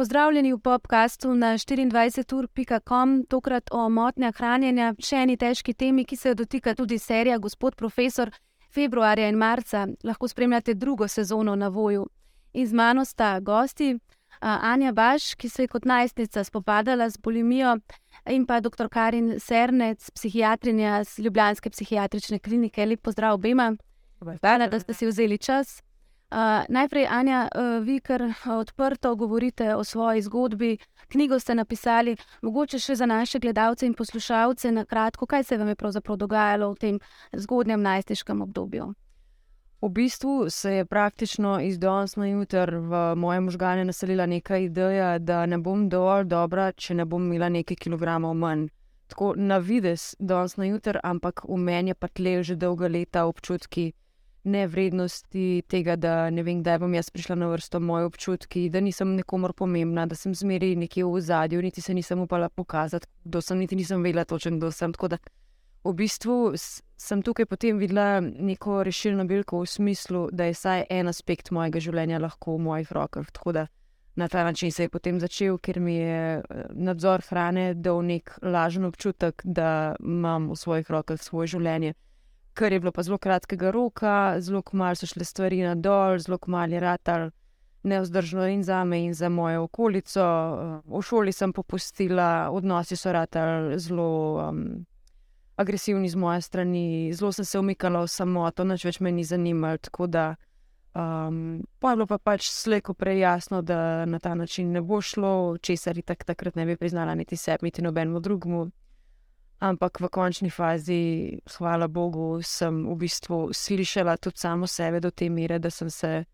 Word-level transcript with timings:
Pozdravljeni 0.00 0.52
v 0.52 0.58
podkastu 0.58 1.34
na 1.34 1.46
24.com, 1.46 3.24
tokrat 3.28 3.68
o 3.70 3.88
motnjah 3.88 4.32
hranjenja, 4.32 4.94
še 4.96 5.18
eni 5.26 5.34
težki 5.36 5.74
temi, 5.76 6.06
ki 6.08 6.16
se 6.16 6.30
jo 6.30 6.38
dotika 6.38 6.72
tudi 6.74 6.96
serija 6.98 7.36
Gospod 7.38 7.76
Profesor. 7.76 8.30
Februarja 8.72 9.28
in 9.28 9.36
marca 9.36 9.82
lahko 10.02 10.28
spremljate 10.28 10.74
drugo 10.74 11.08
sezono 11.08 11.52
na 11.54 11.68
Voju. 11.68 12.06
In 12.54 12.66
z 12.66 12.72
mano 12.72 13.04
sta 13.04 13.34
gosti 13.40 13.90
Anja 14.40 14.94
Baš, 14.96 15.34
ki 15.34 15.48
se 15.48 15.68
je 15.68 15.68
kot 15.68 15.84
najstnica 15.84 16.44
spopadala 16.48 17.10
z 17.10 17.20
bolimijo, 17.20 17.76
in 18.24 18.46
pa 18.46 18.60
dr. 18.60 18.88
Karin 18.88 19.34
Sernec, 19.36 20.10
psihiatrinja 20.16 21.04
z 21.04 21.28
Ljubljanske 21.28 21.76
psihiatrične 21.76 22.38
klinike. 22.38 22.86
Lep 22.86 23.04
pozdrav 23.04 23.36
obema. 23.36 23.74
Hvala, 24.24 24.72
da 24.72 24.80
ste 24.80 24.94
si 24.94 25.12
vzeli 25.12 25.38
čas. 25.38 25.82
Uh, 26.30 26.36
najprej, 26.68 27.06
Anja, 27.10 27.48
uh, 27.54 27.84
vi 27.84 28.00
kar 28.00 28.22
odprto 28.46 29.16
govorite 29.16 29.74
o 29.74 29.84
svoji 29.84 30.22
zgodbi, 30.22 30.78
knjigo 31.08 31.38
ste 31.38 31.54
napisali, 31.54 32.16
mogoče 32.42 32.78
še 32.78 32.94
za 32.94 33.06
naše 33.06 33.38
gledalce 33.38 33.86
in 33.86 33.94
poslušalce 33.98 34.70
na 34.72 34.84
kratko, 34.84 35.26
kaj 35.26 35.44
se 35.44 35.58
vam 35.58 35.68
je 35.68 35.74
pravzaprav 35.74 36.16
dogajalo 36.16 36.70
v 36.70 36.78
tem 36.78 37.00
zgodnjem 37.32 37.82
najstniškem 37.82 38.42
obdobju. 38.42 38.92
V 39.82 39.88
bistvu 39.88 40.50
se 40.50 40.74
je 40.74 40.84
praktično 40.84 41.60
iz 41.60 41.78
danes 41.78 42.16
na 42.16 42.26
jutr 42.26 42.76
v 42.78 43.14
moje 43.16 43.40
možgane 43.40 43.84
naselila 43.84 44.26
neka 44.26 44.56
ideja, 44.56 45.18
da 45.18 45.46
ne 45.46 45.58
bom 45.58 45.88
dovolj 45.88 46.24
dobra, 46.24 46.72
če 46.72 46.94
ne 46.94 47.04
bom 47.04 47.26
imela 47.26 47.48
nekaj 47.48 47.76
kilogramov 47.76 48.34
manj. 48.34 48.68
Tako 49.08 49.34
na 49.36 49.58
vides 49.58 50.14
danes 50.18 50.56
na 50.56 50.70
jutr, 50.70 51.00
ampak 51.02 51.42
v 51.48 51.58
meni 51.58 51.94
pa 51.94 52.06
tle 52.08 52.42
že 52.42 52.54
dolga 52.54 52.86
leta 52.88 53.26
občutki 53.26 53.92
nevrednosti 54.44 55.62
tega, 55.68 55.96
da 55.96 56.30
ne 56.30 56.42
vem, 56.42 56.62
kdaj 56.62 56.78
bom 56.80 56.94
jaz 56.94 57.10
prišla 57.10 57.36
na 57.36 57.48
vrsto, 57.52 57.80
moje 57.80 58.08
občutki, 58.08 58.68
da 58.70 58.80
nisem 58.80 59.14
nekomu 59.16 59.52
pomembna, 59.56 60.06
da 60.06 60.16
sem 60.16 60.34
zmeri 60.34 60.76
nekje 60.76 61.04
v 61.04 61.20
zadju, 61.20 61.62
niti 61.62 61.80
se 61.80 61.94
nisem 61.94 62.20
upala 62.20 62.48
pokazati, 62.48 63.06
kdo 63.24 63.40
sem, 63.40 63.58
niti 63.58 63.76
nisem 63.76 64.02
vedela 64.02 64.24
točno, 64.24 64.56
kdo 64.56 64.70
sem. 64.72 64.92
Tako 64.92 65.08
da 65.08 65.18
v 65.84 65.92
bistvu 65.96 66.54
sem 66.96 67.22
tukaj 67.22 67.46
potem 67.46 67.78
videla 67.78 68.20
neko 68.20 68.82
rešilno 68.84 69.24
bilko 69.24 69.60
v 69.60 69.66
smislu, 69.66 70.28
da 70.32 70.48
je 70.48 70.56
vsaj 70.56 70.86
en 70.90 71.08
aspekt 71.08 71.50
mojega 71.50 71.80
življenja 71.80 72.20
lahko 72.20 72.56
v 72.56 72.64
mojih 72.64 72.92
rokah. 72.92 73.30
Tako 73.32 73.52
da 73.52 73.66
na 74.16 74.28
ta 74.28 74.44
način 74.44 74.72
se 74.72 74.82
je 74.82 74.88
potem 74.88 75.20
začel, 75.20 75.58
ker 75.58 75.80
mi 75.80 75.94
je 75.94 76.40
eh, 76.40 76.64
nadzor 76.72 77.22
hrane 77.28 77.74
dal 77.74 78.02
nek 78.04 78.38
lažen 78.42 78.84
občutek, 78.84 79.42
da 79.44 79.96
imam 80.00 80.50
v 80.50 80.56
svojih 80.56 80.90
rokah 80.90 81.20
svoje 81.20 81.56
življenje 81.56 81.94
kar 82.60 82.72
je 82.72 82.80
bilo 82.80 82.92
pa 82.92 83.02
zelo 83.02 83.18
kratkega 83.18 83.70
roka, 83.70 84.36
zelo 84.40 84.62
malo 84.72 84.94
so 84.94 85.06
šle 85.08 85.24
stvari 85.24 85.62
na 85.64 85.74
dol, 85.74 86.18
zelo 86.18 86.38
malo 86.46 86.74
je 86.74 86.80
ratal 86.80 87.30
neozdržno 87.82 88.46
in 88.52 88.62
za 88.62 88.84
me 88.84 88.98
in 89.04 89.14
za 89.14 89.28
mojo 89.28 89.62
okolico. 89.62 90.24
V 90.84 91.02
šoli 91.02 91.32
sem 91.32 91.52
popustila, 91.52 92.50
odnosi 92.52 92.96
so 92.96 93.12
ratali 93.12 93.78
zelo 93.78 94.36
um, 94.48 94.84
agresivni 95.56 96.08
z 96.08 96.16
moje 96.16 96.40
strani, 96.40 97.12
zelo 97.12 97.32
sem 97.32 97.44
se 97.44 97.58
umikala 97.58 98.02
v 98.04 98.08
samoto, 98.08 98.64
noč 98.64 98.84
več 98.84 99.00
me 99.00 99.12
ni 99.12 99.24
zanimalo. 99.24 99.78
Tako 99.78 100.06
da 100.06 100.34
um, 100.92 101.62
pa 101.78 101.94
je 101.94 101.96
bilo 101.96 102.06
pa 102.06 102.18
pač 102.18 102.50
slejko 102.50 102.94
prej 102.94 103.24
jasno, 103.24 103.62
da 103.62 104.04
na 104.04 104.18
ta 104.18 104.34
način 104.34 104.72
ne 104.72 104.84
bo 104.84 105.00
šlo, 105.00 105.56
česar 105.62 105.96
tak, 106.04 106.24
takrat 106.24 106.60
ne 106.60 106.66
bi 106.66 106.76
priznala 106.76 107.14
niti 107.14 107.36
sebi, 107.36 107.70
niti 107.70 107.82
nobenemu 107.82 108.20
drugemu. 108.20 108.68
Ampak 109.60 110.00
v 110.00 110.08
končni 110.08 110.50
fazi, 110.50 111.36
hvala 111.58 111.88
Bogu, 111.88 112.40
sem 112.42 112.84
v 112.88 112.94
bistvu 112.96 113.52
slišala 113.52 114.16
tudi 114.16 114.40
samo 114.40 114.66
sebe 114.66 115.00
do 115.00 115.10
te 115.10 115.28
mere, 115.28 115.58
da 115.58 115.70
sem 115.70 115.90
se, 115.90 116.24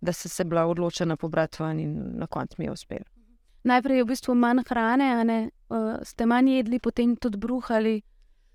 da 0.00 0.12
sem 0.12 0.28
se 0.28 0.44
bila 0.44 0.66
odločena 0.68 1.16
pobrati 1.16 1.62
ven 1.62 1.80
in 1.80 1.94
na 2.18 2.26
koncu 2.26 2.56
mi 2.58 2.68
je 2.68 2.72
uspelo. 2.72 3.08
Najprej 3.64 3.96
je 3.96 4.04
v 4.04 4.08
bistvu 4.08 4.34
manj 4.34 4.62
hrane, 4.68 5.50
uh, 5.68 5.96
ste 6.04 6.26
manj 6.26 6.52
jedli, 6.58 6.78
potem 6.78 7.16
tudi 7.16 7.40
bruhali, 7.40 7.96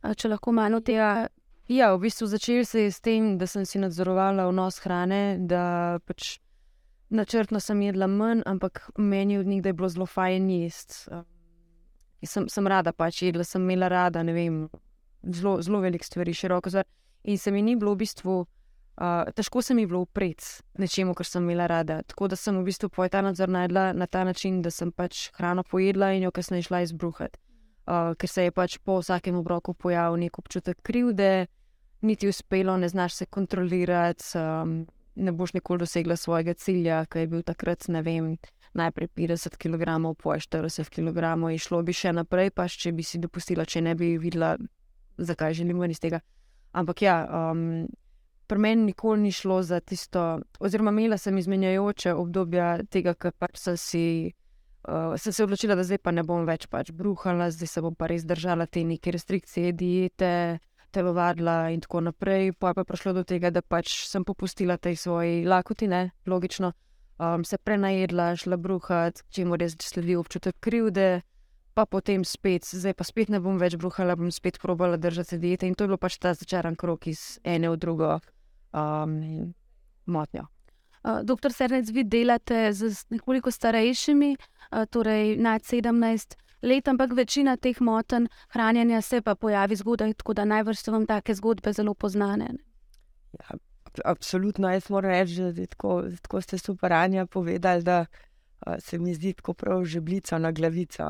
uh, 0.03 0.13
če 0.13 0.29
lahko 0.29 0.53
manj 0.53 0.77
tega. 0.85 1.27
Ja, 1.67 1.89
v 1.95 2.05
bistvu 2.05 2.29
začel 2.29 2.65
se 2.69 2.85
je 2.85 2.91
s 2.91 3.01
tem, 3.01 3.37
da 3.37 3.47
sem 3.47 3.65
si 3.65 3.81
nadzorovala 3.81 4.45
vnos 4.51 4.77
hrane, 4.85 5.39
da 5.41 5.97
pač 6.05 6.37
načrtno 7.09 7.59
sem 7.59 7.81
jedla 7.81 8.07
manj, 8.07 8.45
ampak 8.45 8.91
meni 8.97 9.37
od 9.41 9.47
njih 9.47 9.65
je 9.65 9.73
bilo 9.73 9.89
zelo 9.89 10.05
fajn 10.05 10.49
jesti. 10.49 11.09
Uh, 12.23 12.27
sem, 12.27 12.47
sem 12.49 12.67
rada 12.67 12.93
pač 12.95 13.23
jedla, 13.27 13.45
sem 13.47 13.63
imela 13.63 13.89
rada, 13.91 14.23
ne 14.23 14.33
vem, 14.35 14.57
zelo, 15.23 15.59
zelo 15.61 15.81
velik 15.83 16.03
stvari, 16.03 16.33
široko. 16.33 16.71
In 17.23 17.37
se 17.37 17.51
mi 17.51 17.61
ni 17.61 17.75
bilo 17.79 17.93
v 17.93 18.03
bistvu, 18.03 18.35
uh, 18.43 19.31
težko 19.35 19.61
se 19.61 19.75
mi 19.75 19.83
je 19.83 19.91
bilo 19.91 20.03
upreti 20.03 20.63
nečemu, 20.79 21.15
kar 21.15 21.27
sem 21.27 21.43
imela 21.43 21.67
rada. 21.67 22.01
Tako 22.07 22.31
da 22.33 22.39
sem 22.39 22.57
v 22.59 22.65
bistvu 22.67 22.89
po 22.89 23.07
ta 23.07 23.21
nadzor 23.23 23.49
najdla 23.49 23.93
na 23.93 24.07
ta 24.07 24.23
način, 24.23 24.61
da 24.61 24.71
sem 24.71 24.91
pač 24.91 25.29
hrano 25.37 25.63
pojedla 25.63 26.13
in 26.13 26.27
jo 26.27 26.31
kasneje 26.31 26.69
šla 26.69 26.83
izbruhati. 26.87 27.39
Uh, 27.83 28.15
ker 28.15 28.29
se 28.31 28.47
je 28.47 28.51
pač 28.55 28.77
po 28.79 29.01
vsakem 29.01 29.35
obroku 29.35 29.73
pojavil 29.73 30.21
nek 30.21 30.39
občutek 30.39 30.79
krivde, 30.81 31.47
niti 32.01 32.27
uspelo, 32.31 32.77
ne 32.79 32.87
znaš 32.87 33.13
se 33.19 33.25
kontrolirati, 33.25 34.23
um, 34.39 34.85
ne 35.15 35.31
boš 35.31 35.53
nikoli 35.53 35.83
dosegla 35.83 36.15
svojega 36.15 36.53
cilja, 36.53 37.03
ki 37.11 37.25
je 37.25 37.27
bil 37.27 37.43
takrat, 37.43 37.87
ne 37.91 38.01
vem 38.01 38.37
najprej 38.73 39.07
50 39.07 39.57
kg, 39.57 40.15
poje 40.17 40.39
40 40.39 40.89
kg, 40.89 41.33
in 41.51 41.59
šlo 41.59 41.81
bi 41.83 41.93
še 41.93 42.13
naprej, 42.13 42.51
pa 42.51 42.67
če 42.67 42.91
bi 42.91 43.05
si 43.05 43.21
dopustila, 43.21 43.65
če 43.65 43.81
ne 43.81 43.95
bi 43.95 44.17
videla, 44.17 44.55
zakaj 45.17 45.53
želim 45.61 45.79
ven 45.79 45.93
iz 45.93 46.01
tega. 46.01 46.21
Ampak 46.73 47.01
ja, 47.05 47.17
um, 47.29 47.85
pri 48.49 48.59
meni 48.59 48.89
nikoli 48.89 49.21
ni 49.21 49.31
šlo 49.31 49.61
za 49.63 49.79
tisto, 49.79 50.41
oziroma 50.59 50.91
imela 50.91 51.17
sem 51.17 51.37
izmenjajoče 51.37 52.13
obdobja 52.13 52.77
tega, 52.89 53.13
kar 53.13 53.35
pač 53.37 53.59
sem 53.61 53.77
si. 53.77 54.05
Uh, 54.83 55.13
sem 55.15 55.31
se 55.31 55.45
odločila, 55.45 55.77
da 55.79 55.83
zdaj 55.87 56.01
pa 56.03 56.11
ne 56.11 56.25
bom 56.27 56.43
več 56.43 56.65
pač 56.67 56.89
bruhala, 56.91 57.47
zdaj 57.55 57.69
se 57.71 57.81
bom 57.81 57.93
pa 57.95 58.09
res 58.11 58.25
držala 58.27 58.65
te 58.67 58.81
neke 58.83 59.13
restrikcije, 59.15 59.71
diete, 59.79 60.59
telovadla 60.91 61.69
in 61.71 61.79
tako 61.79 62.01
naprej. 62.09 62.51
Pa 62.59 62.73
je 62.73 62.81
pa 62.81 62.83
prišlo 62.83 63.13
do 63.15 63.23
tega, 63.23 63.47
da 63.47 63.63
pač 63.63 63.93
sem 64.09 64.25
popustila 64.27 64.75
tej 64.75 64.99
svoji 64.99 65.45
lakoti, 65.47 65.87
ne, 65.87 66.09
logično 66.27 66.73
um, 67.17 67.43
se 67.45 67.57
prenajedla, 67.57 68.33
šla 68.35 68.57
bruhati, 68.57 69.23
če 69.29 69.45
mu 69.45 69.59
res 69.59 69.75
sledi 69.81 70.15
občutek 70.19 70.57
krivde, 70.63 71.21
pa 71.73 71.85
potem 71.89 72.23
spet, 72.25 72.65
zdaj 72.69 72.93
pa 72.93 73.05
spet 73.07 73.31
ne 73.33 73.41
bom 73.41 73.57
več 73.57 73.75
bruhala, 73.81 74.15
bom 74.15 74.31
spet 74.31 74.59
probala 74.61 74.97
držati 74.97 75.39
diete. 75.41 75.67
In 75.67 75.75
to 75.75 75.85
je 75.85 75.93
bilo 75.93 75.97
pač 76.01 76.19
ta 76.21 76.33
začaran 76.37 76.77
krok 76.77 77.07
iz 77.09 77.39
ene 77.43 77.71
v 77.73 77.79
drugo 77.81 78.17
um, 78.71 79.53
motnjo. 80.05 80.45
Uh, 81.03 81.19
doktor 81.25 81.51
Srnec, 81.51 81.89
vi 81.91 82.05
delate 82.07 82.69
z 82.71 82.93
nekoliko 83.11 83.51
starejšimi, 83.51 84.35
uh, 84.37 84.85
torej 84.87 85.35
nad 85.41 85.65
17 85.65 86.37
let, 86.63 86.87
ampak 86.87 87.11
večina 87.11 87.57
teh 87.57 87.81
motenj 87.81 88.29
hranjenja 88.55 89.01
se 89.01 89.21
pa 89.21 89.35
pojavi 89.35 89.75
zgodaj, 89.75 90.13
tako 90.13 90.33
da 90.33 90.45
najvrst 90.45 90.85
so 90.85 90.93
vam 90.93 91.05
take 91.05 91.35
zgodbe 91.35 91.73
zelo 91.73 91.93
poznane. 91.93 92.53
Ja, 93.39 93.57
absolutno, 94.05 94.69
jaz 94.69 94.89
moram 94.89 95.11
reči, 95.11 95.41
da 95.41 95.65
tako, 95.65 96.03
tako 96.21 96.41
ste 96.41 96.57
super 96.57 96.93
Anja 96.93 97.25
povedali, 97.25 97.83
da 97.83 98.05
a, 98.59 98.79
se 98.79 98.99
mi 98.99 99.13
zdi 99.13 99.33
tako 99.33 99.53
prav 99.53 99.85
žeblica 99.85 100.37
na 100.37 100.51
glavico, 100.51 101.03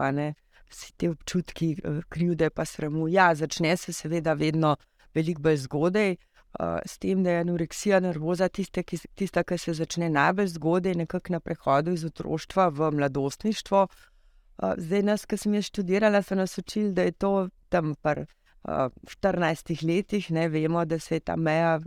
vsi 0.69 0.93
ti 0.97 1.07
občutki 1.07 1.75
krivde 2.09 2.49
pa 2.49 2.65
sramu. 2.65 3.07
Ja, 3.07 3.35
začne 3.35 3.77
se 3.77 3.93
seveda 3.93 4.33
vedno 4.33 4.75
veliko 5.13 5.41
bolj 5.41 5.57
zgodaj. 5.67 6.15
Uh, 6.59 6.77
s 6.85 6.99
tem, 7.01 7.23
da 7.23 7.31
je 7.31 7.39
anoreksija 7.41 7.97
nervoza 7.99 8.47
tiste, 8.47 8.83
ki, 8.83 8.99
tista, 9.17 9.41
ki 9.43 9.57
se 9.57 9.73
začne 9.73 10.09
najbolj 10.13 10.51
zgodaj, 10.53 10.93
nekako 10.93 11.33
na 11.33 11.39
prehodu 11.39 11.95
iz 11.97 12.03
otroštva 12.05 12.67
v 12.69 12.91
mladostništvo. 12.93 13.87
Uh, 13.87 14.75
zdaj, 14.77 15.01
nas, 15.01 15.25
ki 15.25 15.37
sem 15.37 15.55
jaz 15.57 15.71
študirala, 15.71 16.21
so 16.21 16.37
nas 16.37 16.53
učili, 16.61 16.91
da 16.93 17.07
je 17.09 17.15
to 17.17 17.31
tam 17.73 17.95
pri 17.95 18.27
uh, 18.27 18.93
14 19.17 19.81
letih, 19.81 20.29
ne 20.31 20.45
vemo, 20.49 20.85
da 20.85 20.99
se 20.99 21.15
je 21.15 21.25
ta 21.25 21.35
meja 21.35 21.79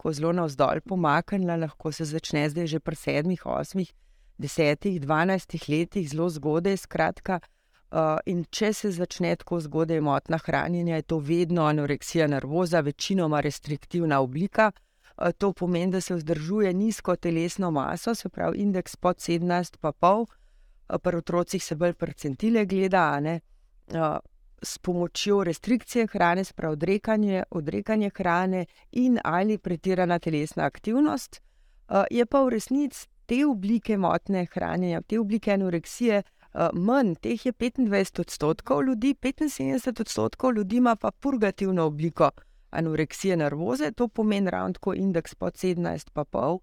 tako 0.00 0.12
zelo 0.12 0.32
navzdol 0.32 0.80
pomaknila, 0.88 1.56
lahko 1.56 1.92
se 1.92 2.04
začne 2.04 2.48
zdaj 2.48 2.66
že 2.66 2.78
pri 2.80 2.96
sedmih, 2.96 3.42
osmih, 3.46 3.92
desetih, 4.38 5.00
dvanajstih 5.00 5.68
letih, 5.68 6.08
zelo 6.08 6.28
zgodaj. 6.32 6.76
Skratka, 6.76 7.40
uh, 7.92 8.16
in 8.24 8.46
če 8.48 8.72
se 8.72 8.90
začne 8.96 9.34
tako 9.36 9.60
zgodaj 9.60 10.00
motna 10.00 10.38
hranjenja, 10.40 10.96
je 10.96 11.02
to 11.02 11.18
vedno 11.18 11.66
anoreksija 11.68 12.26
nervoza, 12.32 12.80
večinoma 12.80 13.40
restriktivna 13.44 14.22
oblika. 14.24 14.70
Uh, 14.72 15.36
to 15.36 15.52
pomeni, 15.52 15.92
da 15.92 16.00
se 16.00 16.16
vzdržuje 16.16 16.72
nizko 16.72 17.16
telesno 17.16 17.70
maso, 17.70 18.14
se 18.14 18.28
pravi 18.28 18.64
indeks 18.64 18.96
pod 18.96 19.20
17,5, 19.20 20.24
uh, 20.24 20.96
pri 21.02 21.16
otrocih 21.16 21.64
se 21.64 21.76
bolj 21.76 21.92
percentile 21.92 22.64
gleda, 22.64 23.20
s 24.62 24.78
pomočjo 24.78 25.44
restrikcije 25.44 26.06
hrane, 26.06 26.44
sprav 26.44 26.72
odrekanje, 26.72 27.42
odrekanje 27.50 28.10
hrane 28.16 28.66
in 28.92 29.18
ali 29.24 29.58
pretirana 29.58 30.18
telesna 30.18 30.64
aktivnost, 30.64 31.40
uh, 31.88 32.04
je 32.10 32.26
pa 32.26 32.42
v 32.42 32.48
resnici 32.48 33.08
te 33.26 33.46
oblike 33.46 33.96
motne 33.96 34.46
hranjenja, 34.52 35.00
te 35.00 35.18
oblike 35.18 35.52
anoreksije. 35.52 36.22
Uh, 36.54 36.68
manj 36.72 37.14
teh 37.14 37.46
je 37.46 37.52
25 37.52 38.20
odstotkov 38.20 38.82
ljudi, 38.82 39.14
75 39.14 40.00
odstotkov 40.00 40.54
ljudi 40.54 40.76
ima 40.76 40.96
pa 40.96 41.10
purgativno 41.10 41.84
obliko 41.84 42.30
anoreksije 42.70 43.36
nervoze, 43.36 43.92
to 43.92 44.08
pomeni 44.08 44.50
ravno 44.50 44.72
tako 44.72 44.94
indeks 44.94 45.34
pod 45.34 45.54
17,5, 45.54 46.52
uh, 46.52 46.60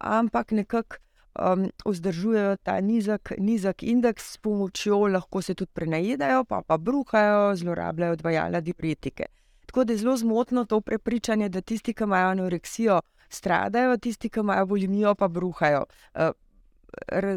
ampak 0.00 0.50
nekako 0.50 0.96
um, 1.38 1.70
vzdržujejo 1.86 2.56
ta 2.62 2.80
nizek, 2.80 3.32
nizek 3.38 3.82
indeks, 3.82 4.32
s 4.32 4.36
pomočjo 4.36 5.06
lahko 5.06 5.42
se 5.42 5.54
tudi 5.54 5.70
prenajedajo, 5.74 6.44
pa 6.44 6.62
pa 6.66 6.78
bruhajo, 6.78 7.56
zlorabljajo 7.56 8.12
odvajala 8.12 8.60
diuretike. 8.60 9.26
Tako 9.66 9.84
da 9.84 9.92
je 9.92 9.98
zelo 9.98 10.16
zmotno 10.16 10.64
to 10.64 10.80
prepričanje, 10.80 11.48
da 11.48 11.60
tisti, 11.60 11.94
ki 11.94 12.04
imajo 12.04 12.28
anoreksijo, 12.28 13.00
stradajo, 13.28 13.96
tisti, 13.96 14.28
ki 14.28 14.40
imajo 14.40 14.66
bulimijo, 14.66 15.14
pa 15.14 15.28
bruhajo. 15.28 15.84
Uh, 16.14 16.30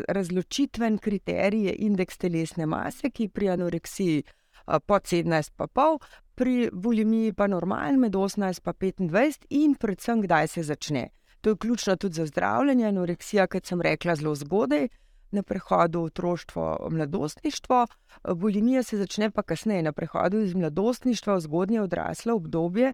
razločitven 0.08 0.98
kriterij 0.98 1.66
je 1.66 1.76
indeks 1.86 2.18
telesne 2.18 2.66
mase, 2.66 3.10
ki 3.10 3.28
pri 3.30 3.50
anoreksiji 3.50 4.24
uh, 4.24 4.80
pod 4.86 5.04
17,5, 5.04 6.00
pri 6.36 6.70
bulimiji 6.74 7.34
pa 7.34 7.48
normalen 7.48 8.00
med 8.00 8.16
18 8.16 8.98
in 8.98 9.10
25, 9.10 9.46
in 9.50 9.76
predvsem 9.76 10.22
kdaj 10.22 10.48
se 10.48 10.64
začne. 10.64 11.10
To 11.44 11.50
je 11.50 11.58
ključno 11.58 11.96
tudi 11.96 12.16
za 12.16 12.26
zdravljenje 12.26 12.86
anoreksija, 12.88 13.48
kot 13.48 13.66
sem 13.66 13.82
rekla, 13.82 14.16
zelo 14.16 14.36
zgodaj. 14.36 14.88
Na 15.32 15.42
prehodu 15.44 16.00
v 16.00 16.04
otroštvo, 16.04 16.88
mladostništvo, 16.92 17.88
bulimija 18.36 18.84
se 18.84 18.98
začne 18.98 19.32
pa 19.32 19.42
kasneje, 19.42 19.82
na 19.84 19.92
prehodu 19.92 20.40
iz 20.40 20.54
mladostništva 20.56 21.36
v 21.36 21.42
zgodnje 21.42 21.82
odraslo 21.82 22.36
obdobje, 22.36 22.94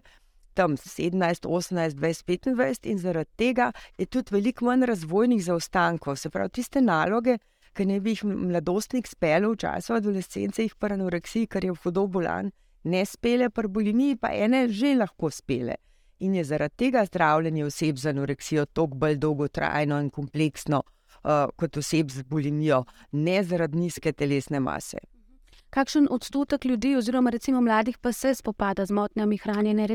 tam 0.54 0.76
17, 0.76 1.46
18, 1.46 1.94
20, 1.94 2.24
25, 2.24 2.90
in 2.90 2.98
zaradi 2.98 3.30
tega 3.36 3.72
je 3.98 4.06
tudi 4.06 4.34
veliko 4.34 4.64
manj 4.64 4.86
razvojnih 4.86 5.44
zaostankov. 5.44 6.16
Se 6.16 6.30
pravi, 6.30 6.50
tiste 6.50 6.80
naloge, 6.80 7.36
ki 7.72 7.86
ne 7.86 8.00
bi 8.00 8.16
jih 8.16 8.24
mladostnik 8.24 9.06
spele 9.06 9.46
v 9.46 9.56
času 9.56 9.94
adolescence, 9.94 10.62
jih 10.62 10.74
pa 10.74 10.90
anoreksiji, 10.96 11.46
ker 11.46 11.64
je 11.64 11.76
v 11.76 11.82
hudo 11.84 12.06
bolan, 12.06 12.50
ne 12.84 13.04
spele, 13.06 13.50
pa 13.50 13.62
bulimiji 13.62 14.16
pa 14.16 14.34
ene 14.34 14.66
že 14.68 14.96
lahko 14.96 15.30
spele. 15.30 15.78
In 16.20 16.34
je 16.34 16.44
zaradi 16.44 16.74
tega 16.76 17.04
zdravljenje 17.04 17.64
oseb 17.64 17.96
z 17.96 18.06
anoreksijo 18.06 18.66
toliko 18.66 18.94
bolj 18.94 19.16
dolgotrajno 19.16 20.00
in 20.00 20.10
kompleksno 20.10 20.82
uh, 20.82 21.48
kot 21.56 21.76
oseb 21.76 22.10
z 22.10 22.22
bulimijo, 22.22 22.84
ne 23.12 23.42
zaradi 23.44 23.78
nizke 23.78 24.12
telesne 24.12 24.60
mase. 24.60 24.98
Kakšen 25.70 26.08
odstotek 26.10 26.64
ljudi, 26.64 26.96
oziroma 26.96 27.30
recimo 27.30 27.60
mladih, 27.60 27.98
pa 27.98 28.12
se 28.12 28.34
spopada 28.34 28.86
z 28.86 28.92
motnjami 28.92 29.38
hranjenja? 29.38 29.86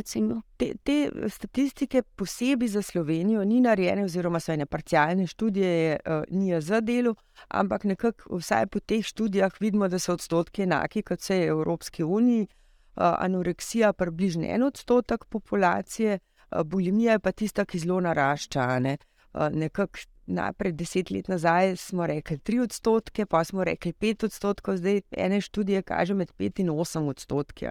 Te, 0.58 0.74
te 0.84 1.12
statistike 1.30 2.02
posebej 2.16 2.68
za 2.68 2.82
Slovenijo 2.82 3.44
ni 3.44 3.60
narejene, 3.62 4.06
oziroma 4.06 4.40
so 4.40 4.54
ene 4.54 4.66
parcialne 4.66 5.28
študije, 5.28 6.00
uh, 6.06 6.24
ni 6.32 6.62
za 6.62 6.82
delo, 6.82 7.16
ampak 7.48 7.84
nekako 7.84 8.40
vsaj 8.40 8.68
po 8.68 8.80
teh 8.80 9.06
študijah 9.06 9.60
vidimo, 9.60 9.88
da 9.88 10.00
so 10.00 10.14
odstotki 10.14 10.64
enaki 10.64 11.04
kot 11.04 11.20
vse 11.20 11.44
Evropske 11.44 12.04
unije. 12.04 12.48
Uh, 12.48 12.65
anoreksija 12.96 13.88
je 13.88 13.94
približno 13.94 14.46
en 14.48 14.64
odstotek 14.64 15.26
populacije, 15.26 16.20
uh, 16.20 16.64
bulimija 16.64 17.12
je 17.12 17.20
pa 17.20 17.32
tista, 17.32 17.66
ki 17.66 17.80
zelo 17.80 18.00
narašča. 18.02 18.80
Ne? 18.80 18.98
Uh, 19.34 19.50
nekako 19.52 20.00
najprej 20.26 20.72
deset 20.72 21.12
let 21.12 21.28
nazaj 21.28 21.76
smo 21.76 22.08
rekli 22.08 22.38
tri 22.38 22.60
odstotke, 22.60 23.26
pa 23.26 23.44
smo 23.44 23.64
rekli 23.64 23.94
pet 23.94 24.24
odstotkov, 24.24 24.78
zdaj 24.78 25.02
ene 25.12 25.42
študije 25.42 25.82
kaže 25.82 26.14
med 26.14 26.32
pet 26.38 26.60
in 26.60 26.70
osem 26.70 27.08
odstotki. 27.08 27.68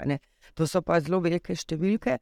To 0.54 0.66
so 0.66 0.82
pa 0.82 1.00
zelo 1.00 1.20
velike 1.20 1.54
številke. 1.54 2.18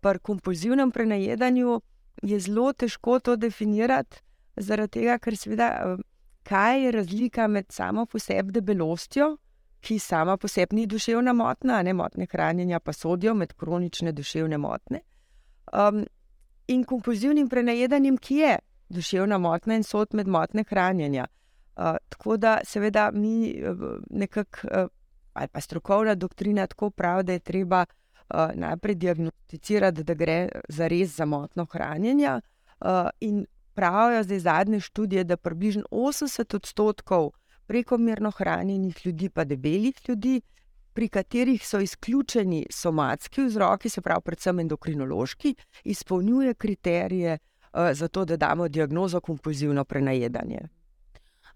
Pri 0.00 0.18
kompulzivnem 0.18 0.90
prenajedanju 0.90 1.80
je 2.22 2.40
zelo 2.40 2.72
težko 2.72 3.18
to 3.18 3.36
definirati, 3.36 4.22
zaradi 4.56 5.00
tega, 5.00 5.18
ker 5.18 5.36
seveda, 5.36 5.96
kaj 6.42 6.84
je 6.84 6.92
razlika 6.92 7.46
med 7.46 7.72
samo 7.72 8.06
po 8.06 8.18
sebi 8.18 8.52
debelostjo, 8.52 9.36
ki 9.80 9.98
sama 9.98 10.36
po 10.36 10.48
sebi 10.48 10.76
ni 10.76 10.86
duševna 10.86 11.32
motnja, 11.32 11.82
ne 11.82 11.92
motne 11.92 12.26
hranjenja, 12.30 12.80
pa 12.80 12.92
sodijo 12.92 13.34
med 13.34 13.52
kronične 13.54 14.12
duševne 14.12 14.58
motnje. 14.58 15.00
Um, 15.72 16.04
in 16.68 16.84
kompulzivnim 16.84 17.48
prenajedanjem, 17.48 18.16
ki 18.16 18.36
je 18.36 18.58
duševna 18.88 19.38
motnja 19.38 19.76
in 19.76 19.82
sod 19.82 20.14
med 20.14 20.28
motne 20.28 20.64
hranjenja. 20.68 21.26
Uh, 21.76 21.96
tako 22.08 22.36
da, 22.36 22.58
seveda, 22.64 23.10
mi 23.14 23.54
nekako, 24.10 24.66
uh, 24.66 24.88
ali 25.32 25.48
pa 25.48 25.60
strokovna 25.60 26.14
doktrina 26.14 26.66
tako 26.66 26.90
pravi, 26.90 27.24
da 27.24 27.32
je 27.32 27.38
treba 27.38 27.84
uh, 27.84 28.50
najprej 28.54 28.94
diagnosticirati, 28.94 30.04
da 30.04 30.14
gre 30.14 30.48
za 30.68 30.88
res 30.88 31.16
za 31.16 31.24
motno 31.24 31.64
hranjenje. 31.64 32.40
Uh, 32.80 33.08
in 33.20 33.46
pravijo 33.74 34.22
zdaj 34.22 34.38
zadnje 34.38 34.80
študije, 34.80 35.24
da 35.24 35.36
približno 35.36 35.82
80 35.90 36.56
odstotkov 36.56 37.30
prekomerno 37.68 38.30
hranjenih 38.30 39.06
ljudi, 39.06 39.28
pa 39.28 39.44
debelih 39.44 40.00
ljudi, 40.08 40.40
pri 40.92 41.08
katerih 41.08 41.66
so 41.66 41.78
izključeni 41.80 42.64
somatski 42.70 43.44
vzroki, 43.44 43.88
se 43.88 44.00
pravi, 44.00 44.24
predvsem 44.24 44.64
endokrinološki, 44.64 45.54
izpolnjuje 45.84 46.54
kriterije. 46.54 47.38
Eh, 47.72 47.94
za 47.94 48.08
to, 48.08 48.24
da 48.24 48.36
damo 48.36 48.68
diagnozo 48.68 49.20
kompulzivno 49.20 49.84
prenajedanje. 49.84 50.60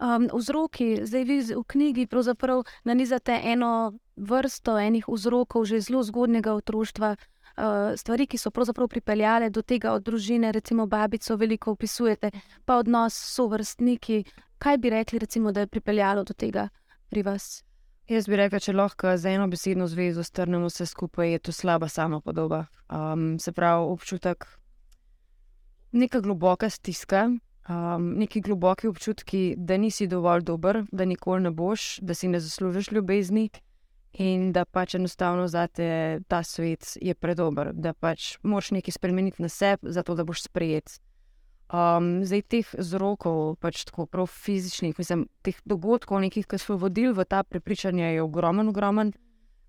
Um, 0.02 0.28
vzroki, 0.34 1.06
zdaj 1.06 1.24
vi 1.24 1.40
v 1.40 1.62
knjigi 1.66 2.06
pravzaprav 2.06 2.62
nanizate 2.84 3.40
eno 3.44 3.92
vrsto 4.16 4.78
enih 4.78 5.04
vzrokov 5.08 5.64
že 5.64 5.80
zelo 5.80 6.02
zgodnega 6.02 6.54
otroštva, 6.54 7.16
uh, 7.16 7.94
stvari, 7.96 8.26
ki 8.26 8.38
so 8.38 8.50
pravzaprav 8.50 8.88
pripeljale 8.88 9.50
do 9.50 9.62
tega 9.62 9.92
od 9.92 10.02
družine, 10.02 10.52
recimo 10.52 10.86
babico, 10.86 11.36
veliko 11.36 11.70
opisujete, 11.70 12.30
pa 12.64 12.76
odnos 12.76 13.14
s 13.14 13.34
sovrstniki. 13.34 14.24
Kaj 14.62 14.78
bi 14.78 14.90
rekli, 14.90 15.18
recimo, 15.18 15.52
da 15.52 15.60
je 15.60 15.66
pripeljalo 15.66 16.22
do 16.24 16.34
tega 16.34 16.68
pri 17.10 17.22
vas? 17.22 17.64
Jaz 18.08 18.28
bi 18.30 18.36
rekla, 18.36 18.60
če 18.62 18.72
lahko 18.72 19.16
z 19.18 19.34
eno 19.34 19.48
besedno 19.50 19.88
zvezo 19.90 20.22
strnemo 20.22 20.68
vse 20.70 20.86
skupaj, 20.86 21.32
je 21.32 21.38
to 21.38 21.52
slaba 21.52 21.88
samopodoba. 21.88 22.66
Um, 22.86 23.38
se 23.42 23.52
pravi, 23.52 23.88
občutek 23.90 24.46
neka 25.92 26.20
globoka 26.20 26.70
stiska, 26.70 27.24
um, 27.68 28.08
neki 28.18 28.40
globoki 28.40 28.88
občutki, 28.88 29.42
da 29.58 29.76
nisi 29.76 30.06
dovolj 30.06 30.46
dober, 30.46 30.84
da 30.92 31.04
nikoli 31.04 31.42
ne 31.42 31.50
boš, 31.50 31.98
da 31.98 32.14
si 32.14 32.28
ne 32.28 32.40
zaslužiš 32.40 32.92
ljubezni 32.92 33.48
in 34.12 34.52
da 34.52 34.64
pač 34.64 34.94
enostavno 34.94 35.48
za 35.48 35.66
te 35.66 36.20
ta 36.28 36.42
svet 36.42 36.98
je 37.00 37.14
predober, 37.14 37.72
da 37.72 37.92
pač 37.92 38.36
moraš 38.42 38.70
nekaj 38.70 38.92
spremeniti 38.92 39.42
na 39.42 39.48
sebi, 39.48 39.90
zato 39.90 40.14
da 40.14 40.24
boš 40.24 40.42
sprejet. 40.42 41.00
Um, 41.72 42.20
zdaj 42.20 42.42
teh 42.52 42.68
vzrokov, 42.76 43.56
pač 43.56 43.86
tako 43.88 44.04
prav 44.04 44.26
fizičnih, 44.28 44.92
mislim, 44.92 45.24
teh 45.40 45.56
dogodkov, 45.64 46.20
nekih, 46.20 46.44
ki 46.44 46.58
so 46.60 46.76
vodili 46.76 47.14
v 47.16 47.24
ta 47.24 47.40
prepričanje, 47.48 48.12
je 48.12 48.20
ogromen, 48.20 48.68
ogromen. 48.68 49.14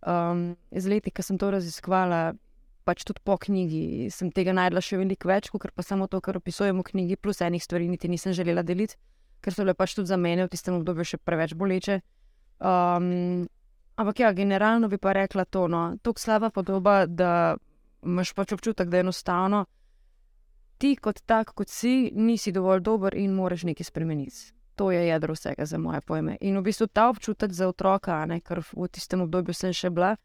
Um, 0.03 0.57
z 0.67 0.91
leti, 0.91 1.13
ki 1.15 1.23
sem 1.23 1.39
to 1.39 1.47
raziskovala, 1.55 2.35
pač 2.83 3.05
tudi 3.07 3.23
po 3.23 3.38
knjigi 3.39 4.11
sem 4.11 4.27
tega 4.35 4.51
najdla 4.51 4.83
še 4.83 5.00
veliko 5.00 5.31
več, 5.31 5.47
kot 5.47 5.71
pa 5.71 5.85
samo 5.85 6.09
to, 6.11 6.19
kar 6.19 6.35
opisujem 6.35 6.75
v 6.83 6.88
knjigi, 6.91 7.17
plus 7.23 7.39
enih 7.39 7.63
stvari, 7.63 7.88
niti 7.88 8.11
nisem 8.11 8.35
želela 8.35 8.65
deliti, 8.67 9.00
ker 9.39 9.55
so 9.55 9.63
bile 9.63 9.71
pač 9.71 9.95
tudi 9.95 10.11
za 10.11 10.19
mene 10.19 10.44
v 10.44 10.51
tistem 10.51 10.75
obdobju 10.81 11.07
še 11.07 11.21
preveč 11.23 11.55
boleče. 11.55 12.01
Um, 12.60 13.48
ampak 13.95 14.19
ja, 14.19 14.33
generalno 14.36 14.91
bi 14.91 15.00
pa 15.00 15.15
rekla 15.15 15.48
to, 15.48 15.69
no, 15.72 15.93
tako 16.03 16.19
slaba 16.19 16.51
podoba, 16.51 17.05
da 17.07 17.55
imaš 18.03 18.36
pač 18.36 18.51
občutek, 18.60 18.91
da 18.91 19.00
je 19.00 19.07
enostavno. 19.07 19.63
Ti 20.83 20.97
kot 20.99 21.21
tak, 21.23 21.53
kot 21.55 21.71
si, 21.71 22.11
nisi 22.11 22.51
dovolj 22.51 22.81
dober 22.83 23.15
in 23.15 23.31
moraš 23.31 23.63
nekaj 23.63 23.87
spremeniti. 23.87 24.49
To 24.75 24.89
je 24.91 25.05
jedro 25.07 25.31
vsega 25.31 25.63
za 25.65 25.77
moje 25.79 26.01
pojme. 26.01 26.35
In 26.41 26.57
v 26.59 26.63
bistvu 26.65 26.89
ta 26.91 27.05
občutek 27.07 27.53
za 27.55 27.69
otroka, 27.71 28.17
ne, 28.27 28.41
ker 28.43 28.59
v 28.59 28.87
tistem 28.91 29.21
obdobju 29.23 29.55
sem 29.55 29.71
še 29.71 29.93
bila, 29.95 30.17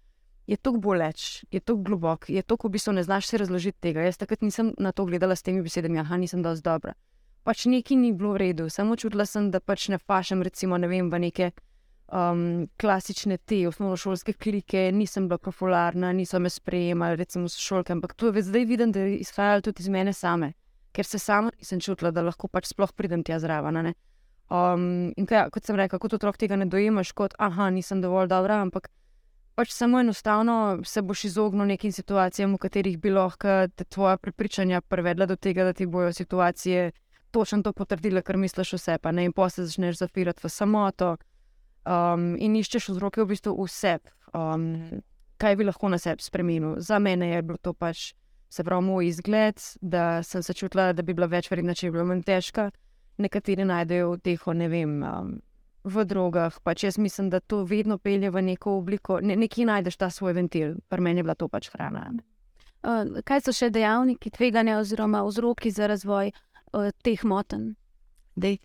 je 0.51 0.57
tako 0.57 0.81
boleč, 0.83 1.45
je 1.55 1.61
tako 1.61 1.85
globok, 1.87 2.27
je 2.33 2.43
tako, 2.43 2.67
v 2.69 2.75
bistvu 2.75 2.97
ne 2.99 3.05
znaš 3.07 3.31
se 3.31 3.39
razložiti 3.39 3.79
tega. 3.81 4.03
Jaz 4.03 4.19
takrat 4.19 4.43
nisem 4.43 4.73
na 4.83 4.91
to 4.91 5.07
gledala 5.07 5.37
s 5.37 5.47
temi 5.47 5.63
besedami, 5.63 6.01
ah, 6.03 6.17
nisem 6.19 6.43
dovolj 6.43 6.65
dobra. 6.67 6.97
Pač 7.47 7.69
nekaj 7.71 7.97
ni 7.97 8.11
bilo 8.13 8.35
v 8.35 8.43
redu, 8.49 8.67
samo 8.67 8.97
čutila 8.99 9.31
sem, 9.31 9.53
da 9.55 9.61
pač 9.61 9.89
ne 9.95 9.99
fašem, 10.03 10.43
recimo, 10.43 10.75
ne 10.75 10.91
vem, 10.91 11.07
v 11.07 11.23
neke 11.29 11.53
um, 12.13 12.69
klasične 12.81 13.39
te 13.39 13.61
osnovnošolske 13.69 14.33
klike, 14.33 14.91
nisem 14.93 15.29
bila 15.29 15.39
popularna, 15.39 16.13
niso 16.13 16.39
me 16.39 16.51
sprejemali, 16.51 17.17
recimo, 17.17 17.49
s 17.49 17.61
šolke, 17.61 17.93
ampak 17.93 18.15
to 18.15 18.33
je 18.33 18.43
zdaj 18.43 18.65
vidim, 18.65 18.93
da 18.93 19.01
je 19.01 19.17
izhajalo 19.17 19.61
tudi 19.61 19.83
iz 19.83 19.89
mene 19.89 20.13
same, 20.13 20.53
ker 20.93 21.07
se 21.07 21.19
sama 21.19 21.51
nisem 21.59 21.81
čutila, 21.81 22.11
da 22.11 22.23
lahko 22.23 22.49
pač 22.49 22.73
sploh 22.73 22.93
pridem 22.93 23.25
tja 23.25 23.39
zraven. 23.39 23.93
Um, 24.49 25.13
in 25.17 25.27
kaj, 25.29 25.51
kot 25.53 25.65
sem 25.65 25.77
rekla, 25.77 25.99
kot 25.99 26.15
otrok 26.17 26.39
tega 26.41 26.57
ne 26.57 26.67
dojemaš, 26.67 27.13
kot 27.13 27.35
ah, 27.39 27.69
nisem 27.71 28.01
dovolj 28.01 28.31
dobra, 28.33 28.63
ampak 28.65 28.89
pač 29.59 29.73
samo 29.75 30.01
enostavno 30.01 30.79
se 30.87 31.03
boš 31.03 31.25
izognil 31.25 31.67
nekim 31.67 31.93
situacijam, 31.93 32.55
v 32.55 32.63
katerih 32.63 32.99
bi 32.99 33.11
lahko 33.11 33.67
te 33.75 33.85
tvoje 33.85 34.17
prepričanja 34.23 34.81
privedla 34.81 35.27
do 35.27 35.37
tega, 35.37 35.65
da 35.65 35.73
ti 35.73 35.87
bojo 35.87 36.13
situacije 36.13 36.93
točno 37.31 37.63
to 37.63 37.73
potrdile, 37.73 38.23
kar 38.23 38.39
misliš 38.39 38.73
vse, 38.79 38.99
pa 39.03 39.13
ne 39.13 39.25
in 39.25 39.33
se 39.51 39.65
začneš 39.67 39.99
zafirati 39.99 40.41
v 40.45 40.49
samoto 40.49 41.17
um, 41.89 42.37
in 42.37 42.57
iščeš 42.59 42.91
vzroke 42.93 43.23
v 43.25 43.33
bistvu 43.33 43.55
vse, 43.65 43.99
um, 44.37 45.03
kaj 45.41 45.57
bi 45.59 45.67
lahko 45.69 45.91
na 45.93 45.99
sebi 45.99 46.25
spremenil. 46.25 46.79
Za 46.85 47.01
mene 47.03 47.33
je 47.33 47.43
bilo 47.43 47.59
to 47.63 47.73
pač. 47.73 48.13
Se 48.49 48.65
pravi, 48.65 48.81
moj 48.81 49.05
izgled, 49.05 49.61
da 49.85 50.23
sem 50.25 50.41
se 50.43 50.55
čutila, 50.57 50.95
da 50.97 51.03
bi 51.05 51.13
bila 51.13 51.27
več 51.29 51.51
verjetna, 51.53 51.75
če 51.77 51.91
bi 51.91 51.99
bila 51.99 52.07
manj 52.09 52.23
težka. 52.25 52.71
Nekateri 53.21 53.67
najdejo 53.69 54.15
v 54.15 54.21
teh, 54.25 54.47
ne 54.57 54.69
vem, 54.73 54.95
um, 55.05 55.35
v 55.85 56.05
drogah. 56.09 56.57
Pač 56.65 56.87
jaz 56.87 56.97
mislim, 56.97 57.29
da 57.29 57.43
to 57.45 57.61
vedno 57.69 57.99
pelje 57.99 58.31
v 58.33 58.43
neko 58.47 58.79
obliko, 58.79 59.19
ne, 59.21 59.37
nekje 59.37 59.67
najdeš 59.69 59.99
ta 60.01 60.09
svoj 60.09 60.33
ventil, 60.39 60.79
pri 60.89 61.05
meni 61.05 61.21
je 61.21 61.27
bila 61.29 61.37
to 61.37 61.51
pač 61.53 61.69
hrana. 61.75 62.07
Uh, 62.81 63.21
kaj 63.27 63.45
so 63.45 63.53
še 63.53 63.69
dejavniki 63.75 64.33
tveganja 64.33 64.79
oziroma 64.81 65.21
vzroki 65.27 65.69
za 65.75 65.91
razvoj 65.91 66.33
uh, 66.33 66.89
teh 67.05 67.25
motenj? 67.29 67.75
Dej, 68.39 68.61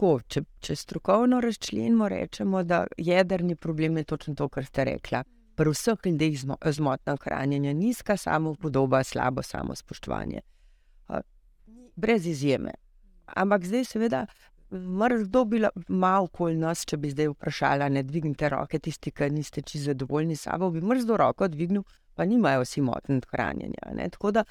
tako, 0.00 0.20
če, 0.28 0.40
če 0.64 0.74
strokovno 0.76 1.40
razčlenimo, 1.44 2.08
rečemo, 2.08 2.62
da 2.64 2.86
jedrni 2.96 3.56
problem 3.56 3.98
je 3.98 4.04
točno 4.04 4.34
to, 4.34 4.48
kar 4.48 4.64
ste 4.64 4.84
rekla. 4.84 5.24
Pri 5.56 5.70
vseh 5.70 5.98
ljudeh 6.06 6.38
z 6.40 6.80
motnjo 6.80 7.16
hranjenja, 7.20 7.74
nizka 7.76 8.16
samopodoba, 8.16 9.02
slabo 9.04 9.42
samospoštovanje. 9.42 10.40
Brez 11.96 12.26
izjeme. 12.26 12.72
Ampak 13.26 13.66
zdaj, 13.66 13.84
seveda, 13.84 14.22
kdo 14.70 15.44
bi 15.44 15.60
malo 15.88 16.30
okoli 16.30 16.56
nas, 16.56 16.86
če 16.88 16.96
bi 16.96 17.10
zdaj 17.12 17.34
vprašala, 17.34 17.90
ne 17.92 18.02
dvignite 18.02 18.48
roke, 18.48 18.78
tisti, 18.80 19.12
ki 19.12 19.28
niste 19.30 19.60
čisto 19.60 19.90
zadovoljni 19.90 20.36
s 20.36 20.46
sabo, 20.48 20.70
bi 20.70 20.80
mrzlo 20.80 21.18
roko 21.20 21.48
dvignil, 21.48 21.84
pa 22.14 22.24
nimajo 22.24 22.64
vsi 22.64 22.80
motnjo 22.80 23.20
hranjenja. 23.28 23.92
Ne? 23.92 24.08
Tako 24.08 24.32
da 24.32 24.46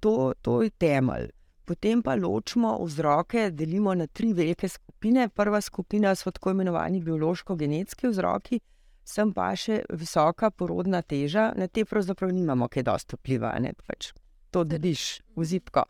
to, 0.00 0.34
to 0.42 0.60
je 0.62 0.70
temelj. 0.76 1.30
Potem 1.64 2.02
pa 2.02 2.14
ločimo 2.14 2.76
vzroke, 2.84 3.50
delimo 3.50 3.94
na 3.94 4.06
tri 4.06 4.32
velike 4.32 4.68
skupine. 4.68 5.28
Prva 5.28 5.60
skupina 5.60 6.14
so 6.14 6.30
tako 6.30 6.50
imenovani 6.50 7.00
biološko-genetski 7.00 8.08
vzroki, 8.08 8.60
sem 9.04 9.32
pa 9.32 9.50
še 9.56 9.82
visoka 9.92 10.50
porodna 10.50 11.02
teža, 11.02 11.52
na 11.56 11.68
te 11.68 11.84
pravzaprav 11.84 12.32
nimamo 12.32 12.68
kaj 12.68 12.84
dosto 12.84 13.16
vpliva, 13.16 13.54
ne 13.60 13.72
pač 13.86 14.12
to 14.52 14.64
deliš 14.64 15.22
v 15.36 15.44
zipko. 15.44 15.84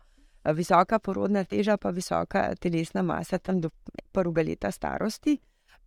Visoka 0.55 0.99
porodna 0.99 1.43
teža, 1.43 1.77
pa 1.77 1.89
visoka 1.89 2.47
telesna 2.61 3.03
masa 3.03 3.39
tam 3.39 3.59
do 3.61 3.71
prvega 4.13 4.45
leta 4.45 4.71
starosti, 4.71 5.39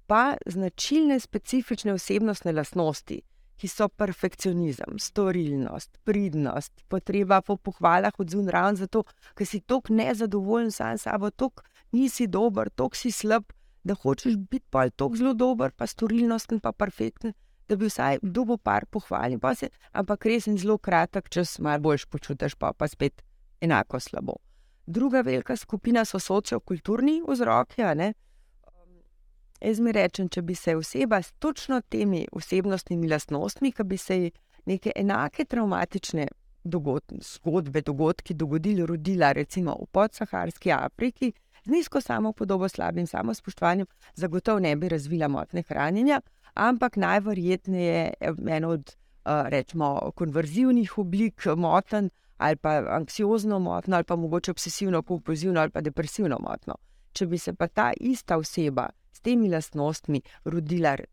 pa 0.06 0.36
značilne 0.46 1.20
specifične 1.20 1.94
osebnostne 1.96 2.52
lastnosti 2.52 3.20
ki 3.58 3.68
so 3.68 3.88
perfekcionizem, 3.88 4.98
storilnost, 5.02 5.98
pridnost, 6.06 6.72
potreba 6.88 7.40
po 7.42 7.56
pohvalah 7.56 8.14
od 8.18 8.30
zunaj, 8.30 8.76
zato 8.78 9.02
ker 9.34 9.46
si 9.46 9.60
tako 9.60 9.94
nezadovoljen 9.98 10.70
sam 10.72 10.98
s 10.98 11.08
sabo, 11.08 11.30
tako 11.30 11.62
nisi 11.92 12.26
dober, 12.26 12.70
tako 12.70 12.96
si 12.96 13.10
slab, 13.10 13.50
da 13.84 13.94
hočeš 13.94 14.36
biti 14.36 14.66
pa 14.70 14.88
tako 14.90 15.16
zelo 15.16 15.34
dober, 15.34 15.72
pa 15.76 15.86
storilnosten, 15.86 16.60
pa 16.60 16.72
perfekten, 16.72 17.34
da 17.68 17.76
bi 17.76 17.88
vsaj 17.88 18.18
dubo 18.22 18.56
par 18.56 18.86
pohvalil, 18.86 19.40
pa 19.40 19.54
ampak 19.92 20.26
res 20.26 20.46
in 20.46 20.58
zelo 20.58 20.78
kratek 20.78 21.28
čas, 21.28 21.58
malo 21.58 21.82
boljš 21.88 22.06
počutiš, 22.06 22.54
pa 22.54 22.72
pa 22.72 22.88
spet 22.88 23.22
enako 23.60 24.00
slabo. 24.00 24.38
Druga 24.86 25.20
velika 25.20 25.56
skupina 25.56 26.04
so 26.04 26.18
sociokulturni 26.18 27.22
vzroki, 27.28 27.82
a 27.82 27.94
ne. 27.94 28.14
Jaz 29.60 29.80
mi 29.80 29.92
rečem, 29.92 30.28
če 30.28 30.42
bi 30.42 30.54
se 30.54 30.76
oseba 30.76 31.18
s 31.22 31.32
točno 31.42 31.80
temi 31.80 32.26
osebnostnimi 32.32 33.08
lastnostmi, 33.10 33.72
ki 33.72 33.84
bi 33.84 33.96
se 33.98 34.18
ji 34.20 34.30
neke 34.70 34.92
enake 34.96 35.44
traumatične 35.44 36.28
dogod 36.64 37.02
zgodbe, 37.24 37.82
dogodki 37.82 38.34
dogodili, 38.34 38.86
rodila 38.86 39.32
recimo 39.32 39.74
v 39.80 39.86
podsaharski 39.92 40.72
Afriki, 40.72 41.32
z 41.64 41.72
nizko 41.72 42.00
samopodobo, 42.00 42.68
slabim 42.68 43.06
samospoštovanjem, 43.06 43.86
zagotovo 44.14 44.60
ne 44.60 44.76
bi 44.76 44.88
razvila 44.88 45.28
motne 45.28 45.62
hranjenja, 45.68 46.20
ampak 46.54 46.96
najverjetneje 46.96 48.12
eno 48.48 48.68
od 48.76 48.94
rečemo, 49.24 50.12
konverzivnih 50.14 50.98
oblik 50.98 51.46
moten 51.56 52.10
ali 52.38 52.56
pa 52.56 52.78
anksiozno 52.94 53.58
motno 53.58 53.96
ali 53.96 54.04
pa 54.04 54.16
mogoče 54.16 54.50
obsesivno, 54.50 55.02
kompulzivno 55.02 55.60
ali 55.60 55.70
pa 55.70 55.80
depresivno 55.80 56.38
motno. 56.40 56.74
Če 57.12 57.26
bi 57.26 57.38
se 57.38 57.52
pa 57.54 57.66
ta 57.66 57.90
ista 58.00 58.36
oseba 58.38 58.88
s 59.18 59.26
temi 59.26 59.50
lastnostmi 59.50 60.22
rodila 60.46 60.94
v 60.98 61.06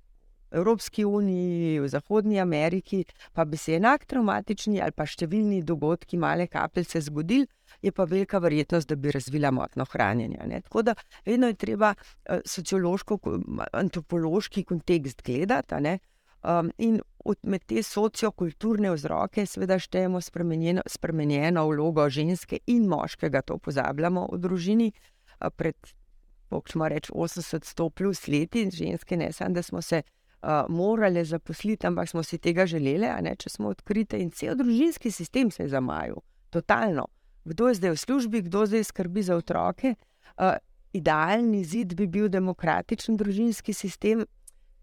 Evropski 0.56 1.06
uniji, 1.06 1.80
v 1.80 1.88
Zahodnji 1.88 2.40
Ameriki, 2.40 3.04
pa 3.34 3.46
bi 3.46 3.58
se 3.58 3.76
enak 3.76 4.06
traumatični 4.06 4.80
ali 4.82 4.94
pa 4.96 5.08
številni 5.10 5.64
dogodki, 5.66 6.20
male 6.22 6.46
kapljice 6.48 7.02
zgodili, 7.10 7.48
je 7.82 7.92
pa 7.92 8.06
velika 8.06 8.40
verjetnost, 8.40 8.88
da 8.88 8.96
bi 8.96 9.12
razvila 9.12 9.52
motno 9.52 9.88
hranjenje. 9.90 10.46
Ne? 10.48 10.62
Tako 10.62 10.86
da 10.86 10.96
vedno 11.26 11.50
je 11.50 11.58
treba 11.60 11.96
uh, 11.96 12.40
sociološko, 12.46 13.20
antropološki 13.74 14.64
kontekst 14.64 15.26
gledati. 15.26 15.98
Um, 16.46 16.70
in 16.78 17.02
med 17.42 17.66
te 17.66 17.82
sociokulturne 17.82 18.92
vzroke, 18.94 19.48
seveda, 19.50 19.80
štejemo 19.82 20.22
spremenjeno, 20.22 20.84
spremenjeno 20.86 21.66
vlogo 21.72 22.06
ženske 22.10 22.62
in 22.70 22.86
moškega, 22.88 23.42
to 23.42 23.58
pozabljamo 23.58 24.28
v 24.32 24.42
družini. 24.46 24.92
Uh, 24.94 25.50
pred 25.50 25.76
pokšmo 26.56 26.88
reči 26.92 27.12
80-100 27.12 27.90
plus 27.92 28.28
leti, 28.32 28.70
ženske, 28.72 29.18
ne 29.20 29.32
samo, 29.36 29.56
da 29.60 29.64
smo 29.64 29.82
se 29.82 30.02
uh, 30.02 30.64
morali 30.70 31.26
zaposliti, 31.26 31.88
ampak 31.88 32.10
smo 32.10 32.24
si 32.24 32.38
tega 32.38 32.66
želeli, 32.66 33.12
ne, 33.22 33.36
če 33.36 33.52
smo 33.58 33.74
odkrite 33.76 34.20
in 34.22 34.32
cel 34.32 34.56
družinski 34.56 35.12
sistem 35.12 35.52
se 35.52 35.66
je 35.66 35.74
zamajal, 35.76 36.24
totalno. 36.50 37.10
Kdo 37.46 37.68
je 37.70 37.82
zdaj 37.82 37.94
v 37.94 38.02
službi, 38.02 38.42
kdo 38.48 38.66
zdaj 38.66 38.88
skrbi 38.90 39.22
za 39.24 39.36
otroke. 39.38 39.96
Uh, 40.38 40.56
idealni 40.96 41.64
zid 41.64 41.94
bi 41.96 42.08
bil 42.08 42.30
demokratičen 42.32 43.18
družinski 43.20 43.74
sistem. 43.74 44.26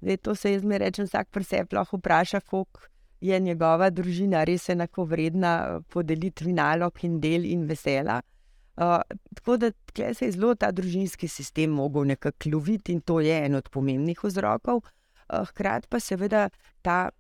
Zdaj, 0.03 0.17
to 0.17 0.35
se 0.35 0.53
jaz 0.53 0.65
mi 0.65 0.79
rečem, 0.79 1.07
vsak 1.07 1.31
preseb 1.31 1.73
lahko 1.73 1.97
vpraša, 1.97 2.41
koliko 2.41 2.87
je 3.23 3.39
njegova 3.41 3.91
družina 3.91 4.43
res 4.45 4.69
enako 4.69 5.05
vredna 5.07 5.81
podelitvi 5.95 6.53
nalog 6.53 7.05
in 7.07 7.21
del 7.23 7.47
in 7.47 7.67
vesela. 7.71 8.21
Uh, 8.77 9.01
tako 9.35 9.57
da 9.57 9.71
se 10.15 10.25
je 10.25 10.33
zelo 10.33 10.55
ta 10.55 10.71
družinski 10.73 11.29
sistem 11.29 11.71
mogel 11.71 12.07
nekako 12.07 12.49
loviti 12.53 12.93
in 12.93 13.01
to 13.01 13.21
je 13.21 13.45
en 13.45 13.55
od 13.55 13.69
pomembnih 13.69 14.25
vzrokov. 14.25 14.77
Uh, 14.77 15.49
hkrati 15.49 15.89
pa 15.89 16.01
seveda 16.01 16.49
ta 16.83 17.11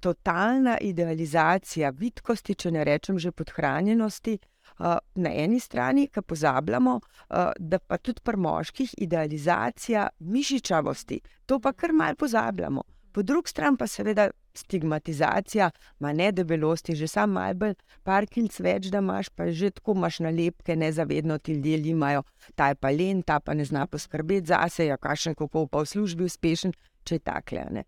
totalna 0.00 0.78
idealizacija 0.80 1.90
vidkosti, 1.90 2.54
če 2.54 2.70
ne 2.70 2.84
rečem 2.84 3.18
že 3.18 3.32
podhranjenosti, 3.32 4.38
uh, 4.78 4.96
na 5.14 5.32
eni 5.44 5.60
strani, 5.60 6.08
ki 6.08 6.22
pozabljamo, 6.22 6.96
uh, 6.96 7.52
da 7.58 7.78
pa 7.78 7.98
tudi 7.98 8.24
pri 8.24 8.36
moških 8.36 8.94
idealizacija 9.06 10.08
mišičavosti, 10.18 11.20
to 11.46 11.60
pa 11.60 11.72
kar 11.72 11.92
mal 11.92 12.16
pozabljamo. 12.16 12.84
Po 13.14 13.22
drugi 13.22 13.48
strani 13.48 13.76
pa 13.78 13.86
seveda 13.86 14.30
stigmatizacija, 14.54 15.70
ma 15.98 16.12
ne 16.12 16.32
debelosti, 16.32 16.96
že 16.98 17.06
sam 17.06 17.36
malce, 17.36 17.74
par 18.02 18.26
kilc 18.26 18.56
več, 18.58 18.88
da 18.90 18.98
imaš, 18.98 19.30
pa 19.30 19.46
že 19.54 19.70
tako 19.70 19.94
imaš 19.94 20.18
nalepke, 20.26 20.74
nezavedno 20.76 21.38
ti 21.38 21.54
ljudje 21.54 21.92
imajo, 21.92 22.24
ta 22.58 22.72
je 22.72 22.74
pa 22.74 22.90
len, 22.90 23.22
ta 23.22 23.38
pa 23.40 23.54
ne 23.54 23.64
zna 23.64 23.86
poskrbeti 23.86 24.50
za 24.50 24.58
sebe, 24.68 24.88
ja, 24.88 24.96
kašen 24.98 25.38
kako 25.38 25.66
pa 25.70 25.84
v 25.84 25.90
službi 25.92 26.26
uspešen, 26.26 26.74
če 27.04 27.20
je 27.20 27.22
takle. 27.22 27.64
Ne. 27.70 27.84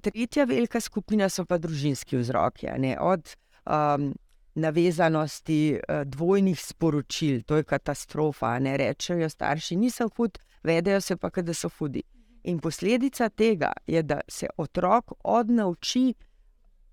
Tretja 0.00 0.48
velika 0.48 0.80
skupina 0.80 1.28
so 1.28 1.44
pa 1.44 1.58
družinski 1.60 2.16
vzroki, 2.16 2.72
ne, 2.80 2.96
od 3.00 3.36
um, 3.68 4.14
navezanosti 4.54 5.80
dvojnih 6.06 6.60
sporočil, 6.60 7.42
to 7.44 7.60
je 7.60 7.68
katastrofa, 7.68 8.56
ne 8.64 8.78
rečejo 8.80 9.28
starši, 9.28 9.76
nisem 9.76 10.08
hud, 10.16 10.38
vedejo 10.64 11.04
se 11.04 11.20
pa, 11.20 11.28
da 11.42 11.52
so 11.52 11.68
hudi. 11.68 12.04
In 12.44 12.58
posledica 12.58 13.28
tega 13.28 13.72
je, 13.86 14.02
da 14.02 14.20
se 14.28 14.46
otrok 14.56 15.12
odnauči 15.24 16.14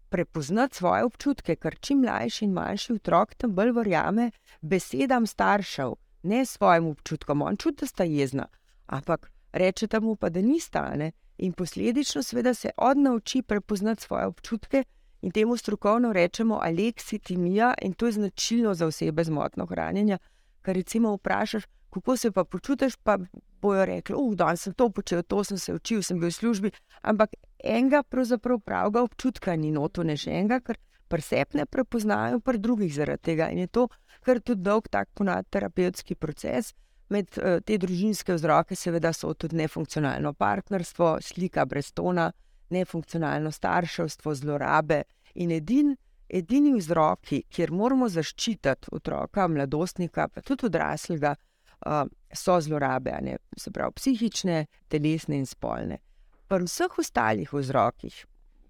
prepoznati 0.10 0.75
svoje 0.75 1.03
občutke, 1.03 1.55
ker 1.55 1.75
čim 1.79 2.01
mlajši 2.03 2.46
in 2.46 2.53
manjši 2.53 2.93
otrok 2.93 3.36
tam 3.36 3.55
bolj 3.55 3.72
verjame 3.75 4.31
besedam 4.62 5.27
staršev, 5.27 5.93
ne 6.24 6.46
svojim 6.46 6.88
občutkom. 6.88 7.41
On 7.41 7.58
čuti, 7.58 7.84
da 7.84 7.88
sta 7.88 8.03
jezna, 8.03 8.48
ampak 8.86 9.31
reče 9.51 9.88
mu 10.01 10.15
pa, 10.15 10.29
da 10.29 10.41
nista. 10.41 10.96
Ne? 10.96 11.12
In 11.38 11.53
posledično 11.53 12.24
seveda 12.24 12.53
se 12.53 12.72
odnauči 12.77 13.41
prepoznati 13.41 14.03
svoje 14.03 14.25
občutke. 14.25 14.84
In 15.22 15.31
temu 15.31 15.58
strokovno 15.58 16.13
rečemo 16.13 16.60
aleksitimija, 16.63 17.74
in 17.81 17.93
to 17.93 18.05
je 18.05 18.12
značilno 18.12 18.74
za 18.74 18.86
osebe 18.86 19.24
z 19.24 19.29
motnjo 19.29 19.65
hranjenja. 19.65 20.17
Ker 20.62 20.75
recimo 20.75 21.13
vprašaš, 21.15 21.63
kako 21.94 22.18
se 22.18 22.32
pa 22.32 22.44
počutiš, 22.44 22.96
pa 23.04 23.18
bojo 23.62 23.86
rekli, 23.86 24.16
da 24.36 24.46
uh, 24.46 24.56
sem 24.56 24.74
to 24.74 24.90
počel, 24.90 25.24
to 25.24 25.44
sem 25.44 25.58
se 25.58 25.74
učil, 25.74 26.02
sem 26.04 26.20
bil 26.20 26.30
v 26.30 26.36
službi. 26.36 26.72
Ampak 27.02 27.36
enega 27.64 28.04
pravzaprav 28.04 28.60
pravega 28.60 29.04
občutka 29.04 29.56
ni 29.56 29.72
noto, 29.72 30.04
ne 30.04 30.18
še 30.18 30.32
enega, 30.32 30.60
ker 30.60 30.80
presep 31.12 31.54
ne 31.54 31.66
prepoznajo, 31.66 32.40
pa 32.40 32.56
drugih 32.58 32.94
zaradi 32.96 33.32
tega. 33.32 33.50
In 33.52 33.66
je 33.66 33.68
to 33.68 33.88
kar 34.24 34.40
tudi 34.40 34.64
dolg 34.64 34.88
tak 34.90 35.10
ponad 35.14 35.50
terapevtski 35.50 36.16
proces. 36.16 36.74
Med 37.12 37.28
uh, 37.38 37.60
te 37.60 37.76
družinske 37.78 38.38
vzroke, 38.38 38.76
seveda, 38.76 39.12
so 39.12 39.34
tudi 39.36 39.60
nefunkcionalno 39.60 40.32
partnerstvo, 40.34 41.18
slika 41.22 41.66
brez 41.68 41.92
tona, 41.92 42.30
nefunkcionalno 42.72 43.52
starševstvo, 43.52 44.36
zlorabe. 44.40 45.04
In 45.36 45.52
edini 45.52 45.98
edini 46.32 46.72
vzroki, 46.78 47.44
kjer 47.52 47.72
moramo 47.76 48.08
zaščititi 48.10 48.92
otroka, 48.96 49.48
mladostnika, 49.52 50.28
pa 50.32 50.44
tudi 50.46 50.70
odraslega, 50.70 51.36
uh, 51.86 52.08
so 52.34 52.62
zlorabe, 52.62 53.18
ne, 53.22 53.38
se 53.58 53.72
pravi 53.72 53.94
psihične, 53.96 54.66
telesne 54.88 55.38
in 55.38 55.46
spolne. 55.46 56.00
Pri 56.48 56.68
vseh 56.68 56.98
ostalih 57.00 57.54
vzrokih, 57.54 58.26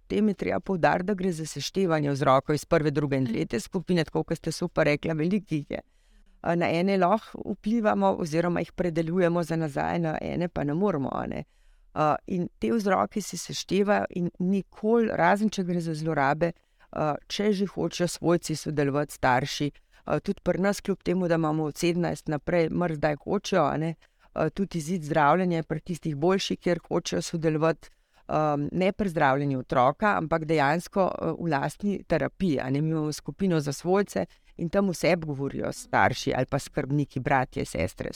tem 0.07 0.27
je 0.27 0.33
treba 0.33 0.59
povdariti, 0.59 1.07
da 1.07 1.13
gre 1.13 1.31
za 1.31 1.45
seštevanje 1.45 2.11
vzrokov 2.11 2.55
iz 2.55 2.65
prve, 2.65 2.91
druge 2.91 3.17
in 3.17 3.27
tretje 3.27 3.59
skupine, 3.59 4.03
tako 4.03 4.23
kot 4.23 4.37
ste 4.37 4.51
super 4.51 4.85
rekli, 4.85 5.15
velikih 5.17 5.71
je. 5.71 5.81
Na 6.57 6.69
ene 6.73 6.97
lahko 6.97 7.53
vplivamo, 7.53 8.15
oziroma 8.19 8.59
jih 8.59 8.71
predelujemo 8.75 9.43
za 9.43 9.55
nazaj, 9.55 9.99
na 9.99 10.17
ene 10.21 10.47
pa 10.47 10.63
ne 10.63 10.73
moramo. 10.73 11.11
Ne. 11.27 11.43
Uh, 11.93 12.15
in 12.27 12.47
te 12.59 12.71
vzroke 12.71 13.21
si 13.21 13.37
seštevajo, 13.37 14.05
in 14.15 14.29
nikoli, 14.39 15.09
razen 15.11 15.49
če 15.49 15.63
gre 15.67 15.81
za 15.83 15.93
zlorabe, 15.93 16.53
uh, 16.95 17.13
če 17.27 17.51
že 17.53 17.67
hočejo 17.67 18.07
svojci 18.07 18.55
sodelovati, 18.55 19.13
starši, 19.19 19.71
uh, 19.75 19.90
tudi 20.23 20.41
pri 20.43 20.61
nas, 20.61 20.81
kljub 20.81 21.03
temu, 21.03 21.27
da 21.27 21.35
imamo 21.35 21.63
od 21.63 21.75
17 21.75 22.29
naprej, 22.29 22.69
mrzda 22.69 23.09
je 23.09 23.17
hočejo, 23.23 23.77
ne, 23.77 23.95
uh, 24.35 24.49
tudi 24.49 24.77
izid 24.77 25.03
zdravljenja 25.03 25.63
pri 25.63 25.79
tistih 25.79 26.15
boljših, 26.15 26.59
kjer 26.59 26.79
hočejo 26.87 27.21
sodelovati. 27.21 27.89
Um, 28.31 28.69
ne 28.71 28.91
pri 28.91 29.09
zdravljenju 29.09 29.59
otroka, 29.59 30.13
ampak 30.17 30.45
dejansko 30.45 31.03
uh, 31.03 31.33
v 31.45 31.49
lastni 31.51 32.03
terapiji. 32.03 32.59
Mi 32.71 32.77
imamo 32.77 33.11
skupino 33.11 33.59
za 33.59 33.73
svojce 33.73 34.25
in 34.57 34.69
tam 34.69 34.89
vse 34.89 35.15
govorijo 35.15 35.71
starši 35.71 36.33
ali 36.35 36.45
pa 36.45 36.59
skrbniki, 36.59 37.19
bratje, 37.19 37.65
sestre. 37.65 38.09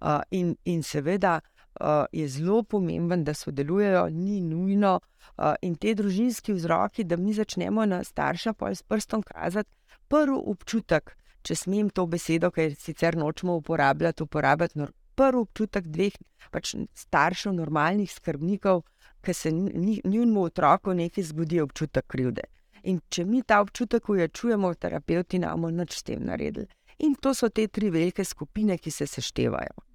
Uh, 0.00 0.20
in, 0.30 0.56
in 0.64 0.82
seveda 0.82 1.40
uh, 1.80 2.04
je 2.12 2.28
zelo 2.28 2.62
pomemben, 2.62 3.24
da 3.24 3.34
sodelujejo, 3.34 4.08
ni 4.08 4.40
nujno. 4.40 5.00
Uh, 5.36 5.54
in 5.62 5.74
te 5.74 5.94
družinski 5.94 6.52
vzroki, 6.52 7.04
da 7.04 7.16
mi 7.16 7.34
začnemo 7.34 7.86
na 7.86 8.04
starša 8.04 8.52
pa 8.52 8.74
s 8.74 8.82
prstom 8.82 9.22
kazati 9.22 9.70
prvi 10.08 10.38
občutek, 10.52 11.16
če 11.42 11.54
smem 11.54 11.90
to 11.90 12.06
besedo, 12.10 12.50
ker 12.50 12.74
sicer 12.74 13.16
nočemo 13.16 13.56
uporabljati, 13.60 14.22
uporabljati 14.22 14.88
prvi 15.16 15.42
občutek 15.46 15.88
dveh 15.88 16.18
pač 16.52 16.74
staršev, 16.94 17.54
normalnih 17.56 18.12
skrbnikov, 18.12 18.82
ki 19.22 19.34
se 19.34 19.50
njim 19.50 20.36
otroku 20.38 20.94
nekaj 20.94 21.24
zgodi, 21.32 21.60
občutek 21.60 22.06
krivde. 22.06 22.46
In 22.86 23.00
če 23.10 23.24
mi 23.26 23.42
ta 23.42 23.60
občutek 23.64 24.08
uječujemo, 24.08 24.74
terapeuti 24.74 25.40
nam 25.42 25.66
nič 25.74 25.98
s 25.98 26.06
tem 26.06 26.22
naredili. 26.22 26.68
In 26.98 27.16
to 27.20 27.34
so 27.34 27.48
te 27.48 27.66
tri 27.68 27.90
velike 27.90 28.24
skupine, 28.24 28.78
ki 28.78 28.90
se 28.90 29.06
seštevajo. 29.06 29.85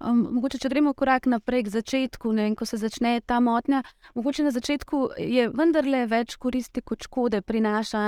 Mogoče, 0.00 0.58
če 0.58 0.68
gremo 0.68 0.92
korak 0.94 1.26
naprej, 1.30 1.64
k 1.64 1.72
začetku, 1.78 2.32
ne, 2.36 2.48
ko 2.58 2.66
se 2.68 2.76
začne 2.76 3.20
ta 3.26 3.38
motnja, 3.40 3.82
mogoče 4.14 4.44
na 4.44 4.52
začetku 4.52 5.00
je 5.18 5.48
vendarle 5.54 6.04
več 6.10 6.36
koristi 6.36 6.82
kot 6.82 7.06
škode 7.06 7.40
prinaša. 7.42 8.04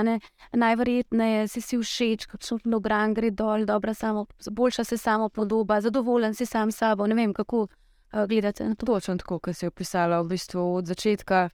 Najverjetneje 0.53 1.47
si 1.47 1.63
si 1.63 1.79
všeč, 1.81 2.27
kot 2.31 2.45
so 2.45 2.59
kilogram, 2.61 3.15
gre 3.17 3.31
dol, 3.31 3.65
dobra, 3.65 3.95
samo, 3.97 4.27
boljša 4.51 4.83
se 4.83 4.97
samo 4.97 5.29
podoba, 5.29 5.81
zadovoljen 5.81 6.35
si 6.37 6.45
sam 6.45 6.71
s 6.71 6.83
sabo. 6.83 7.07
Ne 7.07 7.15
vem, 7.15 7.33
kako 7.33 7.65
uh, 7.67 8.25
gledate 8.27 8.67
na 8.67 8.75
to. 8.75 8.85
Točno 8.85 9.17
tako, 9.17 9.39
kot 9.39 9.57
si 9.57 9.67
opisala 9.67 10.21
v 10.21 10.35
bistvu 10.35 10.75
od 10.75 10.93
začetka. 10.93 11.49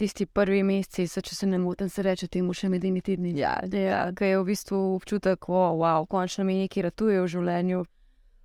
Tisti 0.00 0.24
prvi 0.24 0.62
meseci, 0.64 1.20
če 1.22 1.34
se 1.36 1.46
ne 1.46 1.58
motim, 1.60 1.88
se 1.92 2.02
reče 2.02 2.30
temu 2.32 2.54
še 2.56 2.70
medeni 2.72 3.02
tedni. 3.04 3.34
Ja, 3.36 3.58
ja, 3.68 4.06
kaj 4.16 4.30
je 4.32 4.38
v 4.40 4.46
bistvu 4.48 4.78
občutek, 4.96 5.44
da 5.44 5.52
oh, 5.52 5.76
wow, 5.76 6.06
končno 6.08 6.46
mi 6.48 6.56
nekaj 6.62 6.88
ratuje 6.88 7.20
v 7.20 7.26
življenju 7.28 7.84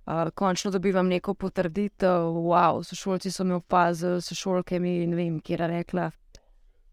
uh, 0.06 0.30
končno 0.34 0.70
dobivam 0.70 1.08
neko 1.08 1.34
potrditev, 1.34 2.30
wow, 2.46 2.82
sošolci 2.84 3.30
so 3.30 3.44
me 3.44 3.54
opazili, 3.54 4.22
sošolke 4.22 4.80
mi 4.80 5.06
ne 5.06 5.16
vem, 5.16 5.40
kje 5.40 5.58
je 5.60 5.66
rekla. 5.66 6.10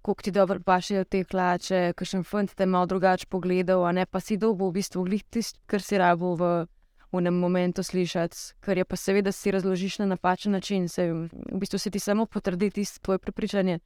Kako 0.01 0.21
ti 0.21 0.31
dobro 0.31 0.59
pašejo 0.59 1.03
te 1.03 1.23
hlače, 1.23 1.93
kakšen 1.95 2.23
fant 2.23 2.55
te 2.55 2.65
malo 2.65 2.85
drugače 2.85 3.27
pogledal, 3.29 3.85
a 3.85 3.91
ne 3.91 4.05
pa 4.05 4.19
si 4.19 4.37
dobil 4.37 4.67
v 4.67 4.79
bistvu 4.79 5.05
tisto, 5.29 5.59
kar 5.65 5.81
si 5.81 5.97
rabo 5.97 6.35
v, 6.35 6.65
enem 7.13 7.33
momentu 7.33 7.83
slišati, 7.83 8.37
kar 8.59 8.77
je 8.77 8.85
pa 8.85 8.95
seveda 8.95 9.31
si 9.31 9.51
razložiš 9.51 9.99
na 9.99 10.05
napačen 10.05 10.51
način. 10.51 10.89
Se, 10.89 11.07
v 11.13 11.59
bistvu 11.59 11.79
se 11.79 11.91
ti 11.91 11.99
samo 11.99 12.25
potrdi 12.25 12.69
tisto 12.69 12.99
tvoje 12.99 13.19
prepričanje, 13.19 13.79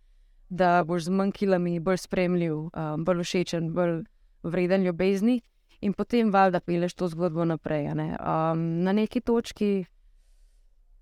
da 0.50 0.84
boš 0.84 1.04
z 1.04 1.10
manj 1.10 1.32
kilami 1.32 1.80
bolj 1.80 1.98
spremljiv, 1.98 2.56
um, 2.56 3.06
bolj 3.06 3.24
všečen, 3.24 3.74
bolj 3.74 4.04
vreden 4.44 4.84
ljubezni 4.84 5.42
in 5.82 5.94
potem 5.94 6.32
valjda 6.34 6.60
peleš 6.60 6.94
to 6.94 7.08
zgodbo 7.08 7.46
naprej. 7.46 7.94
Ne? 7.96 8.18
Um, 8.18 8.84
na 8.84 8.92
neki 8.92 9.22
točki 9.22 9.86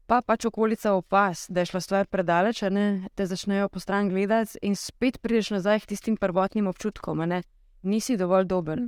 pa 0.06 0.22
pač 0.22 0.46
okolica 0.46 0.94
opas, 0.94 1.48
da 1.50 1.64
je 1.64 1.72
šla 1.72 1.82
stvar 1.82 2.08
predaleč, 2.08 2.62
ne? 2.70 3.10
te 3.16 3.26
začnejo 3.26 3.70
po 3.70 3.80
stran 3.80 4.10
gledati 4.10 4.60
in 4.62 4.76
spet 4.76 5.18
prideš 5.22 5.56
nazaj 5.58 5.82
k 5.82 5.94
tistim 5.94 6.18
prvotnim 6.18 6.68
občutkom, 6.68 7.26
ne? 7.26 7.42
nisi 7.82 8.18
dovolj 8.18 8.46
dober. 8.46 8.86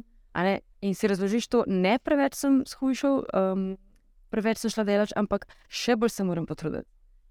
In 0.81 0.93
si 0.93 1.07
razložiš 1.09 1.47
to, 1.49 1.63
ne 1.67 1.97
preveč 1.97 2.35
sem 2.37 2.61
shujšal, 2.69 3.23
um, 3.33 3.63
preveč 4.29 4.61
sem 4.61 4.73
šla 4.73 4.85
delač, 4.85 5.15
ampak 5.17 5.47
še 5.67 5.95
bolj 5.97 6.13
se 6.13 6.25
moram 6.27 6.45
potruditi. 6.45 6.85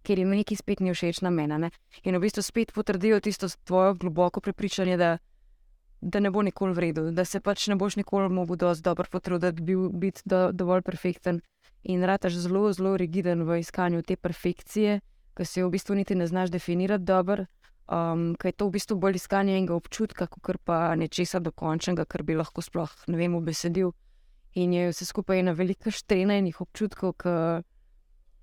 Ker 0.06 0.18
jim 0.18 0.30
nekaj 0.34 0.58
spet 0.58 0.82
ni 0.82 0.94
všeč 0.94 1.22
na 1.22 1.30
meni. 1.30 1.70
In 2.02 2.18
v 2.18 2.22
bistvu 2.22 2.42
spet 2.42 2.74
potrdijo 2.74 3.20
tisto 3.22 3.46
tvoje 3.66 3.94
globoko 4.02 4.42
prepričanje, 4.42 4.96
da 4.98 5.18
da 6.00 6.20
ne 6.20 6.30
bo 6.30 6.42
nikoli 6.42 6.74
v 6.74 6.78
redu, 6.78 7.10
da 7.10 7.24
se 7.24 7.40
pač 7.40 7.68
ne 7.68 7.76
boš 7.76 7.96
nikoli 7.96 8.28
mogel 8.28 8.56
dovolj 8.56 8.82
dobro 8.84 9.06
potruditi, 9.10 9.62
bil, 9.62 9.88
biti 9.90 10.22
do, 10.24 10.50
dovolj 10.52 10.82
perfekten 10.82 11.40
in 11.82 12.04
rataš 12.04 12.40
zelo, 12.42 12.72
zelo 12.72 12.96
rigiden 12.96 13.42
v 13.46 13.60
iskanju 13.60 14.02
te 14.02 14.16
perfekcije, 14.16 15.00
ki 15.36 15.44
se 15.44 15.60
jo 15.60 15.68
v 15.68 15.76
bistvu 15.76 15.94
niti 15.94 16.14
ne 16.14 16.26
znaš 16.26 16.50
definirati 16.50 17.04
dobro. 17.04 17.46
Um, 17.86 18.34
kaj 18.38 18.48
je 18.48 18.52
to 18.58 18.66
v 18.66 18.74
bistvu 18.74 18.96
bolj 18.98 19.20
iskanje 19.20 19.54
enega 19.54 19.74
občutka, 19.74 20.26
kot 20.26 20.58
pa 20.64 20.96
nečesa 20.98 21.38
dokončnega, 21.38 22.04
kar 22.04 22.24
bi 22.26 22.34
lahko 22.34 22.62
sploh 22.62 22.90
ne 23.06 23.16
vem, 23.16 23.34
obesedil. 23.38 23.92
In 24.58 24.72
je 24.72 24.88
vse 24.90 25.06
skupaj 25.06 25.38
ena 25.38 25.52
velika 25.52 25.90
štrena 25.90 26.34
enih 26.40 26.60
občutkov, 26.60 27.14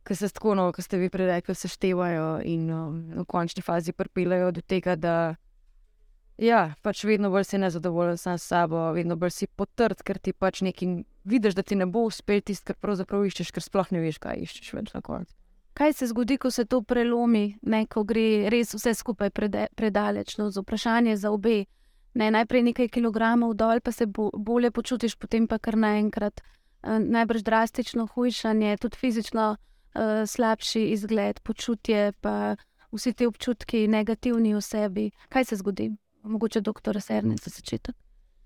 ki 0.04 0.16
se 0.16 0.30
tako, 0.30 0.56
no, 0.56 0.70
kot 0.72 0.86
ste 0.86 1.00
vi 1.02 1.10
prej 1.10 1.28
rekli, 1.28 1.56
seštevajo 1.56 2.28
in 2.48 2.70
um, 2.72 3.02
v 3.18 3.26
končni 3.28 3.64
fazi 3.66 3.92
pripeljajo 3.92 4.52
do 4.52 4.62
tega, 4.62 4.96
da 4.96 5.36
Ja, 6.38 6.74
pač 6.82 7.04
vedno 7.06 7.30
bolj 7.30 7.46
si 7.46 7.58
nezadovoljen 7.62 8.18
sam 8.18 8.38
s 8.38 8.50
sabo, 8.50 8.92
vedno 8.94 9.16
bolj 9.16 9.32
si 9.36 9.48
potrd, 9.48 10.02
ker 10.02 10.18
ti 10.18 10.34
pač 10.34 10.64
nekaj 10.66 11.04
vidiš, 11.30 11.54
da 11.54 11.62
ti 11.62 11.76
ne 11.78 11.86
bo 11.86 12.08
uspel 12.10 12.42
tisto, 12.42 12.72
kar 12.72 12.80
pravzaprav 12.82 13.26
iščeš, 13.28 13.52
ker 13.54 13.64
sploh 13.64 13.92
ne 13.94 14.02
veš, 14.02 14.18
kaj 14.24 14.42
iščeš 14.48 14.74
več 14.74 14.94
na 14.96 15.02
koncu. 15.06 15.36
Kaj 15.74 15.94
se 15.94 16.08
zgodi, 16.10 16.38
ko 16.38 16.52
se 16.52 16.66
to 16.66 16.82
prelomi, 16.82 17.56
ne, 17.62 17.86
ko 17.90 18.04
gre 18.06 18.50
res 18.54 18.74
vse 18.74 18.94
skupaj 18.98 19.30
prede, 19.34 19.68
predaleč? 19.78 20.38
No, 20.38 20.50
z 20.54 20.62
vprašanjem 20.62 21.18
za 21.18 21.32
obe. 21.34 21.64
Ne, 22.14 22.30
najprej 22.34 22.62
nekaj 22.70 22.92
kilogramov 22.94 23.56
dol, 23.58 23.82
pa 23.82 23.92
se 23.92 24.06
bo, 24.06 24.30
bolje 24.34 24.70
počutiš, 24.72 25.18
potem 25.18 25.48
pa 25.50 25.58
kar 25.58 25.78
naenkrat. 25.78 26.42
Uh, 26.84 27.00
najbrž 27.02 27.46
drastično 27.46 28.06
hujšanje, 28.14 28.78
tudi 28.82 29.00
fizično 29.02 29.48
uh, 29.56 30.22
slabši 30.30 30.92
izgled, 30.94 31.42
počutje, 31.42 32.12
pa 32.22 32.56
vsi 32.94 33.14
ti 33.14 33.26
občutki 33.26 33.88
negativni 33.88 34.54
v 34.54 34.62
sebi. 34.62 35.10
Kaj 35.30 35.50
se 35.50 35.62
zgodi? 35.62 35.90
Mogoče 36.24 36.62
doktor 36.62 37.02
Serni 37.02 37.38
za 37.38 37.50
začetek. 37.50 37.96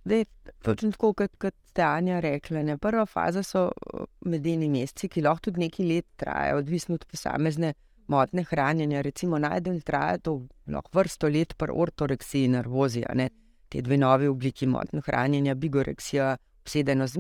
Dej, 0.08 0.26
točno 0.64 0.92
tako, 0.92 1.12
kot, 1.14 1.36
kot 1.38 1.54
ste 1.70 1.84
Anja 1.84 2.20
rekla. 2.20 2.64
Ne? 2.64 2.78
Prva 2.78 3.06
faza 3.06 3.44
so 3.44 3.66
uh, 3.68 4.06
medeni 4.26 4.70
meseci, 4.70 5.10
ki 5.12 5.24
lahko 5.26 5.50
tudi 5.50 5.66
nekaj 5.66 5.86
let 5.86 6.08
trajajo, 6.16 6.62
odvisno 6.62 6.96
od 6.96 7.06
posamezne 7.06 7.74
motne 8.08 8.44
hranjenja. 8.48 9.02
Recimo, 9.02 9.40
najdel 9.40 9.82
traja 9.84 10.18
to 10.24 10.38
lahko 10.68 11.00
vrsto 11.00 11.28
let, 11.28 11.58
pa 11.58 11.68
ortoreksija 11.74 12.48
in 12.48 12.56
nervozija. 12.56 13.12
Ne? 13.16 13.30
Te 13.70 13.82
dve 13.84 13.98
nove 14.00 14.30
obliki 14.30 14.68
motne 14.68 15.04
hranjenja, 15.04 15.56
bigoreksija, 15.56 16.36
obsedeno 16.64 17.08
z 17.08 17.20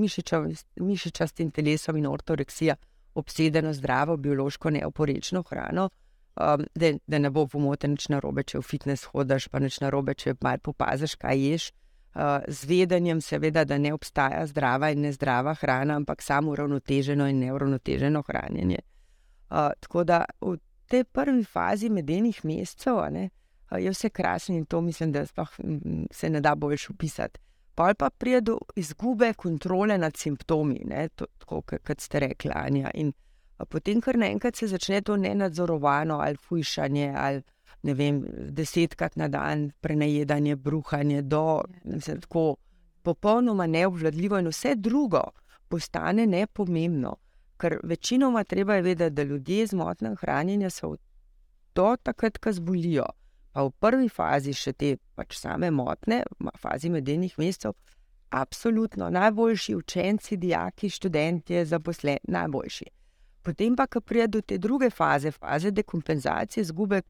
mišičastim 0.79 1.51
telesom 1.51 1.99
in 1.99 2.07
ortoreksija, 2.07 2.75
obsedeno 3.19 3.73
zdravo, 3.73 4.17
biološko 4.17 4.69
neoporečno 4.69 5.43
hrano 5.49 5.89
um, 6.39 6.65
da, 6.75 6.91
da 7.07 7.19
ne 7.19 7.29
bo 7.29 7.47
pomote 7.47 7.87
nič 7.87 8.07
narobe, 8.13 8.43
če 8.43 8.59
v 8.61 8.65
fitness 8.65 9.09
hodiš, 9.11 9.49
pa 9.51 9.61
nič 9.63 9.79
narobe, 9.83 10.15
če 10.17 10.35
malo 10.41 10.61
popaziš, 10.69 11.17
kaj 11.21 11.41
ješ. 11.41 11.71
Uh, 12.17 12.41
z 12.49 12.65
vedenjem, 12.65 13.21
seveda, 13.21 13.61
da 13.65 13.77
ne 13.77 13.91
obstaja 13.93 14.41
zdrava 14.49 14.89
in 14.89 15.03
nezdrava 15.05 15.53
hrana, 15.59 15.99
ampak 16.01 16.23
samo 16.25 16.55
uravnoteženo 16.55 17.27
in 17.29 17.43
neuravnoteženo 17.45 18.23
hranjenje. 18.25 18.79
Uh, 19.49 19.69
tako 19.79 20.03
da 20.03 20.23
v 20.41 20.55
tej 20.89 21.03
prvi 21.03 21.43
fazi 21.45 21.91
medenih 21.93 22.39
mesecev 22.45 23.03
ne, 23.13 23.27
uh, 23.69 23.77
je 23.77 23.93
vse 23.93 24.09
krasno 24.09 24.55
in 24.57 24.65
to 24.65 24.81
mislim, 24.81 25.11
da 25.11 25.25
se 26.11 26.29
ne 26.29 26.41
da 26.41 26.55
boljš 26.55 26.89
opisati. 26.89 27.39
Pa 27.77 27.93
pa 27.93 28.09
pride 28.09 28.41
do 28.41 28.57
izgube 28.75 29.33
kontrole 29.33 29.97
nad 29.97 30.17
simptomi, 30.17 30.81
ne, 30.85 31.09
to, 31.09 31.25
tako 31.37 31.61
kot 31.61 32.01
ste 32.01 32.19
rekli, 32.19 32.51
Anja. 32.55 32.89
In, 32.93 33.13
uh, 33.13 33.26
potem 33.65 34.01
kar 34.01 34.17
naenkrat 34.17 34.55
se 34.55 34.67
začne 34.67 35.01
to 35.01 35.17
nenadzorovano 35.17 36.19
ali 36.19 36.37
fujšanje, 36.37 37.13
ali 37.17 37.41
ne 37.83 37.93
vem, 37.93 38.21
desetkrat 38.49 39.15
na 39.15 39.27
dan 39.27 39.71
prenajedanje, 39.81 40.55
bruhanje, 40.55 41.21
do 41.21 41.61
mislim, 41.83 42.21
tako 42.21 42.55
popolnoma 43.01 43.67
neobvladljivo 43.67 44.39
in 44.39 44.47
vse 44.47 44.75
drugo 44.75 45.21
postane 45.67 46.27
nepomembno. 46.27 47.15
Ker 47.57 47.79
večinoma 47.83 48.43
treba 48.43 48.75
je 48.75 48.81
vedeti, 48.81 49.15
da 49.15 49.23
ljudje 49.23 49.67
z 49.67 49.73
motnjami 49.73 50.15
hranjenja 50.15 50.69
so 50.69 50.95
do 51.75 51.95
takrat, 52.03 52.37
ko 52.37 52.51
zbolijo. 52.51 53.05
Pa 53.51 53.63
v 53.63 53.71
prvi 53.79 54.09
fazi 54.09 54.53
še 54.53 54.73
te 54.73 54.97
pač 55.15 55.39
same 55.39 55.71
motne, 55.71 56.21
v 56.39 56.51
fazi 56.61 56.89
medenih 56.93 57.33
mesecev, 57.39 57.73
absolutno 58.29 59.09
najboljši 59.09 59.75
učenci, 59.75 60.37
dijaki, 60.37 60.89
študenti, 60.89 61.65
zaposleni, 61.65 62.19
najboljši. 62.27 62.85
Potem 63.47 63.75
pa, 63.79 63.85
ko 63.87 64.01
pride 64.03 64.27
do 64.27 64.41
te 64.43 64.57
druge 64.59 64.89
faze, 64.91 65.31
faze 65.31 65.71
dekompenzacije, 65.71 66.65
izgube 66.65 67.01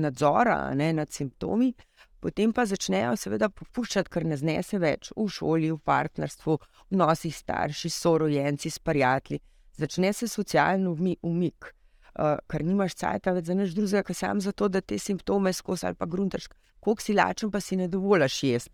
nadzora 0.00 0.70
ne, 0.74 0.92
nad 0.96 1.10
simptomi, 1.12 1.74
potem 2.20 2.52
pa 2.56 2.64
začnejo 2.64 3.12
seveda 3.20 3.50
popuščati, 3.52 4.08
ker 4.08 4.24
ne 4.24 4.38
znese 4.40 4.80
več 4.80 5.10
v 5.12 5.26
šoli, 5.28 5.68
v 5.74 5.76
partnerstvu, 5.84 6.56
v 6.88 6.96
nosih 6.96 7.34
starši, 7.36 7.90
sorojenci, 7.92 8.72
s 8.72 8.80
prijatelji. 8.80 9.42
Začne 9.76 10.14
se 10.16 10.30
socialni 10.32 11.16
umik, 11.28 11.68
uh, 12.16 12.38
ker 12.48 12.64
nimaš 12.64 12.96
cajta 13.02 13.36
več 13.36 13.50
za 13.50 13.58
nič 13.58 13.76
drugega, 13.76 14.04
ker 14.08 14.16
sam 14.16 14.40
zato, 14.40 14.70
da 14.72 14.80
te 14.80 14.96
simptome 14.96 15.52
skozi 15.52 15.90
ali 15.90 16.00
pa 16.00 16.08
gruntaš, 16.08 16.48
koliko 16.80 17.04
si 17.04 17.16
lačen, 17.16 17.52
pa 17.52 17.60
si 17.60 17.76
ne 17.76 17.90
dovoljaš 17.92 18.42
jesti, 18.48 18.72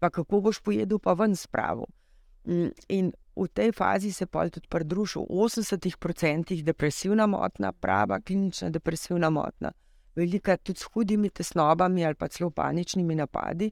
pa 0.00 0.10
kako 0.10 0.40
boš 0.48 0.64
pojedel, 0.64 1.04
pa 1.04 1.12
ven 1.12 1.36
spravo. 1.36 1.84
Mm, 2.48 2.72
in 2.88 3.12
v 3.36 3.48
tej 3.48 3.72
fazi 3.72 4.12
se 4.12 4.26
pa 4.26 4.48
tudi 4.48 4.68
pridruži 4.68 5.18
v 5.18 5.26
80% 5.28 6.62
depresivna 6.62 7.26
motnja, 7.26 7.72
prava 7.72 8.20
klinična 8.20 8.70
depresivna 8.70 9.30
motnja, 9.30 9.72
velika 10.16 10.56
tudi 10.56 10.80
s 10.80 10.88
hudimi 10.92 11.30
tesnobami 11.30 12.04
ali 12.04 12.14
pa 12.14 12.28
celo 12.28 12.50
paničnimi 12.50 13.14
napadi. 13.14 13.70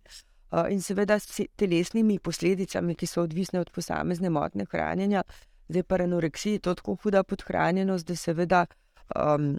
Uh, 0.55 0.71
in 0.71 0.83
seveda 0.83 1.19
s 1.19 1.41
telesnimi 1.57 2.19
posledicami, 2.19 2.95
ki 2.95 3.07
so 3.07 3.23
odvisne 3.23 3.61
od 3.61 3.71
posamezne 3.75 4.31
motnje 4.31 4.67
hranjenja, 4.71 5.23
zdaj 5.69 5.83
pa 5.83 5.97
anoreksija, 6.05 6.61
to 6.61 6.75
tako 6.75 6.95
huda 7.03 7.25
podhranjenost, 7.25 8.07
da 8.07 8.17
seveda 8.17 8.67
um, 9.17 9.57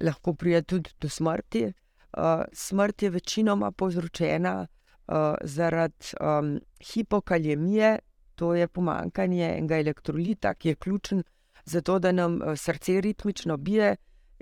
lahko 0.00 0.34
pride 0.34 0.62
tudi 0.62 0.90
do 1.00 1.08
smrti. 1.08 1.64
Uh, 2.12 2.44
smrt 2.52 3.02
je 3.02 3.10
večinoma 3.10 3.72
povzročena 3.72 4.66
uh, 4.66 5.34
zaradi 5.42 6.14
um, 6.20 6.60
hipokalemije, 6.92 7.98
to 8.38 8.52
je 8.54 8.68
pomankanje 8.68 9.48
enega 9.56 9.80
elektrolita, 9.82 10.54
ki 10.54 10.68
je 10.68 10.74
ključen 10.84 11.22
za 11.64 11.80
to, 11.80 11.98
da 11.98 12.12
nam 12.12 12.38
uh, 12.42 12.54
srce 12.56 13.00
ritmično 13.00 13.56
bije. 13.56 13.96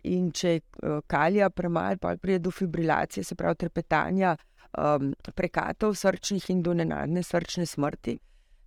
In 0.05 0.29
če 0.31 0.61
uh, 0.61 1.01
kalija 1.09 1.49
premalo, 1.51 1.97
pa 2.01 2.13
pride 2.21 2.39
do 2.45 2.51
fibrilacije, 2.53 3.25
se 3.25 3.35
pravi 3.35 3.57
trepetanja, 3.65 4.37
um, 4.79 5.15
prekatov 5.35 5.97
srčnih 5.97 6.51
in 6.53 6.63
do 6.63 6.75
nenadne 6.75 7.23
srčne 7.23 7.67
smrti. 7.67 8.19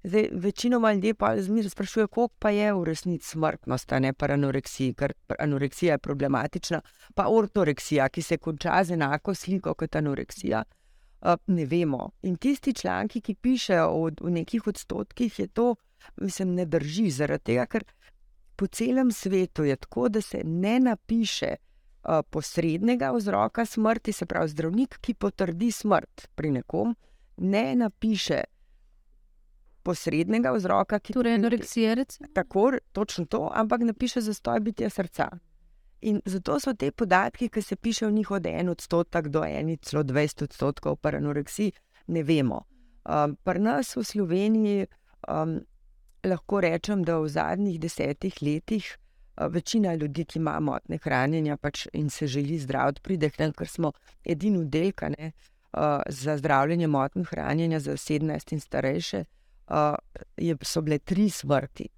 Zdaj, 0.03 0.29
večinoma 0.31 0.93
ljudi 0.93 1.13
pa 1.13 1.33
zmeraj 1.41 1.69
sprašuje, 1.69 2.07
koliko 2.07 2.35
pa 2.39 2.49
je 2.49 2.73
v 2.73 2.83
resnici 2.83 3.29
smrtnost, 3.29 3.91
ne 3.99 4.13
pa 4.13 4.31
anoreksija, 4.33 4.93
ker 4.93 5.13
anoreksija 5.39 5.93
je 5.93 6.03
problematična, 6.09 6.81
pa 7.15 7.27
ortoreksija, 7.27 8.09
ki 8.09 8.21
se 8.21 8.37
konča 8.37 8.83
z 8.83 8.97
enako 8.97 9.35
sliko 9.35 9.73
kot 9.73 9.95
anoreksija. 9.95 10.63
Ne 11.47 11.65
vemo. 11.65 12.11
In 12.21 12.35
tisti 12.37 12.73
članki, 12.73 13.21
ki 13.21 13.35
pišejo 13.35 13.87
o, 13.87 14.09
o 14.21 14.29
nekih 14.29 14.67
odstotkih, 14.67 15.39
je 15.39 15.47
to, 15.47 15.75
mislim, 16.15 16.53
ne 16.55 16.65
drži, 16.65 17.09
zaradi 17.11 17.43
tega, 17.43 17.65
ker 17.65 17.83
po 18.55 18.67
celem 18.67 19.11
svetu 19.11 19.63
je 19.63 19.75
tako, 19.75 20.09
da 20.09 20.21
se 20.21 20.41
ne 20.43 20.79
napiše 20.79 21.55
uh, 21.55 22.19
posrednega 22.29 23.11
vzroka 23.11 23.65
smrti, 23.65 24.11
se 24.11 24.25
pravi 24.25 24.49
zdravnik, 24.49 24.97
ki 25.01 25.13
potrdi 25.13 25.71
smrt 25.71 26.27
pri 26.35 26.51
nekom, 26.51 26.95
ne 27.37 27.75
napiše 27.75 28.43
posrednega 29.83 30.51
vzroka, 30.51 30.99
ki 30.99 31.13
torej 31.13 31.39
anoreksija. 31.39 31.95
Tako, 32.33 32.71
točno 32.91 33.25
to, 33.25 33.49
ampak 33.55 33.81
ne 33.81 33.93
piše 33.93 34.21
zastoj 34.21 34.59
bitja 34.59 34.89
srca. 34.89 35.29
In 36.01 36.21
zato 36.25 36.59
so 36.59 36.73
te 36.73 36.91
podatki, 36.91 37.49
ki 37.51 37.61
se 37.61 37.75
pišejo 37.75 38.09
v 38.09 38.13
njih 38.13 38.31
od 38.31 38.45
en 38.47 38.69
odstotek 38.71 39.27
do 39.27 39.43
eni, 39.43 39.77
celo 39.83 40.03
20 40.03 40.45
odstotkov, 40.47 40.95
pa 40.95 41.11
anoreksiji, 41.17 41.73
ne 42.07 42.23
vemo. 42.23 42.61
Um, 43.03 43.35
Pri 43.43 43.59
nas 43.59 43.95
v 43.97 44.03
Sloveniji 44.07 44.85
um, 45.27 45.57
lahko 46.23 46.61
rečem, 46.63 47.03
da 47.03 47.17
v 47.19 47.27
zadnjih 47.27 47.79
desetih 47.79 48.37
letih 48.41 48.85
uh, 48.87 49.47
večina 49.51 49.95
ljudi, 49.95 50.23
ki 50.25 50.39
ima 50.39 50.59
motne 50.59 50.99
hranjenja 51.03 51.57
pač 51.57 51.87
in 51.93 52.09
se 52.09 52.27
želi 52.27 52.59
zdraviti, 52.59 53.01
pride 53.03 53.29
k 53.29 53.43
nam, 53.43 53.53
ker 53.53 53.67
smo 53.67 53.91
edini 54.23 54.61
oddelkane 54.63 55.31
uh, 55.31 55.99
za 56.07 56.37
zdravljenje 56.37 56.87
motnih 56.87 57.27
hranjenja 57.27 57.79
za 57.79 57.97
17 57.97 58.53
in 58.53 58.59
starejše 58.59 59.23
uh, 59.67 59.97
je, 60.37 60.55
so 60.63 60.81
bile 60.81 60.99
tri 60.99 61.29
smrti. 61.29 61.89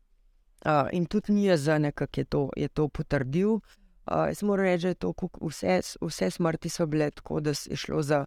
Uh, 0.65 0.89
in 0.91 1.05
tudi 1.05 1.33
mi 1.33 1.45
je 1.45 1.57
za 1.57 1.77
nekaj, 1.77 2.07
ki 2.07 2.25
je 2.57 2.67
to 2.67 2.87
potrdil. 2.87 3.53
Uh, 3.53 3.77
jaz 4.11 4.43
moram 4.43 4.65
reči, 4.65 4.93
da 4.99 5.11
vse, 5.41 5.79
vse 6.01 6.29
smrti 6.31 6.69
so 6.69 6.85
bile 6.85 7.11
tako, 7.11 7.39
da 7.39 7.49
je 7.49 7.75
šlo 7.75 8.01
za 8.01 8.25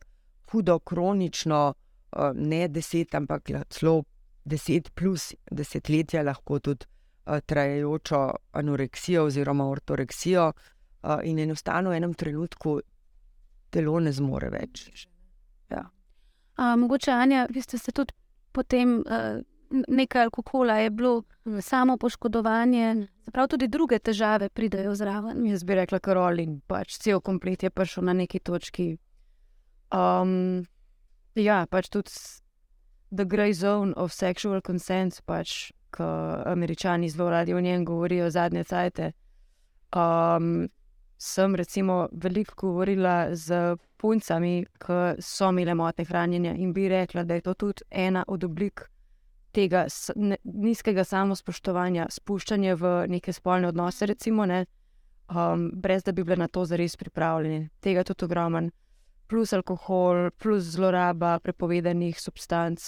hudo, 0.51 0.79
kronično, 0.79 1.75
uh, 2.13 2.31
ne 2.35 2.69
deset, 2.69 3.15
ampak 3.15 3.51
celo 3.69 4.03
deset 4.45 4.91
plus 4.95 5.35
desetletja, 5.51 6.23
lahko 6.23 6.59
tudi 6.59 6.87
uh, 7.27 7.39
trajajočo 7.47 8.31
anoreksijo 8.53 9.25
oziroma 9.25 9.69
ortoreksijo, 9.71 10.53
uh, 10.53 11.19
in 11.25 11.39
enostavno 11.39 11.91
v 11.91 11.97
enem 11.97 12.15
trenutku 12.15 12.81
telo 13.71 14.01
ne 14.01 14.13
zmore 14.13 14.51
več. 14.51 15.07
Ja. 15.71 15.85
A, 16.57 16.77
mogoče, 16.77 17.11
Anja, 17.11 17.47
vi 17.51 17.63
ste 17.63 17.79
se 17.79 17.93
tudi 17.93 18.15
potem 18.53 19.01
uh, 19.01 19.41
nekaj 19.89 20.23
alkohola, 20.23 20.75
je 20.75 20.91
bilo 20.91 21.23
mm. 21.45 21.61
samo 21.61 21.97
poškodovanje, 21.97 23.07
prav 23.33 23.49
tudi 23.49 23.69
druge 23.69 23.99
težave 23.99 24.49
pridejo 24.49 24.95
zraven. 24.95 25.47
Jaz 25.47 25.65
bi 25.65 25.75
rekla, 25.75 25.99
da 25.99 26.31
je 26.41 26.61
pač 26.67 26.99
cel 26.99 27.21
komplet 27.21 27.63
je 27.63 27.71
prišel 27.71 28.05
na 28.05 28.13
neki 28.13 28.39
točki. 28.39 28.97
Um, 29.93 30.65
ja, 31.35 31.67
pač 31.67 31.89
tudi 31.89 32.11
the 33.11 33.25
grey 33.25 33.53
zone 33.53 33.93
of 33.97 34.13
sexual 34.13 34.61
consent, 34.67 35.23
pač, 35.27 35.73
ko 35.91 36.05
američani 36.47 37.09
zelo 37.09 37.31
radi 37.31 37.55
o 37.55 37.61
njem 37.61 37.85
govorijo 37.85 38.31
zadnje 38.31 38.65
cajte. 38.65 39.13
Um, 39.95 40.69
sem 41.19 41.55
recimo 41.55 42.09
veliko 42.13 42.55
govorila 42.67 43.35
z 43.35 43.77
puncami, 43.97 44.65
ki 44.79 45.23
so 45.23 45.49
imele 45.49 45.75
motne 45.75 46.05
hranjenja 46.05 46.55
in 46.55 46.73
bi 46.73 46.89
rekla, 46.89 47.25
da 47.25 47.35
je 47.35 47.41
to 47.41 47.55
tudi 47.55 47.83
ena 47.91 48.25
od 48.29 48.45
oblik 48.45 48.91
tega 49.55 49.85
nizkega 50.45 51.05
samospoštovanja, 51.05 52.09
spuščanja 52.11 52.77
v 52.81 52.95
neke 53.13 53.33
spolne 53.33 53.71
odnose, 53.71 54.09
recimo, 54.11 54.47
ne, 54.51 54.65
um, 55.31 55.69
brez 55.75 56.05
da 56.05 56.13
bi 56.13 56.25
bile 56.25 56.37
na 56.45 56.49
to 56.49 56.65
zares 56.69 56.97
pripravljene. 57.01 57.69
Tega 57.81 58.03
je 58.03 58.11
tudi 58.13 58.29
ogromen. 58.29 58.71
Plus 59.29 59.55
alkohol, 59.57 60.29
plus 60.39 60.67
zloraba 60.75 61.39
prepovedanih 61.41 62.21
substanc. 62.21 62.83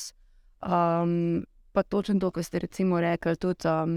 Um, 0.61 1.44
pa 1.72 1.83
točno 1.83 2.20
to, 2.20 2.31
kar 2.31 2.44
ste 2.44 2.59
recimo 2.59 3.00
rekli, 3.00 3.37
tudi 3.37 3.68
um, 3.68 3.96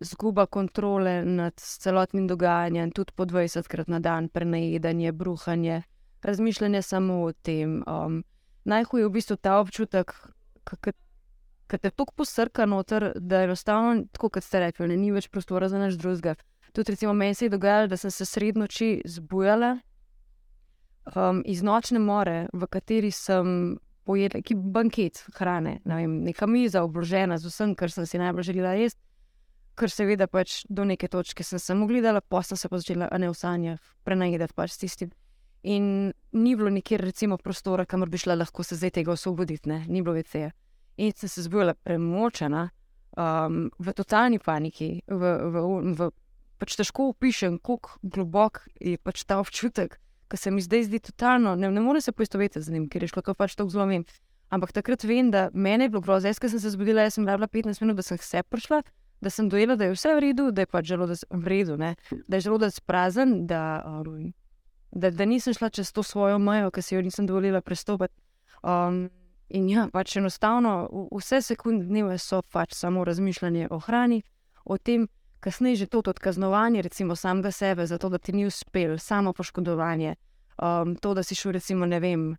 zguba 0.00 0.46
kontrole 0.46 1.24
nad 1.24 1.54
celotnim 1.60 2.26
dogajanjem, 2.26 2.92
tudi 2.92 3.12
po 3.16 3.24
20krat 3.24 3.88
na 3.88 4.00
dan, 4.00 4.28
prenajedanje, 4.28 5.12
bruhanje, 5.12 5.82
razmišljanje 6.22 6.82
samo 6.82 7.22
o 7.24 7.32
tem. 7.32 7.82
Um, 7.86 8.24
Najhuje 8.66 9.02
je 9.02 9.06
v 9.06 9.14
bistvu 9.14 9.36
ta 9.38 9.60
občutek, 9.62 10.10
ki 10.66 10.92
te 11.70 11.90
tako 11.90 12.14
posrka 12.22 12.66
noter, 12.66 13.12
da 13.16 13.40
je 13.42 13.50
enostavno, 13.50 14.04
tako 14.12 14.30
kot 14.36 14.44
ste 14.44 14.60
rekli, 14.62 14.88
ne, 14.88 14.96
ni 14.96 15.10
več 15.14 15.28
prostora 15.28 15.68
za 15.68 15.80
naš 15.82 15.98
drugega. 15.98 16.36
Tudi, 16.72 16.92
recimo, 16.92 17.14
meni 17.14 17.34
se 17.34 17.46
je 17.46 17.54
dogajalo, 17.54 17.88
da 17.90 17.96
sem 17.96 18.10
se 18.10 18.24
sred 18.28 18.58
noči 18.58 19.00
zbujala 19.04 19.78
um, 21.14 21.42
iz 21.46 21.62
nočne 21.62 21.98
more, 21.98 22.46
v 22.52 22.68
kateri 22.70 23.10
sem 23.10 23.78
pojedla, 24.06 24.42
ki 24.46 24.54
banket 24.54 25.24
hrane, 25.40 25.80
ne 25.84 25.98
vem, 26.02 26.20
neka 26.28 26.46
miza 26.46 26.84
obložena 26.86 27.38
z 27.38 27.50
vsem, 27.50 27.74
kar 27.74 27.90
sem 27.90 28.06
si 28.06 28.20
najbolj 28.22 28.52
želela 28.52 28.76
jesti 28.78 29.02
ker 29.76 29.92
seveda 29.92 30.26
pač 30.30 30.62
do 30.72 30.86
neke 30.88 31.08
točke 31.12 31.44
sem 31.44 31.60
samo 31.60 31.86
gledala, 31.88 32.20
posla 32.20 32.56
se 32.56 32.68
pa 32.72 32.80
začela 32.80 33.10
ne 33.20 33.28
v 33.30 33.36
sanjah, 33.36 33.80
prenajedati 34.04 34.56
pač 34.56 34.72
s 34.72 34.82
tistim. 34.82 35.12
In 35.66 36.12
ni 36.32 36.54
bilo 36.56 36.70
nikjer, 36.70 37.02
recimo, 37.02 37.36
prostora, 37.42 37.84
kamor 37.84 38.08
bi 38.08 38.20
šla 38.22 38.38
lahko 38.38 38.64
se 38.64 38.78
zdaj 38.78 38.94
tega 39.00 39.12
osvoboditi, 39.12 39.68
ni 39.68 40.02
bilo 40.02 40.14
več 40.16 40.30
tega. 40.32 40.52
In 40.96 41.12
sem 41.12 41.28
se 41.28 41.44
zbudila 41.44 41.74
premočena, 41.74 42.68
um, 43.16 43.66
v 43.78 43.92
totalni 43.92 44.38
paniki, 44.38 45.02
v, 45.06 45.32
v, 45.52 45.64
v, 45.98 46.10
pač 46.60 46.76
težko 46.78 47.10
opišem, 47.12 47.58
kako 47.60 47.98
globok 48.02 48.64
je 48.80 48.96
pač 48.98 49.24
ta 49.28 49.40
občutek, 49.40 49.98
ki 50.30 50.40
se 50.40 50.50
mi 50.50 50.64
zdaj 50.64 50.88
zdi 50.88 51.00
totalno, 51.10 51.54
ne, 51.54 51.70
ne 51.70 51.80
morem 51.84 52.00
se 52.00 52.12
poistovetiti 52.16 52.64
z 52.64 52.72
njim, 52.72 52.88
ker 52.88 53.04
je 53.04 53.12
šlo 53.12 53.22
to 53.22 53.36
pač 53.36 53.54
tako 53.54 53.70
zelo 53.74 53.86
vem. 53.86 54.06
Ampak 54.48 54.72
takrat 54.72 55.02
vem, 55.04 55.30
da 55.30 55.48
meni 55.52 55.86
je 55.86 55.92
bilo 55.94 56.00
grozno, 56.00 56.30
jaz 56.30 56.38
sem 56.38 56.60
se 56.60 56.70
zbudila, 56.70 57.04
jaz 57.04 57.18
sem 57.18 57.26
bila 57.26 57.48
15 57.50 57.82
minut, 57.82 57.98
da 57.98 58.02
sem 58.06 58.18
se 58.18 58.42
prišla 58.46 58.82
da 59.20 59.30
sem 59.30 59.48
dojela, 59.48 59.76
da 59.76 59.84
je 59.84 59.92
vse 59.92 60.14
v 60.14 60.20
redu, 60.20 60.50
da 60.50 60.62
je 60.62 60.66
pač 60.66 60.86
želodec 60.86 61.24
v 61.30 61.48
redu, 61.48 61.76
ne? 61.76 61.94
da 62.28 62.36
je 62.36 62.40
želodec 62.40 62.80
prazen, 62.80 63.46
da, 63.46 63.82
um, 63.86 64.32
da, 64.92 65.10
da 65.10 65.24
nisem 65.24 65.54
šla 65.54 65.70
čez 65.70 65.92
to 65.92 66.02
svojo 66.02 66.38
mejo, 66.38 66.70
ki 66.70 66.82
si 66.82 66.94
jo 66.94 67.02
nisem 67.02 67.26
dovolila 67.26 67.60
prestopiti. 67.60 68.14
Um, 68.62 69.08
in 69.48 69.68
ja, 69.70 69.88
pač 69.92 70.16
enostavno, 70.16 70.88
vse 71.14 71.42
sekunde 71.42 71.86
dneva 71.86 72.18
so 72.18 72.42
pač 72.52 72.74
samo 72.74 73.04
razmišljanje 73.04 73.68
o 73.70 73.78
hrani, 73.78 74.22
o 74.64 74.78
tem, 74.78 75.08
kasneje 75.40 75.84
že 75.84 75.86
to 75.86 76.02
odkaznovanje, 76.06 76.82
recimo 76.82 77.16
samega 77.16 77.50
sebe, 77.50 77.86
zato 77.86 78.08
da 78.08 78.18
ti 78.18 78.32
ni 78.32 78.46
uspel, 78.46 78.98
samo 78.98 79.32
poškodovanje, 79.32 80.16
um, 80.58 80.96
to, 80.96 81.14
da 81.14 81.22
si 81.22 81.34
šel, 81.34 81.52
recimo, 81.52 81.86
ne 81.86 82.00
vem. 82.00 82.34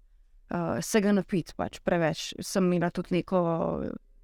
Uh, 0.47 0.77
Vsega 0.79 1.11
napiti, 1.11 1.51
pač 1.59 1.81
preveč. 1.83 2.29
Sem 2.39 2.69
imela 2.71 2.87
tudi 2.95 3.17
neko 3.17 3.41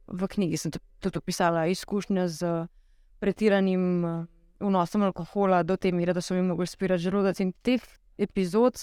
v 0.07 0.27
knjigi 0.27 0.57
sem 0.57 0.71
tudi 0.99 1.17
opisala 1.17 1.65
izkušnje 1.71 2.27
z 2.27 2.51
pretiranim 3.19 4.05
eh, 4.05 4.25
vnosom 4.59 5.03
alkohola 5.03 5.63
do 5.63 5.77
te 5.77 5.91
mere, 5.91 6.13
da 6.13 6.21
so 6.21 6.35
mi 6.35 6.41
mogli 6.41 6.67
spirati 6.67 7.03
želodec. 7.03 7.39
In 7.39 7.53
teh 7.61 7.83
epizod, 8.17 8.77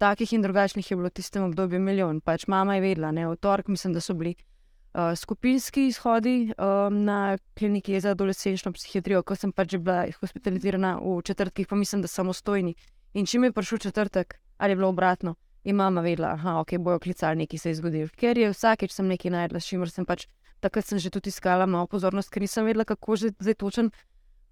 takih 0.00 0.32
in 0.32 0.42
drugačnih, 0.42 0.90
je 0.90 0.96
bilo 0.96 1.10
v 1.10 1.16
tistem 1.20 1.44
obdobju 1.44 1.80
milijon. 1.80 2.20
Pač 2.24 2.46
mama 2.48 2.78
je 2.78 2.84
vedela, 2.84 3.12
ne, 3.12 3.26
v 3.28 3.36
torek 3.36 3.68
mislim, 3.68 3.92
da 3.92 4.00
so 4.00 4.16
bili 4.16 4.34
uh, 4.34 5.12
skupinski 5.16 5.86
izhodi 5.90 6.52
um, 6.56 7.04
na 7.04 7.36
kliniki 7.58 8.00
za 8.00 8.14
adolescenčno 8.16 8.72
psihiatrijo, 8.72 9.22
ko 9.22 9.36
sem 9.36 9.52
pač 9.52 9.76
bila 9.76 10.06
hospitalizirana 10.20 10.96
v 11.04 11.20
četrtkih, 11.22 11.68
pa 11.68 11.76
mislim, 11.76 12.02
da 12.02 12.08
samostojni. 12.08 12.74
In 13.14 13.26
čim 13.26 13.44
je 13.44 13.52
prišel 13.52 13.78
četrtek, 13.78 14.38
ali 14.58 14.72
je 14.72 14.76
bilo 14.76 14.88
obratno. 14.88 15.34
In 15.64 15.76
mama 15.76 16.00
vedela, 16.00 16.36
da 16.40 16.56
okay, 16.62 16.78
bojo 16.78 16.98
klicali, 16.98 17.44
nekaj 17.44 17.58
se 17.58 17.70
je 17.70 17.74
zgodilo. 17.74 18.08
Ker 18.16 18.38
je 18.38 18.52
vsakeč 18.54 18.94
sem 18.96 19.06
nekaj 19.06 19.30
najdla, 19.30 19.60
s 19.60 19.68
čimer 19.68 19.90
sem 19.90 20.06
pač 20.08 20.24
takrat 20.60 20.86
sem 20.86 20.98
že 20.98 21.10
tudi 21.10 21.28
iskala 21.28 21.66
malo 21.66 21.86
pozornost, 21.86 22.30
ker 22.30 22.40
nisem 22.40 22.64
vedela, 22.64 22.84
kako 22.84 23.16
že 23.16 23.32
zdaj 23.40 23.56
točen 23.60 23.90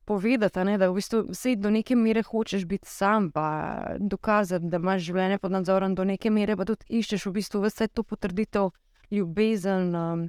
povedati, 0.09 0.65
ne, 0.65 0.79
da 0.81 0.89
v 0.89 0.97
bistvu 0.97 1.21
vse 1.29 1.53
do 1.61 1.71
neke 1.71 1.97
mere 1.97 2.23
hočeš 2.25 2.65
biti 2.65 2.89
sam, 2.89 3.29
pa 3.33 3.47
dokazati, 4.01 4.71
da 4.73 4.81
imaš 4.81 5.05
življenje 5.05 5.39
pod 5.43 5.53
nadzorom 5.53 5.95
do 5.95 6.07
neke 6.09 6.33
mere, 6.33 6.57
pa 6.57 6.65
tudi 6.65 6.89
iščeš 7.01 7.27
v 7.29 7.33
bistvu 7.37 7.61
vse 7.67 7.91
to 7.93 8.05
potrditev, 8.09 8.71
ljubezen, 9.13 9.95
um, 9.97 10.29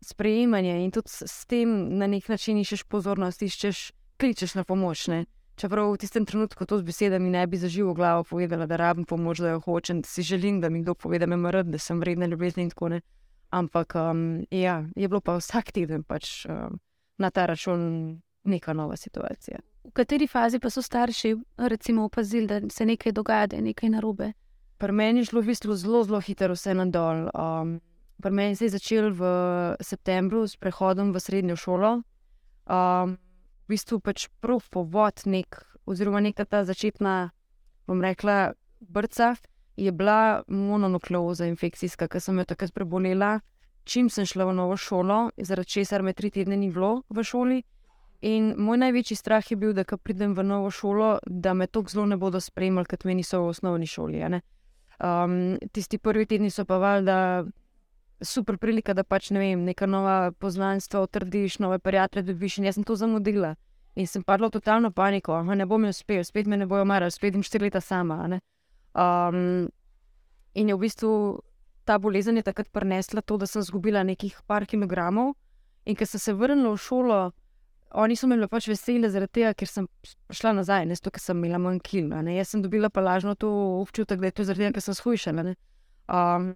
sprejemanje 0.00 0.78
in 0.84 0.94
tudi 0.94 1.12
s, 1.12 1.44
tem 1.46 1.98
na 1.98 2.08
nek 2.08 2.28
način 2.28 2.58
iščeš 2.62 2.86
pozornost, 2.88 3.42
iščeš, 3.42 3.82
kličeš 4.20 4.54
na 4.56 4.64
pomoč. 4.64 5.08
Ne. 5.12 5.24
Čeprav 5.58 5.90
v 5.92 6.00
tistem 6.00 6.26
trenutku 6.28 6.66
to 6.70 6.78
z 6.78 6.86
besedami 6.86 7.30
ne 7.34 7.46
bi 7.46 7.58
zaživel 7.58 7.94
glavo 7.94 8.24
povedala, 8.24 8.66
da 8.70 8.78
rabim 8.78 9.04
pomoč, 9.04 9.42
da 9.42 9.56
jo 9.56 9.62
hočem, 9.64 10.02
da 10.04 10.08
si 10.08 10.22
želim, 10.22 10.60
da 10.60 10.70
mi 10.70 10.84
kdo 10.84 10.94
pove, 10.94 11.18
da 11.18 11.26
me 11.26 11.36
mrd, 11.36 11.72
da 11.74 11.78
sem 11.82 12.00
vredna 12.00 12.30
ljubezni 12.30 12.68
in 12.68 12.70
tako 12.70 12.94
naprej. 12.94 13.14
Ampak 13.50 13.94
um, 13.96 14.44
ja, 14.50 14.84
je 14.96 15.08
bilo 15.08 15.20
pa 15.24 15.38
vsak 15.40 15.72
teden 15.72 16.02
pač, 16.04 16.44
um, 16.46 16.76
na 17.18 17.30
ta 17.30 17.46
račun 17.48 18.20
neka 18.48 18.72
nova 18.72 18.96
situacija. 18.96 19.58
V 19.84 19.92
kateri 19.92 20.26
fazi 20.26 20.58
pa 20.58 20.70
so 20.70 20.82
starši 20.82 21.36
recimo, 21.56 22.04
opazili, 22.04 22.46
da 22.46 22.60
se 22.70 22.86
nekaj 22.86 23.12
dogaja, 23.12 23.46
da 23.46 23.56
je 23.56 23.62
nekaj 23.62 23.88
narobe? 23.88 24.32
Pri 24.78 24.92
meni 24.92 25.20
je 25.20 25.30
šlo 25.30 25.40
v 25.40 25.52
bistvu 25.52 25.74
zelo, 25.74 26.04
zelo 26.04 26.20
hitro 26.20 26.54
vse 26.54 26.74
na 26.74 26.84
dol. 26.86 27.28
Um, 27.34 27.80
pri 28.22 28.32
meni 28.32 28.56
se 28.56 28.64
je 28.64 28.76
začel 28.76 29.10
v 29.14 29.22
septembru 29.80 30.46
s 30.46 30.56
prehodom 30.56 31.12
v 31.12 31.20
srednjo 31.20 31.56
šolo. 31.56 31.92
Um, 32.66 33.16
v 33.66 33.74
bistvu 33.74 34.00
pač 34.00 34.28
prav 34.40 34.62
povod, 34.70 35.24
nek, 35.26 35.60
oziroma 35.86 36.20
neka 36.20 36.44
ta 36.44 36.64
začetna, 36.64 37.30
bom 37.86 38.02
rekla, 38.02 38.52
brca, 38.80 39.34
je 39.76 39.92
bila 39.92 40.42
mononukleoza 40.48 41.46
infekcijska, 41.46 42.08
ki 42.08 42.20
sem 42.20 42.38
jo 42.38 42.44
takrat 42.44 42.74
prebolela, 42.74 43.38
čim 43.84 44.10
sem 44.10 44.26
šla 44.26 44.48
v 44.50 44.54
novo 44.54 44.76
šolo, 44.76 45.30
zaradi 45.36 45.78
česar 45.78 46.02
me 46.02 46.12
tri 46.12 46.30
tedne 46.30 46.56
ni 46.56 46.70
bilo 46.70 47.02
v 47.08 47.24
šoli. 47.24 47.62
In 48.20 48.54
moj 48.58 48.80
največji 48.82 49.16
strah 49.16 49.50
je 49.50 49.56
bil, 49.56 49.72
da 49.72 49.84
ko 49.84 49.96
pridem 49.96 50.34
v 50.34 50.42
novo 50.42 50.70
šolo, 50.70 51.18
da 51.26 51.54
me 51.54 51.66
tako 51.66 51.90
zelo 51.90 52.06
ne 52.06 52.16
bodo 52.16 52.40
spremljali, 52.40 52.86
kot 52.90 53.04
meni 53.04 53.22
so 53.22 53.44
v 53.44 53.52
osnovni 53.52 53.86
šoli. 53.86 54.24
Um, 54.98 55.58
tisti 55.72 55.98
prvi 55.98 56.26
tedni 56.26 56.50
so 56.50 56.64
pa 56.64 56.78
valjda 56.82 57.44
super 58.20 58.58
prilika, 58.58 58.94
da 58.94 59.04
pač 59.04 59.30
ne 59.30 59.38
vem, 59.38 59.62
neka 59.64 59.86
nova 59.86 60.32
poznanstva 60.32 61.04
utrdiš, 61.06 61.58
nove 61.58 61.78
prijatelje 61.78 62.32
dobiš. 62.32 62.58
In 62.58 62.64
jaz 62.64 62.74
sem 62.74 62.84
to 62.84 62.96
zamudila. 62.96 63.54
In 63.94 64.06
sem 64.06 64.22
padla 64.22 64.48
v 64.48 64.58
totalno 64.58 64.90
paniko, 64.90 65.34
aha, 65.34 65.54
ne 65.54 65.66
bom 65.66 65.84
uspel, 65.86 66.24
spet 66.24 66.46
me 66.46 66.56
ne 66.56 66.66
bojo 66.66 66.84
marali, 66.84 67.14
spet 67.14 67.34
jim 67.34 67.42
štiri 67.42 67.68
leta 67.68 67.80
sama. 67.80 68.24
Um, 68.94 69.68
in 70.54 70.68
je 70.68 70.74
v 70.74 70.80
bistvu 70.82 71.12
ta 71.88 71.98
bolezen 71.98 72.36
je 72.36 72.42
takrat 72.42 72.68
prinesla 72.68 73.22
to, 73.22 73.38
da 73.38 73.46
sem 73.46 73.62
izgubila 73.62 74.02
nekih 74.02 74.42
par 74.46 74.66
kilogramov. 74.66 75.32
In 75.86 75.96
ker 75.96 76.06
sem 76.06 76.20
se 76.20 76.34
vrnila 76.36 76.74
v 76.74 76.82
šolo, 76.84 77.20
oni 77.94 78.16
so 78.16 78.28
me 78.28 78.36
pač 78.48 78.68
veseli 78.68 79.08
zaradi 79.10 79.40
tega, 79.40 79.54
ker 79.54 79.68
sem 79.68 79.88
šla 80.30 80.52
nazaj, 80.60 80.86
ne 80.86 80.94
zato, 80.98 81.10
ker 81.10 81.22
sem 81.22 81.36
imela 81.38 81.58
manj 81.58 81.80
kil. 81.80 82.12
Jaz 82.12 82.52
sem 82.52 82.62
dobila 82.62 82.90
pa 82.90 83.00
lažno 83.00 83.34
to 83.34 83.48
občutek, 83.80 84.20
da 84.20 84.28
je 84.28 84.36
to 84.36 84.44
zaradi 84.44 84.66
tega, 84.68 84.76
ker 84.76 84.84
sem 84.84 84.98
shujšala. 84.98 85.54
Um, 86.08 86.52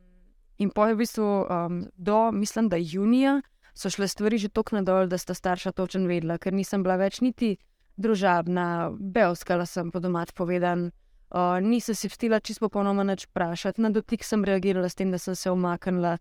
In 0.63 0.71
po 0.71 0.87
je 0.87 0.95
v 0.95 0.99
bistvu 1.03 1.27
um, 1.27 1.87
do, 1.97 2.31
mislim, 2.33 2.69
da 2.69 2.77
junija 2.77 3.41
so 3.75 3.91
šle 3.91 4.09
stvari 4.09 4.39
že 4.39 4.49
tako 4.49 4.77
nadol, 4.77 5.07
da 5.09 5.19
sta 5.19 5.35
starša 5.35 5.73
točno 5.73 6.07
vedela, 6.07 6.39
ker 6.39 6.53
nisem 6.53 6.83
bila 6.83 6.97
več 7.01 7.21
niti 7.21 7.57
družabna, 7.97 8.93
belskala 8.95 9.67
sem 9.67 9.91
po 9.91 10.01
domač 10.01 10.33
povedan. 10.37 10.91
Uh, 11.33 11.59
nisem 11.65 11.97
si 11.97 12.09
vstila 12.13 12.41
čisto 12.41 12.69
popolnoma 12.69 13.05
nič 13.09 13.25
vprašati, 13.27 13.81
na 13.81 13.91
dotik 13.91 14.25
sem 14.25 14.45
reagirala 14.45 14.89
s 14.89 14.95
tem, 14.95 15.11
da 15.11 15.19
sem 15.19 15.35
se 15.35 15.51
omaknila. 15.51 16.19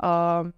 Uh, 0.00 0.50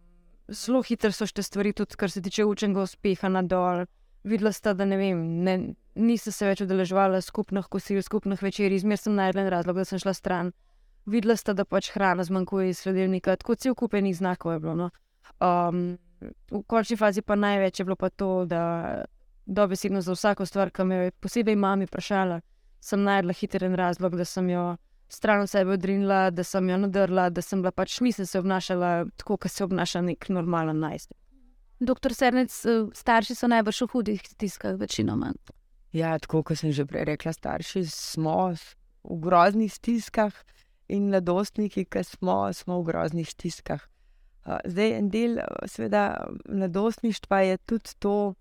zelo 0.52 0.82
hitro 0.82 1.12
so 1.12 1.26
šle 1.26 1.42
stvari, 1.42 1.72
tudi 1.72 1.96
kar 1.96 2.10
se 2.10 2.22
tiče 2.22 2.44
učenega 2.44 2.82
uspeha 2.82 3.28
na 3.28 3.42
dol. 3.42 3.86
Videla 4.26 4.50
sta, 4.52 4.72
da 4.74 4.84
ne 4.84 4.96
vem, 4.98 5.18
ne, 5.46 5.58
nisem 5.94 6.34
se 6.34 6.46
več 6.46 6.64
udeleževala 6.64 7.20
skupnih 7.22 7.68
kosil, 7.70 8.02
skupnih 8.02 8.42
večerij, 8.42 8.82
zmer 8.82 8.98
sem 8.98 9.14
najdela 9.14 9.52
razlog, 9.54 9.78
da 9.78 9.84
sem 9.86 10.02
šla 10.02 10.14
stran 10.14 10.50
videla 11.06 11.36
sta, 11.36 11.54
da 11.54 11.64
pač 11.64 11.90
hrana 11.94 12.24
zmanjkuje 12.26 12.70
iz 12.70 12.82
sledilnika, 12.82 13.36
tako 13.36 13.54
cel 13.54 13.74
kupenih 13.74 14.16
znakov 14.16 14.52
je 14.52 14.60
bilo. 14.60 14.74
No. 14.74 14.90
Um, 15.40 15.98
v 16.50 16.62
končni 16.66 16.96
fazi 16.96 17.22
pa 17.22 17.36
največ 17.38 17.80
je 17.80 17.86
bilo 17.86 17.96
pa 17.96 18.10
to, 18.10 18.44
da 18.44 19.04
dobesedno 19.46 20.00
za 20.02 20.12
vsako 20.12 20.46
stvar, 20.46 20.70
ki 20.70 20.84
me 20.84 20.96
je 20.96 21.14
posebej 21.22 21.56
mami 21.56 21.86
vprašala, 21.86 22.40
sem 22.80 23.02
najdla 23.02 23.34
hitren 23.38 23.74
razlog, 23.74 24.16
da 24.16 24.24
sem 24.24 24.50
jo 24.50 24.76
stran 25.08 25.40
od 25.40 25.50
sebe 25.50 25.72
odrinila, 25.72 26.30
da 26.30 26.44
sem 26.44 26.68
jo 26.70 26.76
nadrla, 26.76 27.28
da 27.30 27.42
sem 27.42 27.62
bila 27.62 27.70
pač 27.70 28.00
nisem 28.00 28.26
se 28.26 28.38
obnašala 28.38 29.06
tako, 29.16 29.36
kot 29.36 29.52
se 29.52 29.64
obnaša 29.64 30.00
nek 30.00 30.28
normalen 30.28 30.78
najstnik. 30.78 31.20
Doktor 31.80 32.14
Srnec, 32.14 32.64
eh, 32.66 32.86
starši 32.94 33.34
so 33.34 33.46
najbrž 33.46 33.82
v 33.82 33.90
hudih 33.92 34.22
stiskah, 34.24 34.78
večinoma. 34.80 35.34
Ja, 35.92 36.18
tako 36.18 36.42
kot 36.42 36.58
sem 36.58 36.72
že 36.72 36.86
prej 36.86 37.04
rekla, 37.04 37.32
starši 37.32 37.84
smo 37.84 38.54
v 39.04 39.20
groznih 39.20 39.72
stiskah 39.72 40.32
in 40.88 41.10
mladostniki, 41.10 41.84
ki 41.84 42.04
smo, 42.04 42.52
smo 42.52 42.80
v 42.80 42.84
groznih 42.90 43.28
stiskah. 43.28 43.80
Zdaj, 44.46 44.92
en 44.98 45.08
del, 45.10 45.38
seveda, 45.66 46.28
mladostništva 46.48 47.40
je 47.40 47.56
tudi 47.66 47.94
to, 47.98 48.34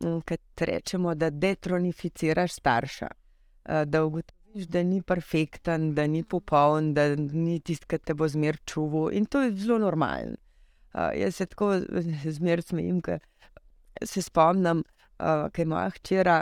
kar 0.00 0.38
rečemo, 0.60 1.14
da 1.14 1.30
detronificiraš 1.30 2.52
starša. 2.52 3.08
Da 3.84 4.04
ugotoviš, 4.04 4.39
da 4.54 4.82
ni 4.82 5.02
perfekten, 5.02 5.94
da 5.94 6.06
ni 6.06 6.22
popoln, 6.22 6.94
da 6.94 7.08
ni 7.16 7.60
tisti, 7.60 7.86
ki 7.86 7.98
te 7.98 8.14
bo 8.14 8.28
zmer 8.28 8.58
čuval. 8.66 9.12
In 9.12 9.26
to 9.26 9.42
je 9.42 9.52
zelo 9.56 9.78
normalno. 9.78 10.36
Jaz 10.94 11.36
se 11.36 11.46
tako 11.46 11.72
zmer 12.24 12.62
smejim, 12.62 13.00
ker 13.00 13.20
se 14.02 14.22
spomnim, 14.22 14.82
kaj 15.18 15.62
je 15.62 15.66
moja 15.70 15.90
hčera, 15.94 16.38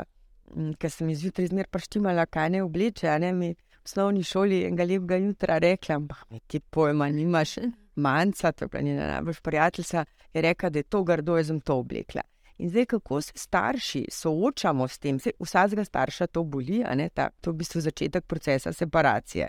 ki 0.78 0.90
sem 0.90 1.10
izjutraj 1.12 1.50
zmer 1.50 1.68
praštimala, 1.68 2.24
kaj 2.26 2.50
ne 2.54 2.62
obleče, 2.64 3.10
ne 3.20 3.32
mi 3.32 3.54
osnovni 3.84 4.22
šoli 4.24 4.62
enega 4.64 4.84
lepega 4.84 5.16
jutra 5.16 5.58
rekla, 5.58 5.98
da 6.30 6.38
ti 6.46 6.60
pojma, 6.60 7.08
nimaš 7.12 7.58
manjca, 7.96 8.52
to 8.52 8.64
je 8.64 8.68
bila 8.68 8.82
njena 8.82 9.06
najboljša 9.12 9.40
prijateljica, 9.42 10.04
je 10.32 10.42
rekla, 10.42 10.70
da 10.70 10.78
je 10.78 10.82
to 10.82 11.02
grdo, 11.04 11.36
jaz 11.36 11.46
sem 11.46 11.60
to 11.60 11.76
oblekla. 11.82 12.22
In 12.58 12.70
zdaj, 12.70 12.86
kako 12.86 13.20
se 13.20 13.32
starši 13.34 14.06
soočamo 14.10 14.88
s 14.88 14.98
tem, 14.98 15.18
vsakega 15.40 15.84
starša 15.84 16.26
to 16.26 16.42
boli, 16.44 16.82
Ta, 17.14 17.30
to 17.40 17.50
je 17.50 17.54
v 17.54 17.56
bistvu 17.56 17.80
začetek 17.80 18.24
procesa 18.24 18.72
separacije. 18.72 19.48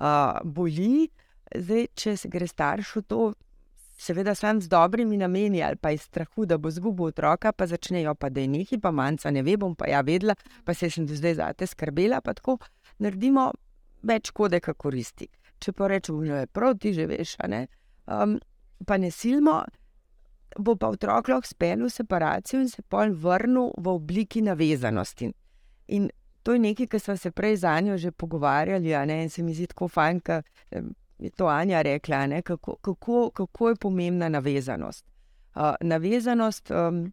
Uh, 0.00 0.40
boli, 0.44 1.08
zdaj, 1.54 1.86
če 1.94 2.16
se 2.16 2.28
gre 2.28 2.46
starš 2.46 2.96
v 2.96 3.02
to, 3.02 3.32
seveda, 4.00 4.34
sam 4.34 4.60
z 4.60 4.68
dobrimi 4.68 5.16
nameni 5.16 5.62
ali 5.62 5.76
pa 5.76 5.90
iz 5.90 6.02
strahu, 6.02 6.46
da 6.46 6.58
bo 6.58 6.68
izgubil 6.68 7.12
otroka, 7.12 7.52
pa 7.52 7.66
začnejo 7.66 8.14
pa 8.14 8.30
da 8.30 8.40
je 8.40 8.48
nekaj, 8.48 8.80
pa 8.80 8.90
manjca 8.90 9.30
ne 9.30 9.42
ve, 9.42 9.56
bom 9.56 9.74
pa 9.76 9.88
ja 9.88 10.00
vedela, 10.00 10.34
pa 10.64 10.74
se 10.74 10.90
sem 10.90 11.06
do 11.06 11.14
zdaj 11.14 11.34
za 11.34 11.52
te 11.52 11.66
skrbela. 11.66 12.20
Pa 12.20 12.34
tako 12.34 12.58
naredimo 12.98 13.50
več 14.02 14.32
škode, 14.32 14.60
kot 14.64 14.78
koristi. 14.80 15.28
Če 15.60 15.72
pa 15.76 15.90
rečemo, 15.92 16.24
da 16.24 16.44
je 16.44 16.48
prav, 16.48 16.78
ti 16.80 16.94
že 16.96 17.06
veš, 17.06 17.36
ne? 17.48 17.66
Um, 18.08 18.38
pa 18.86 18.96
ne 18.96 19.10
silimo, 19.12 19.60
bo 20.58 20.76
pa 20.76 20.88
otrok 20.88 21.28
lahko 21.28 21.46
spel 21.46 21.84
v 21.84 21.90
separacijo 21.90 22.60
in 22.60 22.68
se 22.68 22.82
pol 22.82 23.14
vrnil 23.14 23.70
v 23.78 23.88
obliki 23.88 24.42
navezanosti. 24.42 25.30
In 25.88 26.10
to 26.42 26.52
je 26.52 26.58
nekaj, 26.58 26.86
kar 26.86 27.00
smo 27.00 27.16
se 27.16 27.30
prej 27.30 27.56
za 27.56 27.80
njo 27.80 27.96
že 27.98 28.10
pogovarjali, 28.10 28.90
in 29.22 29.30
se 29.30 29.42
mi 29.42 29.54
zdi 29.54 29.66
tako 29.66 29.88
fajn, 29.88 30.20
da 30.24 30.42
je 31.18 31.30
to 31.30 31.46
Anja 31.46 31.82
rekla, 31.82 32.42
kako, 32.42 32.76
kako, 32.76 33.30
kako 33.30 33.68
je 33.68 33.76
pomembna 33.76 34.28
navezanost. 34.28 35.04
Uh, 35.54 35.74
navezanost 35.80 36.70
um, 36.70 37.12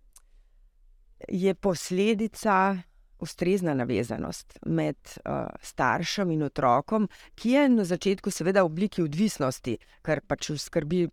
je 1.28 1.54
posledica 1.54 2.78
ustrezna 3.20 3.74
navezanost 3.74 4.60
med 4.66 4.96
uh, 4.96 5.48
staršem 5.62 6.32
in 6.32 6.44
otrokom, 6.44 7.10
ki 7.36 7.50
je 7.50 7.70
na 7.70 7.84
začetku, 7.84 8.32
seveda, 8.32 8.62
v 8.62 8.66
obliki 8.66 9.02
odvisnosti, 9.02 9.78
ker 10.06 10.22
pač 10.22 10.52
skrbi 10.58 11.08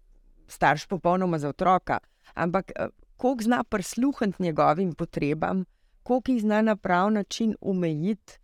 starš 0.49 0.87
popolnoma 0.87 1.39
za 1.39 1.49
otroka. 1.49 1.99
Ampak, 2.35 2.73
uh, 2.81 2.89
koliko 3.17 3.43
zna 3.43 3.65
prisluhniti 3.65 4.43
njegovim 4.43 4.95
potrebam, 4.95 5.65
koliko 6.03 6.33
jih 6.33 6.43
zna 6.43 6.63
na 6.63 6.77
prav 6.77 7.11
način 7.11 7.57
umejiti, 7.61 8.39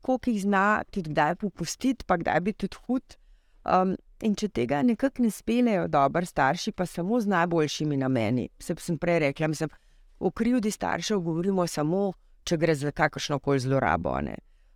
koliko 0.00 0.30
jih 0.30 0.42
zna 0.42 0.82
tudi 0.90 1.10
kdaj 1.10 1.34
popustiti, 1.34 2.04
pa 2.04 2.16
kdaj 2.16 2.40
biti 2.40 2.68
tudi 2.68 2.76
hud. 2.86 3.16
Um, 3.64 3.96
in 4.22 4.34
če 4.34 4.48
tega 4.48 4.82
nekako 4.82 5.22
ne 5.24 5.30
speljejo 5.30 5.88
dobri 5.88 6.26
starši, 6.26 6.72
pa 6.72 6.86
samo 6.86 7.20
z 7.20 7.28
najboljšimi 7.28 7.96
nameni, 7.96 8.48
se 8.60 8.74
sem 8.78 8.98
prej 8.98 9.18
rekla, 9.18 9.48
mislim, 9.48 9.70
o 10.18 10.30
krivdi 10.30 10.70
staršev 10.70 11.20
govorimo 11.20 11.66
samo 11.66 12.12
če 12.44 12.58
gre 12.60 12.74
za 12.74 12.92
kakršno 12.92 13.38
koli 13.38 13.62
zlorabo. 13.64 14.16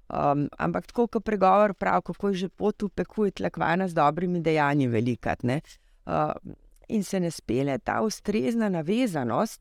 Um, 0.09 0.47
ampak 0.59 0.89
tako, 0.89 1.07
kot 1.07 1.25
pregovor 1.25 1.75
pravi, 1.75 2.07
kako 2.07 2.33
je 2.33 2.35
že 2.45 2.49
pot 2.49 2.83
v 2.83 2.89
peku, 2.89 3.27
je 3.29 3.37
tlakvana 3.43 3.89
z 3.89 3.95
dobrimi 3.95 4.41
dejanji 4.41 4.89
velikat. 4.89 5.45
Uh, 5.45 6.33
in 6.89 7.05
se 7.05 7.21
ne 7.21 7.31
spele 7.31 7.79
ta 7.79 8.01
ustrezna 8.03 8.69
navezanost, 8.69 9.61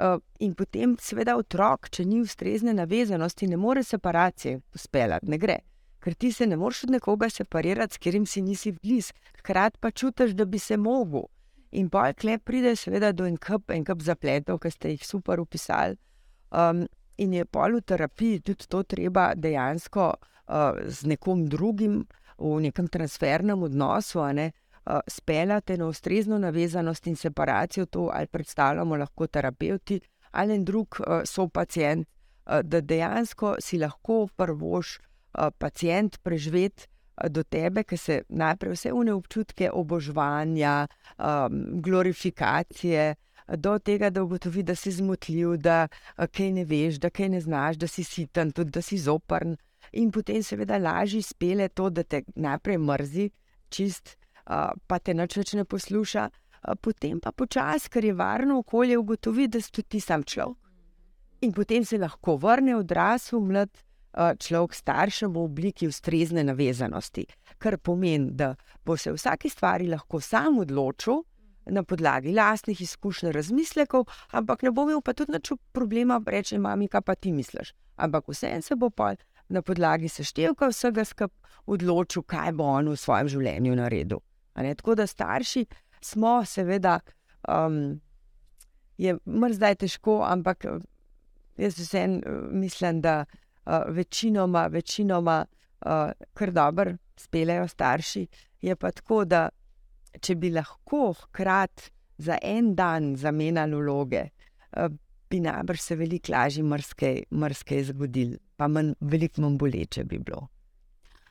uh, 0.00 0.20
in 0.38 0.54
potem, 0.54 0.96
seveda, 1.00 1.36
otrok, 1.38 1.90
če 1.90 2.04
ni 2.06 2.20
ustrezne 2.22 2.74
navezanosti, 2.76 3.48
ne 3.50 3.58
more 3.60 3.82
separacije 3.84 4.60
uspeljati, 4.74 5.30
ne 5.30 5.38
gre. 5.38 5.58
Ker 5.98 6.14
ti 6.14 6.30
se 6.32 6.46
ne 6.46 6.56
moreš 6.56 6.84
od 6.86 6.94
nekoga 6.94 7.28
separirati, 7.30 7.94
s 7.94 7.98
katerim 7.98 8.26
si 8.26 8.42
nisi 8.42 8.72
blizu, 8.72 9.16
hkrati 9.40 9.78
pa 9.80 9.90
čutiš, 9.90 10.36
da 10.38 10.44
bi 10.44 10.58
se 10.58 10.76
mogel. 10.76 11.26
In 11.72 11.90
pa 11.90 12.12
kle 12.16 12.38
pride, 12.38 12.76
seveda, 12.76 13.10
do 13.12 13.26
en 13.28 13.36
kup, 13.36 13.70
en 13.74 13.84
kup 13.84 14.04
zapletov, 14.06 14.60
ki 14.62 14.70
ste 14.72 14.94
jih 14.94 15.04
super 15.04 15.42
upisali. 15.42 15.98
Um, 16.48 16.86
in 17.18 17.34
je 17.34 17.44
pol 17.44 17.76
v 17.76 17.82
terapiji 17.82 18.40
tudi 18.40 18.68
to 18.70 18.84
treba 18.88 19.32
dejansko 19.34 20.06
uh, 20.14 20.78
z 20.86 21.10
nekom 21.10 21.44
drugim, 21.50 22.06
v 22.38 22.54
nekem 22.62 22.86
transfernem 22.88 23.66
odnosu, 23.66 24.22
ne, 24.32 24.46
uh, 24.54 24.67
speljati 25.06 25.76
na 25.76 25.86
ustrezno 25.86 26.38
navezanost 26.38 27.06
in 27.06 27.16
separacijo, 27.16 27.86
to 27.86 28.10
ali 28.12 28.26
predstavljamo 28.26 28.96
lahko 28.96 29.26
terapeuti 29.26 30.00
ali 30.30 30.54
en 30.54 30.64
drug 30.64 30.96
uh, 31.00 31.06
so 31.24 31.48
pacijent, 31.48 32.08
uh, 32.08 32.60
da 32.62 32.80
dejansko 32.80 33.56
si 33.60 33.78
lahko 33.78 34.28
prvoš 34.36 34.98
uh, 34.98 35.48
pacijent 35.58 36.18
preživeti 36.22 36.86
do 37.28 37.42
tebe, 37.42 37.82
ki 37.82 37.96
se 37.96 38.22
najprej 38.28 38.72
vse 38.72 38.92
une 38.92 39.12
občutke 39.12 39.70
oboževanja, 39.72 40.86
um, 41.18 41.64
glorifikacije, 41.82 43.14
do 43.56 43.78
tega, 43.78 44.10
da 44.10 44.22
ugotovi, 44.22 44.62
da 44.62 44.74
si 44.74 44.92
zmotljiv, 44.92 45.56
da 45.56 45.88
kaj 46.16 46.52
ne 46.52 46.64
veš, 46.64 47.00
da 47.00 47.10
kaj 47.10 47.28
ne 47.28 47.40
znaš, 47.40 47.76
da 47.76 47.86
si 47.86 48.04
siten, 48.04 48.52
tudi 48.52 48.70
da 48.70 48.82
si 48.82 48.98
zoprn. 48.98 49.56
In 49.92 50.12
potem, 50.12 50.42
seveda, 50.42 50.78
lažje 50.78 51.22
spele 51.22 51.68
to, 51.68 51.90
da 51.90 52.02
te 52.02 52.22
najprej 52.36 52.78
mrzi, 52.78 53.30
čist, 53.68 54.14
uh, 54.14 54.27
pa 54.48 54.98
te 54.98 55.14
noč 55.14 55.36
več 55.36 55.54
ne 55.58 55.64
posluša, 55.68 56.28
potem 56.82 57.20
pa 57.20 57.32
počasi, 57.32 57.90
ker 57.92 58.04
je 58.04 58.14
varno 58.16 58.62
okolje, 58.62 58.98
ugotovi, 58.98 59.48
da 59.48 59.60
si 59.60 59.72
tudi 59.72 59.96
ti 59.96 60.00
sam 60.00 60.24
človek. 60.24 60.56
In 61.46 61.52
potem 61.54 61.84
se 61.84 61.98
lahko 61.98 62.34
vrne 62.40 62.74
odrasel, 62.76 63.40
mlad, 63.44 63.70
človek 64.16 64.74
staršem 64.74 65.30
v 65.30 65.42
obliki 65.44 65.86
ustrezne 65.86 66.42
navezanosti, 66.42 67.26
kar 67.62 67.78
pomeni, 67.78 68.32
da 68.34 68.56
bo 68.84 68.96
se 68.96 69.12
v 69.12 69.18
vsaki 69.20 69.50
stvari 69.52 69.86
lahko 69.86 70.20
sam 70.20 70.58
odločil 70.64 71.22
na 71.70 71.84
podlagi 71.84 72.32
lastnih 72.32 72.80
izkušenj, 72.80 73.30
razmislekov, 73.36 74.08
ampak 74.32 74.64
ne 74.64 74.72
bo 74.72 74.88
imel 74.88 75.02
pa 75.04 75.12
tudi 75.12 75.36
nič 75.36 75.52
problema 75.72 76.18
reči: 76.26 76.58
Mami, 76.58 76.88
kaj 76.88 77.04
pa 77.04 77.14
ti 77.14 77.32
misliš? 77.32 77.74
Ampak 77.96 78.24
vseeno 78.28 78.62
se 78.62 78.74
bo 78.74 78.90
pa 78.90 79.14
na 79.48 79.62
podlagi 79.62 80.08
seštevka 80.08 80.72
vsega 80.72 81.04
skupaj 81.04 81.48
odločil, 81.68 82.22
kaj 82.22 82.52
bo 82.56 82.64
on 82.64 82.88
v 82.88 82.96
svojem 82.96 83.28
življenju 83.28 83.76
naredil. 83.76 84.22
Tako 84.76 84.94
da 84.94 85.06
starši 85.06 85.66
smo, 86.00 86.44
seveda, 86.44 87.00
um, 87.48 88.00
je 88.98 89.16
mrzaj 89.26 89.74
težko, 89.74 90.22
ampak 90.26 90.64
jaz 91.56 91.78
vseeno 91.78 92.20
mislim, 92.50 93.00
da 93.00 93.24
uh, 93.24 93.72
večinoma, 93.88 94.66
večinoma 94.66 95.44
uh, 95.46 96.10
kar 96.34 96.52
dobro 96.52 96.96
speljejo 97.16 97.68
starši. 97.68 98.26
Je 98.60 98.76
pa 98.76 98.90
tako, 98.90 99.24
da 99.24 99.48
če 100.20 100.34
bi 100.34 100.50
lahko 100.50 101.12
hkrati 101.12 101.90
za 102.18 102.38
en 102.42 102.74
dan 102.74 103.16
zamenjali 103.16 103.76
vloge, 103.76 104.24
uh, 104.76 104.90
bi 105.30 105.40
najbrž 105.40 105.80
se 105.80 105.96
veliko 105.96 106.32
lažje 106.32 106.62
mrske 107.32 107.82
zgodili, 107.84 108.38
pa 108.56 108.68
manj, 108.68 108.94
veliko 109.00 109.42
manj 109.42 109.58
boleče 109.58 110.04
bi 110.04 110.18
bilo. 110.18 110.48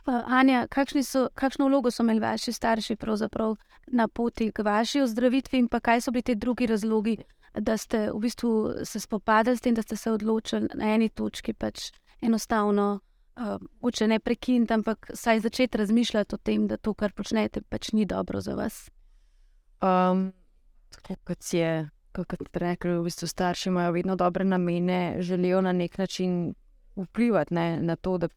Anja, 0.07 0.67
so, 1.03 1.27
kakšno 1.35 1.67
vlogo 1.67 1.91
so 1.91 2.03
imeli 2.03 2.19
vaši 2.19 2.51
starši 2.53 2.95
na 3.87 4.07
poti 4.07 4.51
k 4.51 4.63
vaši 4.63 5.01
ozdravitvi, 5.01 5.59
in 5.59 5.67
kaj 5.67 6.01
so 6.01 6.11
bili 6.11 6.21
ti 6.21 6.35
drugi 6.35 6.65
razlogi, 6.65 7.17
da 7.53 7.77
ste 7.77 8.11
v 8.11 8.19
bistvu 8.19 8.73
se 8.83 8.99
spopadali 8.99 9.57
s 9.57 9.61
tem, 9.61 9.75
da 9.75 9.81
ste 9.81 9.95
se 9.95 10.11
odločili 10.11 10.67
na 10.75 10.93
eni 10.93 11.09
točki 11.09 11.53
pač 11.53 11.91
enostavno, 12.21 12.99
uh, 13.35 13.91
če 13.91 14.07
ne 14.07 14.19
prekiniti, 14.19 14.73
ampak 14.73 15.11
saj 15.13 15.39
začeti 15.39 15.77
razmišljati 15.77 16.35
o 16.35 16.37
tem, 16.37 16.67
da 16.67 16.77
to, 16.77 16.93
kar 16.93 17.11
počnete, 17.11 17.61
pač 17.61 17.91
ni 17.91 18.05
dobro 18.05 18.41
za 18.41 18.55
vas. 18.55 18.89
Um, 19.81 20.31
tako 20.89 21.15
kot 21.23 21.53
je, 21.53 21.89
kot 22.11 22.33
ste 22.33 22.59
rekli, 22.59 22.97
v 22.97 23.03
bistvu 23.03 23.27
starši 23.27 23.69
imajo 23.69 23.91
vedno 23.91 24.15
dobre 24.15 24.45
namene, 24.45 25.17
želijo 25.19 25.61
na 25.61 25.71
nek 25.71 25.97
način 25.97 26.53
vplivati 26.95 27.53
ne, 27.53 27.81
na 27.81 27.95
to, 27.95 28.17
da 28.17 28.27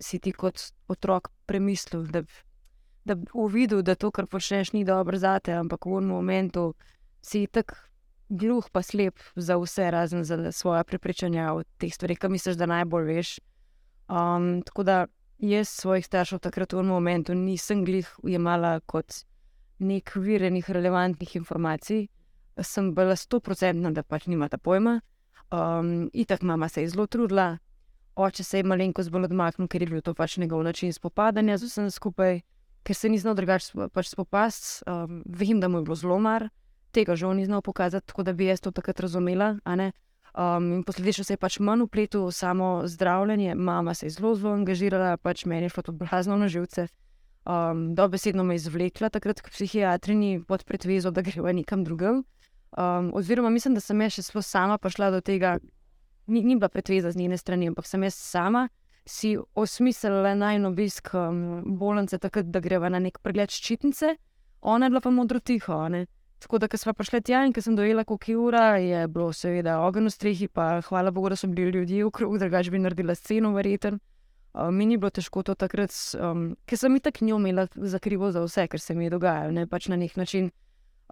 si 0.00 0.18
ti 0.18 0.32
kot 0.32 0.72
otrok 0.88 1.30
premislil, 1.46 2.06
da, 2.10 2.22
da 3.04 3.14
bi 3.14 3.26
uvidel, 3.34 3.82
da 3.82 3.94
to, 3.94 4.10
kar 4.10 4.26
počneš, 4.26 4.72
ni 4.72 4.84
dobro 4.84 5.18
za 5.18 5.38
te, 5.38 5.52
ampak 5.52 5.86
v 5.86 6.00
enem 6.00 6.10
momentu 6.16 6.72
si 7.22 7.46
tako 7.46 7.76
gluh, 8.30 8.66
pa 8.72 8.82
slep 8.82 9.18
za 9.36 9.58
vse, 9.58 9.90
razen 9.90 10.24
za 10.24 10.52
svoje 10.52 10.84
prepričanja 10.84 11.52
o 11.52 11.62
teh 11.78 11.94
stvareh, 11.94 12.18
ki 12.18 12.30
misliš, 12.30 12.56
da 12.56 12.66
najbolj 12.70 13.08
veš. 13.10 13.38
Um, 14.10 14.62
tako 14.66 14.82
da 14.82 15.06
jaz 15.38 15.68
svojih 15.68 16.06
staršev 16.06 16.38
takrat 16.38 16.72
v 16.72 16.82
enem 16.82 16.94
momentu 16.94 17.34
nisem 17.34 17.84
glih 17.84 18.08
ujemala 18.22 18.80
kot 18.86 19.24
nek 19.80 20.14
vir 20.16 20.44
enih 20.44 20.70
relevantnih 20.70 21.36
informacij. 21.36 22.06
Sem 22.60 22.94
bila 22.94 23.16
sto 23.16 23.40
procentna, 23.40 23.90
da 23.90 24.02
pač 24.02 24.26
nimata 24.26 24.58
pojma. 24.58 25.00
Um, 25.50 26.10
Itak 26.12 26.42
mama 26.42 26.68
se 26.68 26.82
je 26.82 26.88
zelo 26.88 27.06
trudila, 27.06 27.58
oče 28.20 28.44
se 28.44 28.60
je 28.60 28.68
malenkost 28.68 29.10
bolj 29.10 29.30
odmaknil, 29.30 29.68
ker 29.68 29.82
je 29.82 29.90
bil 29.90 30.04
to 30.04 30.14
pač 30.14 30.36
njegov 30.38 30.62
način 30.64 30.92
spopadanja 30.92 31.58
z 31.58 31.68
vsem 31.68 31.90
skupaj, 31.90 32.40
ker 32.84 32.96
se 32.96 33.08
ni 33.08 33.18
znal 33.18 33.34
drugače 33.34 33.88
pač 33.92 34.12
spopasti. 34.12 34.84
Um, 34.86 35.22
vem, 35.26 35.60
da 35.60 35.68
mu 35.68 35.80
je 35.80 35.88
bilo 35.88 35.96
zelo 35.96 36.18
mar 36.18 36.50
tega 36.92 37.16
žal 37.16 37.34
ni 37.34 37.46
znal 37.46 37.62
pokazati, 37.62 38.06
tako 38.06 38.22
da 38.22 38.32
bi 38.32 38.46
jaz 38.46 38.60
to 38.60 38.70
takrat 38.70 39.00
razumela. 39.00 39.56
Um, 39.66 40.82
posledično 40.86 41.24
se 41.24 41.32
je 41.32 41.40
pač 41.40 41.58
manj 41.58 41.82
upletel 41.86 42.26
v 42.26 42.32
samo 42.32 42.82
zdravljenje, 42.86 43.54
mama 43.54 43.94
se 43.94 44.06
je 44.06 44.10
zelo, 44.10 44.34
zelo 44.34 44.54
angažirala, 44.54 45.16
pač 45.16 45.44
meni 45.44 45.66
je 45.66 45.74
šlo 45.74 45.82
to 45.82 45.92
blazno 45.92 46.36
na 46.36 46.48
živce. 46.48 46.88
Um, 47.46 47.94
Dobesedno 47.94 48.44
me 48.44 48.54
je 48.54 48.62
izvlekla 48.62 49.10
takrat 49.10 49.40
k 49.40 49.50
psihiatrini 49.50 50.44
pod 50.46 50.64
pretvezo, 50.64 51.10
da 51.10 51.22
greva 51.22 51.52
nekam 51.52 51.84
drugam. 51.84 52.22
Um, 52.78 53.10
oziroma, 53.14 53.50
mislim, 53.50 53.74
da 53.74 53.80
sem 53.80 54.00
jaz 54.00 54.18
še 54.18 54.42
sama 54.42 54.78
prišla 54.78 55.10
do 55.10 55.20
tega, 55.20 55.58
ni, 56.26 56.42
ni 56.44 56.56
bila 56.56 56.68
pretveza 56.68 57.10
z 57.10 57.16
njene 57.16 57.38
strani, 57.38 57.68
ampak 57.68 57.86
sem 57.86 58.02
jaz 58.02 58.14
sama 58.14 58.68
si 59.06 59.36
osmislila 59.54 60.34
naj 60.34 60.64
obisk 60.66 61.14
um, 61.14 61.62
bolnice, 61.78 62.18
takrat, 62.18 62.50
da 62.52 62.60
greva 62.60 62.88
na 62.88 63.00
nek 63.02 63.18
pregled 63.24 63.50
ščitnice, 63.50 64.14
ona 64.60 64.86
je 64.86 64.94
bila 64.94 65.00
pa 65.00 65.10
modro 65.10 65.40
tiho. 65.40 65.80
Ne? 65.88 66.06
Tako 66.40 66.60
da, 66.62 66.68
ko 66.68 66.78
smo 66.80 66.94
prišli 66.96 67.20
tja 67.24 67.42
in 67.44 67.52
ko 67.52 67.62
sem 67.64 67.76
dojela, 67.76 68.04
koliko 68.04 68.30
je 68.30 68.36
ura, 68.38 68.64
je 68.80 69.02
bilo 69.12 69.32
seveda 69.36 69.80
ogen 69.84 70.08
v 70.08 70.14
strehi, 70.14 70.48
pa 70.48 70.80
hvala 70.86 71.12
Bogu, 71.12 71.32
da 71.32 71.36
so 71.36 71.48
bili 71.48 71.72
ljudje 71.74 72.04
okrog, 72.06 72.38
drugače 72.38 72.70
bi 72.70 72.80
naredila 72.80 73.14
sceno, 73.14 73.52
verjeten. 73.56 73.98
Uh, 74.54 74.70
mi 74.74 74.86
ni 74.86 74.96
bilo 74.98 75.10
težko 75.14 75.42
to 75.46 75.54
takrat, 75.54 75.94
um, 76.18 76.54
ker 76.66 76.78
sem 76.78 76.96
jih 76.96 77.04
tako 77.04 77.24
njo 77.24 77.36
imela 77.38 77.66
za 77.74 77.98
krivo 78.02 78.32
za 78.32 78.42
vse, 78.44 78.66
kar 78.68 78.80
se 78.80 78.94
mi 78.94 79.06
je 79.06 79.14
dogajalo. 79.16 79.52
Ne? 79.54 79.66
Pač 79.66 79.88
na 79.92 79.98
nek 80.00 80.16
način 80.16 80.50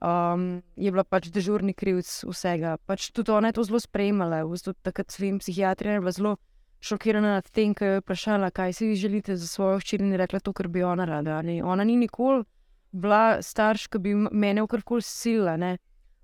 um, 0.02 0.62
je 0.76 0.90
bila 0.90 1.04
pač 1.04 1.30
dežurni 1.34 1.74
krivc 1.74 2.08
vsega. 2.28 2.76
Pač 2.86 3.10
tudi 3.10 3.32
ona 3.34 3.50
je 3.50 3.58
to 3.58 3.64
zelo 3.64 3.80
sprejemala. 3.80 4.44
V 4.46 4.54
bistvu 4.54 4.74
takrat 4.82 5.10
svojim 5.10 5.38
psihiatrijam 5.38 5.98
je 5.98 6.00
bila 6.00 6.12
zelo 6.12 6.36
šokirana 6.80 7.38
nad 7.38 7.50
tem, 7.50 7.74
ker 7.74 7.98
je 7.98 8.02
vprašala, 8.02 8.50
kaj 8.54 8.72
si 8.72 8.86
vi 8.86 8.96
želite 8.96 9.36
za 9.36 9.46
svojo 9.46 9.80
hčer 9.80 10.00
in 10.00 10.12
je 10.14 10.20
rekla 10.22 10.40
to, 10.40 10.52
kar 10.52 10.68
bi 10.68 10.82
ona 10.82 11.04
rada. 11.04 11.42
Ne? 11.42 11.64
Ona 11.64 11.84
ni 11.84 11.96
nikoli 11.96 12.44
bila 12.92 13.42
starš, 13.42 13.86
ki 13.86 13.98
bi 13.98 14.14
mene 14.14 14.62
vkarkoli 14.62 15.02
sila. 15.02 15.58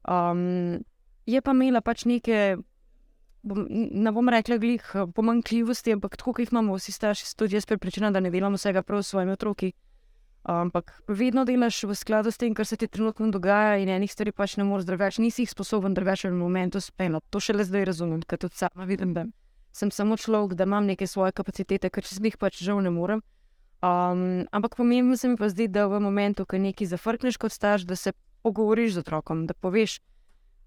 Um, 0.08 0.84
je 1.26 1.40
pa 1.40 1.52
imela 1.52 1.80
pač 1.80 2.04
neke, 2.04 2.56
bom, 3.42 3.66
ne 3.68 4.12
bom 4.12 4.28
rekla, 4.28 4.58
glih 4.58 4.84
pomankljivosti, 5.14 5.92
ampak 5.92 6.16
tako, 6.16 6.32
kot 6.32 6.46
jih 6.46 6.52
imamo 6.52 6.78
vsi 6.78 6.92
starši, 6.92 7.34
tudi 7.36 7.58
jaz 7.58 7.66
prepričana, 7.66 8.10
da 8.10 8.20
ne 8.20 8.30
delamo 8.30 8.60
vsega 8.60 8.82
prav 8.82 9.02
s 9.02 9.12
svojimi 9.12 9.34
otroki. 9.34 9.72
Ampak 10.44 10.92
vedno 11.08 11.46
delaš 11.48 11.82
v 11.88 11.94
skladu 11.96 12.28
s 12.28 12.36
tem, 12.36 12.52
kar 12.54 12.66
se 12.68 12.76
ti 12.76 12.88
trenutno 12.88 13.30
dogaja, 13.32 13.78
in 13.80 13.88
enih 13.88 14.12
stvari 14.12 14.32
pač 14.32 14.58
ne 14.60 14.64
moreš 14.68 14.84
drugače, 14.84 15.22
nisi 15.22 15.46
jih 15.46 15.50
sposoben 15.50 15.94
drugače 15.96 16.28
v 16.28 16.36
momentu 16.36 16.80
speljati. 16.84 17.26
To 17.32 17.40
šele 17.40 17.64
zdaj 17.64 17.88
razumem, 17.88 18.20
ker 18.28 18.38
tudi 18.38 18.60
sama 18.60 18.84
vidim, 18.84 19.14
da 19.16 19.24
sem 19.72 19.90
samo 19.90 20.16
človek, 20.16 20.54
da 20.54 20.68
imam 20.68 20.84
neke 20.86 21.06
svoje 21.06 21.32
kapacitete, 21.32 21.90
ker 21.90 22.04
čez 22.04 22.20
njih 22.20 22.36
pač 22.36 22.60
žal 22.62 22.82
ne 22.84 22.92
morem. 22.92 23.24
Um, 23.84 24.44
ampak 24.52 24.76
pomembno 24.76 25.16
se 25.16 25.28
mi 25.28 25.36
pa 25.36 25.48
zdi, 25.48 25.66
da 25.68 25.88
v 25.88 26.00
momentu, 26.00 26.44
ko 26.46 26.60
nekaj 26.60 26.92
zafrkneš 26.92 27.40
kot 27.40 27.52
starš, 27.52 27.88
da 27.88 27.96
se 27.96 28.12
pogovoriš 28.44 28.94
z 28.94 29.02
otrokom, 29.02 29.46
da 29.48 29.54
poveš, 29.54 29.98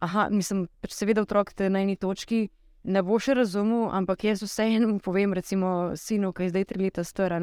da 0.02 0.28
mislim, 0.30 0.68
pač 0.82 0.98
seveda 0.98 1.22
otrok 1.22 1.54
te 1.54 1.70
na 1.70 1.86
eni 1.86 1.96
točki 1.96 2.50
ne 2.84 3.04
bo 3.04 3.18
še 3.20 3.36
razumel, 3.38 3.88
ampak 3.94 4.24
jaz 4.28 4.44
vseeno 4.44 5.00
povem, 5.04 5.34
recimo, 5.34 5.94
sinu, 5.96 6.34
ki 6.34 6.48
je 6.48 6.54
zdaj 6.54 6.66
tri 6.70 6.84
leta 6.88 7.04
star. 7.04 7.36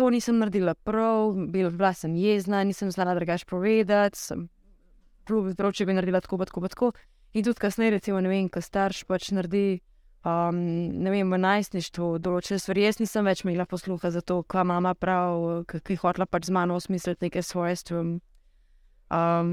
To 0.00 0.06
nisem 0.08 0.38
naredila 0.40 0.72
prav, 0.74 1.34
bila 1.52 1.92
sem 1.92 2.14
jezna, 2.16 2.62
nisem 2.64 2.88
znala 2.90 3.12
drugače 3.14 3.44
povedati, 3.44 4.16
sem 4.18 4.46
prav, 5.28 5.72
če 5.76 5.84
bi 5.84 5.92
naredila 5.92 6.22
tako, 6.24 6.38
tako, 6.48 6.68
tako. 6.72 6.88
In 7.36 7.44
tudi 7.44 7.60
kasneje, 7.60 7.98
recimo, 7.98 8.20
ne 8.24 8.30
vem, 8.32 8.48
kaj 8.48 8.64
starš 8.64 9.02
pač 9.04 9.28
naredi 9.36 9.82
um, 10.24 10.56
ne 11.04 11.12
vem, 11.12 11.28
v 11.28 11.38
najstništvu 11.42 12.08
določene 12.24 12.56
stvari. 12.62 12.86
Jaz 12.88 13.02
nisem 13.02 13.28
več 13.28 13.44
imela 13.44 13.66
posluha 13.68 14.08
za 14.14 14.22
to, 14.24 14.40
kaj 14.40 14.64
mama 14.72 14.94
pravi, 14.96 15.66
ki 15.68 15.84
je 15.92 16.00
hotela 16.00 16.24
pač 16.24 16.48
z 16.48 16.56
mano 16.56 16.80
osmisliti 16.80 17.28
neke 17.28 17.44
svoje 17.44 17.76
stvari. 17.82 18.16
Um, 19.10 19.52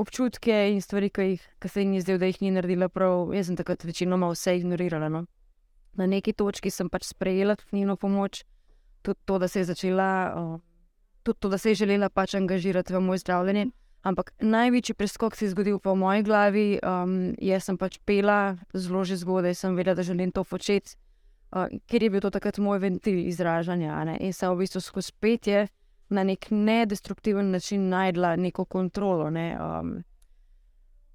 občutke 0.00 0.56
in 0.72 0.82
stvari, 0.82 1.10
ki, 1.12 1.28
jih, 1.34 1.46
ki 1.60 1.68
se 1.68 1.82
jim 1.84 1.94
je 1.94 2.02
zdelo, 2.02 2.22
da 2.22 2.32
jih 2.32 2.42
ni 2.42 2.50
naredila 2.56 2.88
prav, 2.90 3.30
jaz 3.36 3.46
sem 3.46 3.62
takrat 3.62 3.86
večinoma 3.86 4.32
vse 4.32 4.56
ignorirala. 4.58 5.12
No. 5.12 5.26
Na 5.94 6.10
neki 6.10 6.32
točki 6.34 6.72
sem 6.72 6.90
pač 6.90 7.06
sprejela 7.12 7.54
njeno 7.70 7.94
pomoč, 8.00 8.42
tudi 9.04 9.20
to, 9.24 9.38
da 9.38 9.48
se 9.48 9.60
je 9.60 9.68
začela, 9.68 10.10
uh, 10.32 10.60
tudi 11.22 11.38
to, 11.40 11.48
da 11.52 11.58
se 11.58 11.70
je 11.70 11.82
želela 11.84 12.08
pač 12.08 12.34
angažirati 12.34 12.94
v 12.94 13.00
moj 13.04 13.20
zdravljenje. 13.20 13.66
Ampak 14.04 14.32
največji 14.40 14.94
preskok 14.94 15.36
se 15.36 15.44
je 15.44 15.50
zgodil 15.52 15.78
po 15.78 15.94
moji 15.94 16.22
glavi. 16.22 16.78
Um, 16.84 17.34
jaz 17.40 17.68
sem 17.68 17.78
pač 17.80 17.98
pela 18.04 18.56
zelo 18.72 19.04
že 19.04 19.16
zgodaj, 19.16 19.54
sem 19.56 19.76
vedela, 19.76 19.96
da 19.96 20.04
želim 20.04 20.32
to 20.32 20.44
početi, 20.44 20.96
uh, 21.52 21.68
ker 21.88 22.02
je 22.02 22.10
bil 22.10 22.20
to 22.20 22.30
takrat 22.30 22.58
moj 22.58 22.80
ventil 22.84 23.18
izražanja. 23.18 24.04
Ne? 24.04 24.18
In 24.20 24.32
sem 24.32 24.52
v 24.52 24.64
bistvu 24.64 24.80
skozi 24.80 25.12
petje 25.20 25.66
na 26.10 26.24
nek 26.24 26.50
nedestruktiven 26.50 27.50
način 27.50 27.88
najdla 27.88 28.36
neko 28.36 28.64
kontrolo. 28.64 29.30
Ne? 29.30 29.56
Um, 29.60 30.02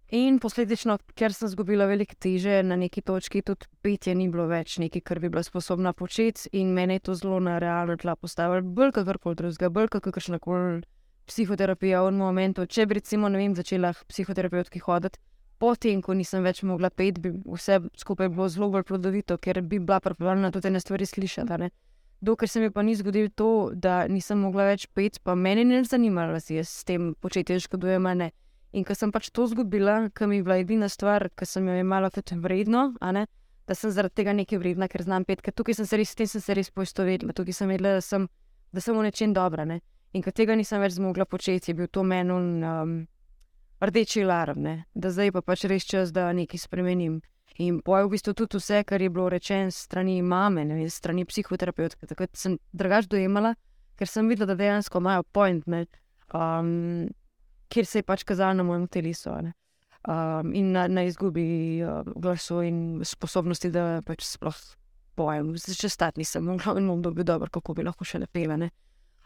In 0.09 0.39
posledično, 0.41 0.95
ker 1.13 1.33
sem 1.37 1.45
izgubila 1.51 1.85
veliko 1.85 2.15
teže 2.17 2.63
na 2.65 2.73
neki 2.81 3.03
točki, 3.05 3.43
tudi 3.45 3.67
petje 3.85 4.15
ni 4.17 4.25
bilo 4.33 4.47
več 4.49 4.79
nekaj, 4.81 5.03
kar 5.05 5.19
bi 5.21 5.29
bila 5.29 5.43
sposobna 5.45 5.93
početi, 5.93 6.49
in 6.57 6.71
meni 6.73 6.97
je 6.97 7.03
to 7.05 7.15
zelo 7.19 7.37
na 7.39 7.59
realno 7.61 7.93
tla 7.97 8.15
postavilo, 8.17 8.65
bolj 8.65 8.95
kot 8.95 9.05
karkoli 9.05 9.37
drugega, 9.37 9.69
bolj 9.69 9.91
kot 9.93 10.07
kakršna 10.07 10.39
koli 10.41 10.81
psihoterapija 11.29 12.01
v 12.07 12.15
momentu. 12.17 12.65
Če 12.65 12.87
bi 12.89 12.97
recimo, 12.97 13.29
ne 13.29 13.37
vem, 13.37 13.53
začela 13.53 13.93
psihoterapevtki 14.09 14.81
hoditi, 14.81 15.21
potem, 15.61 16.01
ko 16.01 16.17
nisem 16.17 16.41
več 16.41 16.63
mogla 16.65 16.89
pet, 16.89 17.21
bi 17.21 17.35
vse 17.45 17.77
skupaj 18.01 18.33
bilo 18.33 18.49
zelo 18.49 18.71
bolj 18.73 18.87
plodovito, 18.89 19.37
ker 19.37 19.61
bi 19.61 19.77
bila 19.77 20.01
pripravljena 20.01 20.49
tudi 20.55 20.73
te 20.73 20.81
stvari 20.81 21.05
slišati. 21.05 21.69
Dokler 22.25 22.49
se 22.49 22.59
mi 22.59 22.73
pa 22.73 22.81
ni 22.81 22.97
zgodilo 22.97 23.29
to, 23.29 23.53
da 23.77 24.07
nisem 24.09 24.41
mogla 24.41 24.71
več 24.73 24.89
pet, 24.89 25.21
pa 25.23 25.37
meni 25.37 25.69
ni 25.69 25.83
zanimalo, 25.85 26.33
da 26.33 26.41
si 26.41 26.57
jaz 26.57 26.73
s 26.81 26.83
tem 26.89 27.13
početjem 27.21 27.61
škodujem, 27.61 28.09
ne. 28.17 28.33
In 28.71 28.85
ko 28.85 28.93
sem 28.93 29.09
pač 29.09 29.31
to 29.33 29.47
izgubila, 29.49 30.09
ki 30.13 30.27
mi 30.29 30.39
je 30.39 30.45
bila 30.45 30.59
edina 30.61 30.89
stvar, 30.89 31.29
ki 31.33 31.45
sem 31.49 31.65
jo 31.65 31.77
imela 31.81 32.11
kot 32.13 32.35
vredno, 32.37 32.91
da 32.99 33.75
sem 33.77 33.93
zaradi 33.93 34.21
tega 34.21 34.33
nekaj 34.33 34.59
vredna, 34.61 34.87
ker 34.89 35.03
znam 35.05 35.25
pet, 35.25 35.41
ker 35.45 35.53
tukaj 35.53 35.79
sem 35.79 35.87
se 35.89 35.97
res, 35.97 36.13
sem 36.13 36.41
se 36.41 36.57
res 36.57 36.69
poistovetila, 36.73 37.33
tukaj 37.33 37.57
sem 37.57 37.69
vedela, 37.69 37.95
da 37.97 38.05
sem, 38.05 38.27
da 38.73 38.81
sem 38.81 38.97
v 38.97 39.07
nečem 39.07 39.33
dobra. 39.33 39.65
Ne? 39.65 39.79
In 40.13 40.25
ker 40.25 40.33
tega 40.33 40.57
nisem 40.57 40.81
več 40.81 40.97
zmogla 40.97 41.25
početi, 41.29 41.71
je 41.71 41.77
bil 41.77 41.89
to 41.89 42.03
meni 42.05 42.33
um, 42.33 42.93
rdeči 43.81 44.23
alarm, 44.25 44.61
ne? 44.65 44.75
da 44.93 45.13
zdaj 45.13 45.33
pa 45.37 45.45
pač 45.45 45.65
res 45.69 45.85
čas, 45.89 46.13
da 46.13 46.29
nekaj 46.33 46.65
spremenim. 46.65 47.19
In 47.59 47.81
poje 47.83 48.05
v 48.05 48.13
bistvu 48.13 48.33
tudi 48.37 48.61
vse, 48.61 48.83
kar 48.87 49.01
je 49.01 49.09
bilo 49.09 49.27
rečeno 49.29 49.73
strani 49.73 50.21
mame, 50.21 50.63
ne, 50.63 50.85
strani 50.89 51.25
psihoterapeutka, 51.27 52.07
takrat 52.07 52.37
sem 52.37 52.55
drugač 52.71 53.09
dojemala, 53.11 53.55
ker 53.99 54.07
sem 54.07 54.29
videla, 54.31 54.53
da 54.53 54.61
dejansko 54.61 55.01
imajo 55.01 55.25
point. 55.35 55.65
Um, 56.31 57.09
kjer 57.69 57.85
se 57.85 58.01
je 58.01 58.03
pač 58.03 58.23
kazalo 58.23 58.53
na 58.59 58.63
mojem 58.63 58.87
telesu. 58.87 59.31
Um, 60.07 60.53
in 60.55 60.71
na, 60.71 60.87
na 60.87 61.03
izgubi 61.03 61.81
uh, 61.83 62.07
glasu 62.15 62.61
in 62.63 63.01
sposobnosti, 63.05 63.71
da 63.71 64.01
pač 64.05 64.23
sploh 64.25 64.57
pojem, 65.19 65.51
če 65.59 65.89
stati 65.91 66.21
nisem, 66.21 66.47
in 66.55 66.87
bom 66.87 67.01
dobil 67.03 67.27
dobro, 67.27 67.51
kako 67.51 67.75
bi 67.75 67.83
lahko 67.83 68.07
še 68.07 68.21
lepele. 68.23 68.69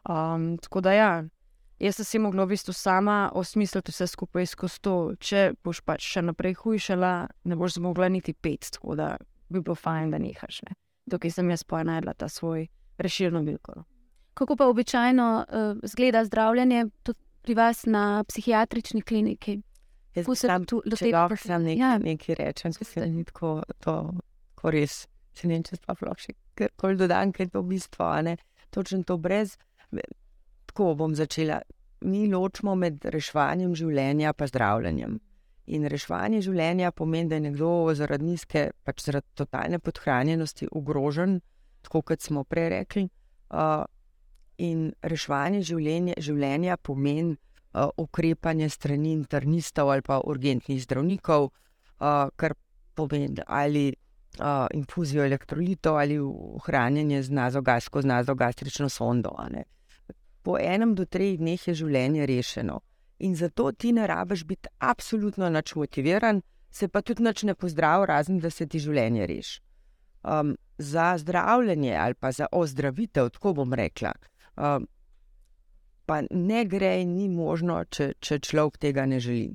Um, 0.10 0.56
tako 0.58 0.82
da 0.84 0.96
ja, 0.98 1.12
jaz 1.80 2.00
sem 2.00 2.08
si 2.10 2.20
mogla 2.20 2.48
v 2.48 2.56
bistvu 2.56 2.74
sama 2.76 3.32
osmisliti 3.38 3.94
vse 3.94 4.08
skupaj 4.12 4.50
skozi 4.52 4.82
to. 4.84 4.96
Če 5.20 5.44
boš 5.64 5.84
pač 5.86 6.08
še 6.16 6.26
naprej 6.26 6.58
hujšala, 6.64 7.14
ne 7.46 7.60
boš 7.60 7.78
zmogla 7.78 8.10
niti 8.12 8.34
pet, 8.34 8.74
tako 8.76 8.98
da 9.00 9.14
bi 9.54 9.62
bilo 9.62 9.78
fajn, 9.78 10.12
da 10.16 10.20
nehaš. 10.22 10.64
Ne? 10.68 10.78
Tukaj 11.12 11.38
sem 11.38 11.54
jaz 11.54 11.64
poenajala 11.68 12.16
ta 12.18 12.30
svoj 12.32 12.68
rešilno 12.98 13.44
bilko. 13.46 13.78
No. 13.78 13.86
Kako 14.34 14.58
pa 14.58 14.68
običajno 14.72 15.28
uh, 15.46 15.86
zgleda 15.86 16.26
zdravljenje, 16.26 16.88
tudi 17.06 17.20
pri 17.44 17.56
vas 17.60 17.86
na 17.86 18.24
psihiatrični 18.28 19.02
kliniki. 19.02 19.60
Jaz 20.16 20.28
se 20.38 20.48
tam 20.48 20.66
tu 20.66 20.82
lahko 20.86 21.36
sam 21.38 21.64
nek, 21.66 21.80
ja. 21.80 21.98
nekaj 21.98 22.36
rečem, 22.38 22.72
da 22.72 22.86
se 22.86 23.08
ni 23.08 23.24
tako, 23.26 23.62
to, 23.82 24.14
ko 24.56 24.72
res 24.72 25.08
se 25.34 25.50
ne 25.50 25.60
če 25.66 25.80
sploh 25.80 26.20
še 26.22 26.36
kar 26.54 26.98
dodam, 26.98 27.34
ker 27.34 27.48
je 27.48 27.54
to 27.56 27.64
v 27.64 27.74
bistvu, 27.74 28.10
ne, 28.28 28.38
točno 28.74 29.04
to 29.08 29.18
brez. 29.18 29.58
Tako 30.70 30.94
bom 30.98 31.16
začela. 31.18 31.62
Mi 32.04 32.26
ločimo 32.28 32.76
med 32.76 33.06
reševanjem 33.06 33.76
življenja 33.80 34.34
in 34.34 34.50
zdravljenjem. 34.52 35.20
In 35.74 35.88
reševanje 35.88 36.42
življenja 36.44 36.92
pomeni, 36.92 37.30
da 37.32 37.38
je 37.40 37.46
nekdo 37.46 37.72
zaradi 37.96 38.28
nizke, 38.28 38.64
pač 38.84 39.06
zaradi 39.06 39.30
totalne 39.40 39.80
podhranjenosti 39.80 40.68
ogrožen, 40.76 41.40
tako 41.86 42.02
kot 42.10 42.22
smo 42.22 42.44
prej 42.44 42.70
rekli. 42.74 43.06
Uh, 43.54 43.86
in 44.64 44.92
reševanje 45.04 45.64
življenja, 45.68 46.16
življenja 46.24 46.78
pomeni 46.78 47.36
uh, 47.36 47.90
ukrepanje 48.00 48.70
strani 48.72 49.14
internistov 49.14 49.92
ali 49.92 50.06
pa 50.06 50.22
urgentnih 50.24 50.82
zdravnikov, 50.84 51.50
uh, 51.50 52.30
kar 52.40 52.56
pomeni 52.96 53.44
ali 53.48 53.90
uh, 53.92 54.68
infuzijo 54.74 55.26
elektrolitov 55.26 56.00
ali 56.00 56.20
ohranjanje 56.22 57.24
z 57.28 57.38
nazogasko, 57.40 58.02
z 58.02 58.12
nazogastrično 58.14 58.90
sondo. 58.90 59.36
Po 60.44 60.58
enem 60.60 60.96
do 60.96 61.06
treh 61.06 61.38
dneh 61.40 61.68
je 61.68 61.76
življenje 61.84 62.28
rešeno. 62.28 62.82
In 63.24 63.36
zato 63.40 63.72
ti 63.72 63.94
ne 63.96 64.08
rabiš 64.08 64.44
biti 64.44 64.70
absolutno 64.84 65.48
nač 65.50 65.76
motiviran, 65.80 66.42
se 66.74 66.90
pa 66.90 67.02
tudi 67.02 67.24
nač 67.24 67.44
ne 67.48 67.56
pozdrav, 67.56 68.04
razen 68.10 68.40
da 68.44 68.50
se 68.50 68.68
ti 68.68 68.80
življenje 68.80 69.28
reši. 69.30 69.62
Um, 70.24 70.56
za 70.78 71.14
zdravljenje 71.20 71.96
ali 72.00 72.16
pa 72.16 72.32
za 72.32 72.48
ozdravitev, 72.52 73.30
tako 73.36 73.54
bom 73.54 73.74
rekla, 73.76 74.12
uh, 74.16 74.33
pa 76.06 76.22
ne 76.30 76.66
gre 76.66 77.06
ni 77.06 77.30
možno, 77.30 77.80
če, 77.90 78.14
če 78.20 78.40
človek 78.44 78.78
tega 78.78 79.06
ne 79.06 79.20
želi. 79.24 79.54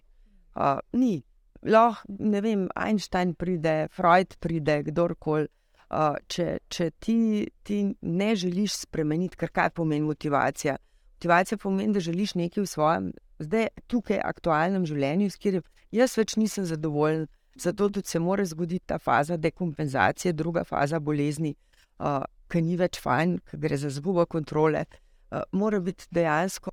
Uh, 0.57 0.81
ni. 0.93 1.23
Lahko, 1.63 2.07
ne 2.23 2.41
vem, 2.41 2.67
Einstein 2.79 3.35
pride, 3.35 3.89
Freud 3.95 4.37
pride, 4.41 4.83
kdorkoli. 4.91 5.49
Uh, 5.89 6.19
če 6.29 6.59
če 6.69 6.91
ti, 7.01 7.49
ti 7.65 7.79
ne 8.03 8.35
želiš 8.37 8.83
spremeniti, 8.85 9.39
kar 9.41 9.49
kaj 9.55 9.71
pomeni 9.79 10.05
motivacija. 10.05 10.77
Motivacija 11.17 11.59
pomeni, 11.59 11.95
da 11.97 12.03
želiš 12.05 12.35
nekaj 12.37 12.63
v 12.63 12.69
svojem, 12.69 13.07
zdaj, 13.41 13.71
tukaj, 13.89 14.21
aktualnem 14.21 14.85
življenju, 14.87 15.31
s 15.33 15.41
katerim 15.41 15.65
jaz 15.91 16.17
več 16.19 16.37
nisem 16.37 16.69
zadovoljen. 16.69 17.27
Zato 17.59 17.89
tudi 17.89 18.07
se 18.07 18.21
mora 18.23 18.45
zgoditi 18.47 18.85
ta 18.87 18.99
faza 19.03 19.37
dekompenzacije, 19.37 20.33
druga 20.37 20.63
faza 20.65 21.01
bolezni, 21.01 21.57
uh, 21.99 22.21
ki 22.49 22.63
ni 22.65 22.77
več 22.81 23.01
fajn, 23.03 23.39
ki 23.49 23.61
gre 23.61 23.77
za 23.77 23.91
zgubo 23.93 24.25
kontrole, 24.27 24.85
uh, 25.31 25.43
mora 25.53 25.81
biti 25.81 26.09
dejansko 26.15 26.73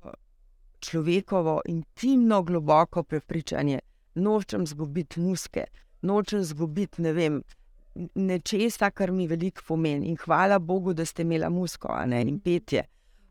človekovo 0.86 1.60
intimno, 1.68 2.42
globoko 2.42 3.02
prepričanje, 3.02 3.80
nočem 4.14 4.66
zgubiti 4.66 5.20
muske, 5.20 5.64
nočem 6.02 6.44
zgubiti 6.44 7.02
ne 7.02 7.12
vem. 7.12 7.40
Nečesa, 8.14 8.90
kar 8.92 9.08
mi 9.10 9.24
veliko 9.26 9.62
pomeni, 9.68 10.10
in 10.10 10.18
hvala 10.20 10.58
Bogu, 10.58 10.92
da 10.92 11.04
ste 11.04 11.24
imeli 11.24 11.48
musko 11.50 11.94
ne, 12.06 12.20
in 12.28 12.40
petje. 12.44 12.82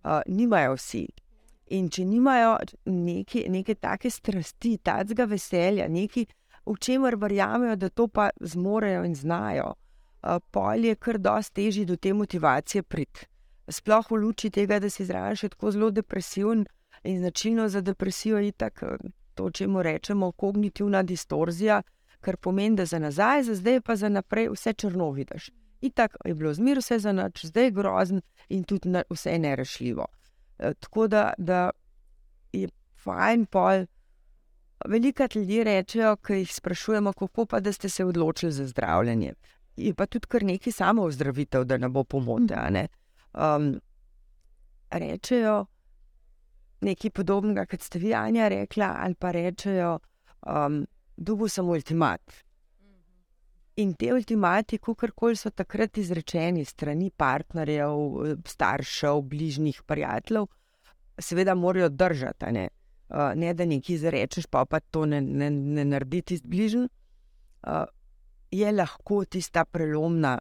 Uh, 0.04 0.22
nimajo 0.26 0.74
vsi. 0.74 1.04
In 1.78 1.90
če 1.90 2.06
nimajo 2.06 2.58
neke, 2.90 3.46
neke 3.50 3.76
take 3.78 4.10
strasti, 4.10 4.78
tacga 4.82 5.26
veselja, 5.30 5.86
nekaj, 5.90 6.26
v 6.66 6.76
čemer 6.82 7.18
verjamejo, 7.22 7.76
da 7.78 7.90
to 7.90 8.08
pa 8.08 8.30
zmorejo 8.42 9.04
in 9.06 9.16
znajo, 9.16 9.76
pol 10.52 10.86
je 10.86 10.96
kar 10.96 11.18
dosti 11.18 11.54
težje 11.54 11.86
do 11.86 11.96
te 11.96 12.14
motivacije 12.14 12.84
priti. 12.84 13.28
Sploh 13.68 14.12
v 14.12 14.16
luči 14.22 14.50
tega, 14.50 14.80
da 14.80 14.90
si 14.90 15.06
zraven 15.06 15.38
še 15.38 15.50
tako 15.54 15.72
zelo 15.74 15.90
depresiven 15.92 16.66
in 17.04 17.20
značilno 17.20 17.68
za 17.70 17.82
depresijo 17.82 18.40
je 18.42 18.52
tako, 18.52 18.98
to, 19.36 19.50
če 19.50 19.68
mu 19.68 19.84
rečemo, 19.84 20.32
kognitivna 20.32 21.04
distorzija, 21.04 21.82
kar 22.22 22.38
pomeni, 22.38 22.76
da 22.76 22.86
za 22.86 23.00
nazaj, 23.00 23.44
za 23.50 23.56
zdaj 23.56 23.82
pa 23.86 23.96
za 23.96 24.10
naprej 24.10 24.50
vse 24.54 24.74
črno 24.74 25.12
vidiš. 25.12 25.50
In 25.82 25.92
tako 25.92 26.18
je 26.26 26.36
bilo 26.36 26.54
zmer 26.54 26.82
vse 26.82 27.00
za 27.00 27.12
noč, 27.14 27.46
zdaj 27.46 27.70
je 27.70 27.72
grozen 27.72 28.22
in 28.50 28.64
tudi 28.64 28.90
na, 28.90 29.04
vse 29.10 29.36
je 29.36 29.40
nerešljivo. 29.40 30.08
E, 30.60 30.74
tako 30.74 31.08
da, 31.08 31.34
da 31.38 31.70
je 32.54 32.70
fajn 33.04 33.46
pol. 33.46 33.86
Veliko 34.86 35.28
ljudi 35.36 35.64
rečejo, 35.64 36.16
ki 36.16 36.42
jih 36.42 36.54
sprašujemo, 36.54 37.14
kako 37.14 37.46
pa 37.46 37.62
ste 37.74 37.90
se 37.90 38.06
odločili 38.06 38.52
za 38.52 38.68
zdravljenje 38.68 39.34
je 39.76 39.94
pa 39.94 40.06
tudi 40.06 40.28
kar 40.28 40.44
neki 40.44 40.72
samo 40.72 41.04
ozdravitev, 41.04 41.66
da 41.66 41.78
ne 41.78 41.90
bo 41.90 42.04
pomote. 42.04 42.60
Ne? 42.72 42.88
Um, 43.34 43.76
rečejo 44.92 45.66
nekaj 46.86 47.12
podobnega, 47.12 47.66
kot 47.70 47.84
ste 47.84 48.00
vi, 48.00 48.14
Anja, 48.14 48.48
rekla, 48.52 48.96
ali 49.04 49.16
pa 49.20 49.32
rečejo, 49.36 49.98
um, 50.48 50.84
dugo 51.18 51.48
sem 51.50 51.70
ultimat. 51.70 52.22
In 53.82 53.92
te 54.00 54.14
ultimati, 54.14 54.80
kakorkoli 54.80 55.36
so 55.36 55.52
takrat 55.52 55.98
izrečeni 56.00 56.64
strani 56.66 57.10
partnerjev, 57.12 58.46
staršev, 58.48 59.20
bližnjih, 59.32 59.82
prijateljev, 59.84 60.48
seveda 61.20 61.56
morajo 61.56 61.90
držati. 61.90 62.52
Ne? 62.56 62.70
Uh, 63.10 63.34
ne 63.36 63.54
da 63.54 63.66
nekaj 63.68 63.96
izrečeš, 63.96 64.48
pa 64.48 64.64
pa 64.66 64.80
to 64.80 65.06
ne, 65.06 65.20
ne, 65.22 65.50
ne 65.52 65.86
narediti 65.86 66.38
z 66.38 66.48
bližnjim. 66.48 66.88
Uh, 67.68 67.84
je 68.52 68.72
lahko 68.72 69.26
tista 69.26 69.66
prelomna, 69.66 70.38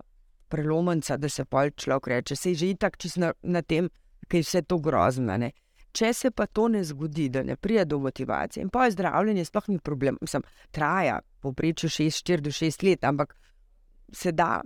prelomnica, 0.49 1.17
da 1.17 1.29
se 1.29 1.45
pol 1.45 1.71
človek 1.77 2.07
reče, 2.07 2.37
se 2.37 2.51
je 2.51 2.55
že 2.55 2.71
itak 2.71 2.97
čist 2.97 3.17
na, 3.17 3.33
na 3.43 3.63
tem, 3.63 3.89
ker 4.29 4.39
je 4.39 4.47
vse 4.47 4.63
to 4.63 4.79
grozno. 4.79 5.37
Ne? 5.37 5.53
Če 5.95 6.13
se 6.13 6.31
pa 6.31 6.47
to 6.47 6.69
ne 6.69 6.83
zgodi, 6.85 7.29
da 7.29 7.43
ne 7.43 7.57
pride 7.57 7.85
do 7.85 7.99
motivacije 7.99 8.63
in 8.63 8.71
pa 8.71 8.85
je 8.85 8.97
zdravljenje, 8.97 9.45
sploh 9.45 9.69
ni 9.69 9.79
problem, 9.79 10.19
Mislim, 10.21 10.43
traja 10.71 11.21
poprečju 11.41 11.89
6-4 11.89 12.41
do 12.41 12.51
6 12.51 12.89
let, 12.89 13.05
ampak 13.05 13.37
se 14.13 14.33
da. 14.33 14.63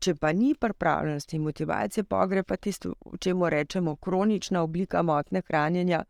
Če 0.00 0.14
pa 0.16 0.32
ni 0.32 0.54
pripravljenosti 0.54 1.36
in 1.36 1.42
motivacije, 1.42 2.04
pa 2.08 2.24
gre 2.26 2.42
pa 2.42 2.56
tisto, 2.56 2.94
če 3.20 3.34
mu 3.34 3.50
rečemo 3.52 3.96
kronična 3.96 4.62
oblika 4.62 5.02
motne 5.02 5.42
hranjenja, 5.46 6.04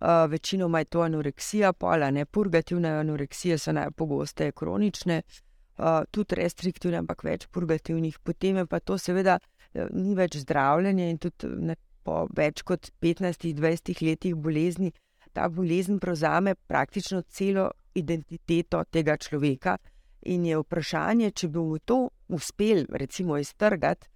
Uh, 0.00 0.30
večinoma 0.30 0.78
je 0.78 0.84
to 0.84 1.00
anoreksija, 1.00 1.72
pola, 1.72 2.10
ne 2.10 2.26
purgativne 2.26 2.88
anoreksije 2.88 3.56
so 3.58 3.72
najpogosteje 3.72 4.52
kronične, 4.52 5.22
uh, 5.78 6.04
tudi 6.10 6.38
restriktivne, 6.40 7.02
ampak 7.02 7.24
več 7.24 7.46
purgativnih. 7.52 8.18
Potem 8.24 8.62
je 8.62 8.66
pa 8.66 8.80
to 8.80 8.98
seveda 8.98 9.38
ni 9.92 10.14
več 10.16 10.38
zdravljenje 10.40 11.10
in 11.10 11.18
tudi 11.20 11.50
ne, 11.70 11.76
po 12.06 12.26
več 12.36 12.62
kot 12.64 12.92
15-20 13.02 14.02
letih 14.06 14.36
bolezni 14.38 14.92
ta 15.36 15.48
bolezen 15.48 15.98
prevzame 16.00 16.54
praktično 16.54 17.22
celo 17.28 17.70
identiteto 17.94 18.84
tega 18.90 19.16
človeka. 19.16 19.76
In 20.32 20.46
je 20.48 20.56
vprašanje, 20.58 21.30
če 21.30 21.48
bi 21.52 21.60
mu 21.60 21.78
to 21.78 21.98
uspel, 22.32 22.86
recimo, 22.88 23.36
iztrgati, 23.38 24.08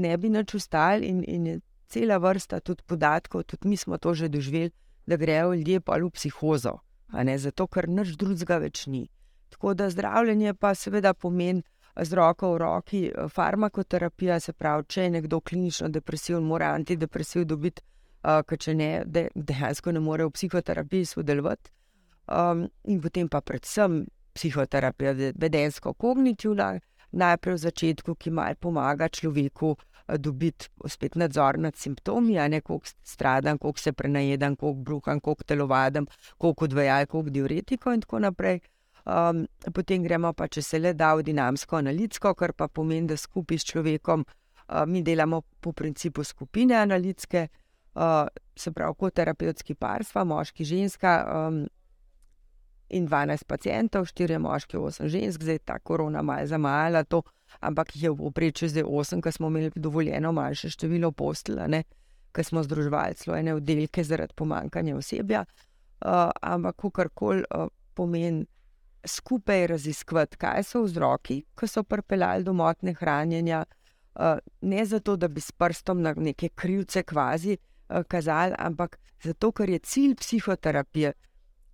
ne 0.00 0.16
bi 0.18 0.30
nič 0.32 0.54
ustal, 0.56 1.04
in, 1.04 1.20
in 1.28 1.46
je 1.46 1.58
cela 1.92 2.16
vrsta 2.18 2.62
tudi 2.64 2.82
podatkov, 2.88 3.44
tudi 3.44 3.68
mi 3.68 3.76
smo 3.76 3.98
to 3.98 4.14
že 4.14 4.30
doživeli, 4.32 4.72
da 5.06 5.16
grejo 5.20 5.52
ljudje 5.52 5.80
pa 5.80 5.98
v 6.00 6.10
psihozo, 6.10 6.78
zato 7.36 7.66
ker 7.66 7.88
nič 7.88 8.16
drugega 8.16 8.58
več 8.58 8.86
ni. 8.86 9.04
Tako 9.52 9.74
da 9.74 9.90
zdravljenje 9.90 10.54
pa 10.54 10.74
seveda 10.74 11.14
pomeni 11.14 11.62
z 11.96 12.16
roko 12.16 12.54
v 12.54 12.58
roki 12.58 13.00
farmakoterapija, 13.28 14.40
se 14.40 14.52
pravi, 14.52 14.84
če 14.88 15.02
je 15.02 15.10
nekdo 15.18 15.40
klinično 15.40 15.90
depresiven, 15.92 16.42
mora 16.48 16.72
antidepresiv 16.72 17.44
dobiti, 17.44 17.84
uh, 18.24 18.56
če 18.58 18.74
ne, 18.74 18.90
de, 19.04 19.28
dejansko 19.34 19.92
ne 19.92 20.00
more 20.00 20.24
v 20.24 20.32
psihoterapiji 20.32 21.10
sodelovati. 21.12 21.70
Um, 22.32 22.64
in 22.88 23.00
potem 23.02 23.28
pa 23.28 23.42
predvsem 23.44 24.06
psihoterapija, 24.32 25.12
vedensko-kognitivna, 25.36 26.78
najprej 27.12 27.58
v 27.58 27.62
začetku, 27.66 28.14
ki 28.16 28.32
malo 28.32 28.56
pomaga 28.60 29.10
človeku 29.12 29.76
dobiti 30.18 30.68
spet 30.88 31.14
nadzor 31.20 31.58
nad 31.58 31.76
simptomi, 31.76 32.38
a 32.38 32.48
ne 32.48 32.60
koliko 32.60 32.88
stradam, 33.04 33.58
koliko 33.58 33.78
se 33.78 33.92
prenajedam, 33.92 34.56
koliko 34.56 34.80
bruham, 34.80 35.20
koliko 35.20 35.44
telovadam, 35.44 36.06
koliko 36.38 36.64
odvajam, 36.64 37.06
koliko 37.06 37.30
diuretiko 37.30 37.92
in 37.92 38.00
tako 38.00 38.18
naprej. 38.18 38.60
Um, 39.02 39.46
potem 39.74 40.04
gremo 40.04 40.30
pa, 40.32 40.46
če 40.46 40.62
se 40.62 40.78
le 40.78 40.92
da, 40.94 41.14
v 41.18 41.24
dinamsko 41.26 41.80
analitsko, 41.80 42.34
kar 42.38 42.52
pa 42.54 42.68
pomeni, 42.70 43.08
da 43.10 43.16
skupaj 43.18 43.58
s 43.58 43.66
človekom 43.72 44.22
uh, 44.22 44.84
mi 44.86 45.02
delamo 45.02 45.42
po 45.60 45.72
principu 45.74 46.22
skupine 46.24 46.76
analitske, 46.78 47.48
uh, 47.98 48.28
se 48.54 48.70
pravi, 48.72 48.94
kot 48.98 49.16
terapevtski 49.18 49.74
par, 49.74 50.06
sva 50.06 50.24
moški, 50.24 50.64
ženska. 50.64 51.20
Um, 51.28 51.64
In 52.92 53.06
12 53.08 53.46
pacijentov, 53.48 54.04
4 54.12 54.36
moški, 54.36 54.76
8 54.76 55.08
žensk, 55.08 55.40
zdaj 55.40 55.62
ta 55.64 55.78
korona 55.80 56.20
malo 56.20 56.44
zamajala 56.44 57.00
to, 57.08 57.22
ampak 57.64 57.94
je 57.96 58.10
v 58.10 58.18
povprečju 58.18 58.68
zdaj 58.68 58.84
8, 58.84 59.22
ker 59.24 59.32
smo 59.32 59.48
imeli 59.48 59.70
dovoljeno 59.74 60.32
manjše 60.32 60.68
število 60.74 61.08
postelj, 61.16 61.80
ker 62.36 62.44
smo 62.44 62.60
združevali 62.60 63.16
celo 63.16 63.36
ene 63.36 63.54
oddelke 63.54 64.04
zaradi 64.04 64.36
pomankanja 64.36 64.96
osebja. 64.96 65.46
Uh, 66.04 66.28
ampak, 66.42 66.84
karkoli 66.92 67.46
uh, 67.48 67.72
pomeni 67.96 68.44
skupaj 69.04 69.66
raziskovati, 69.66 70.36
kaj 70.36 70.62
so 70.64 70.82
vzroki, 70.82 71.42
ki 71.58 71.68
so 71.68 71.82
pripeljali 71.82 72.44
do 72.44 72.52
motne 72.52 72.94
hranjenja, 72.94 73.64
uh, 74.14 74.38
ne 74.60 74.84
zato, 74.86 75.16
da 75.16 75.28
bi 75.28 75.40
s 75.40 75.52
prstom 75.52 76.02
na 76.02 76.14
neke 76.16 76.48
krivce 76.48 77.02
kvazi 77.02 77.56
uh, 77.56 78.02
kazali, 78.08 78.54
ampak 78.58 78.98
zato, 79.22 79.52
ker 79.52 79.70
je 79.70 79.78
cilj 79.78 80.14
psihoterapije 80.14 81.12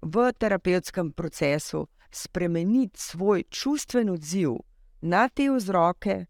v 0.03 0.33
terapevtskem 0.39 1.13
procesu 1.13 1.87
spremeniti 2.11 3.01
svoj 3.01 3.45
čustven 3.51 4.11
odziv 4.11 4.57
na 5.01 5.29
te 5.29 5.51
vzroke, 5.51 6.25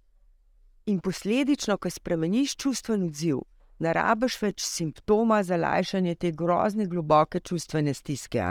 in 0.88 1.00
posledično, 1.00 1.76
ko 1.76 1.90
spremeniš 1.90 2.56
čustven 2.56 3.02
odziv, 3.02 3.42
ne 3.78 3.92
rabiš 3.92 4.38
več 4.42 4.64
simptoma 4.66 5.42
za 5.42 5.56
lajšanje 5.56 6.14
te 6.14 6.32
grozne, 6.32 6.86
globoke 6.86 7.40
čustvene 7.40 7.94
stiske. 7.94 8.44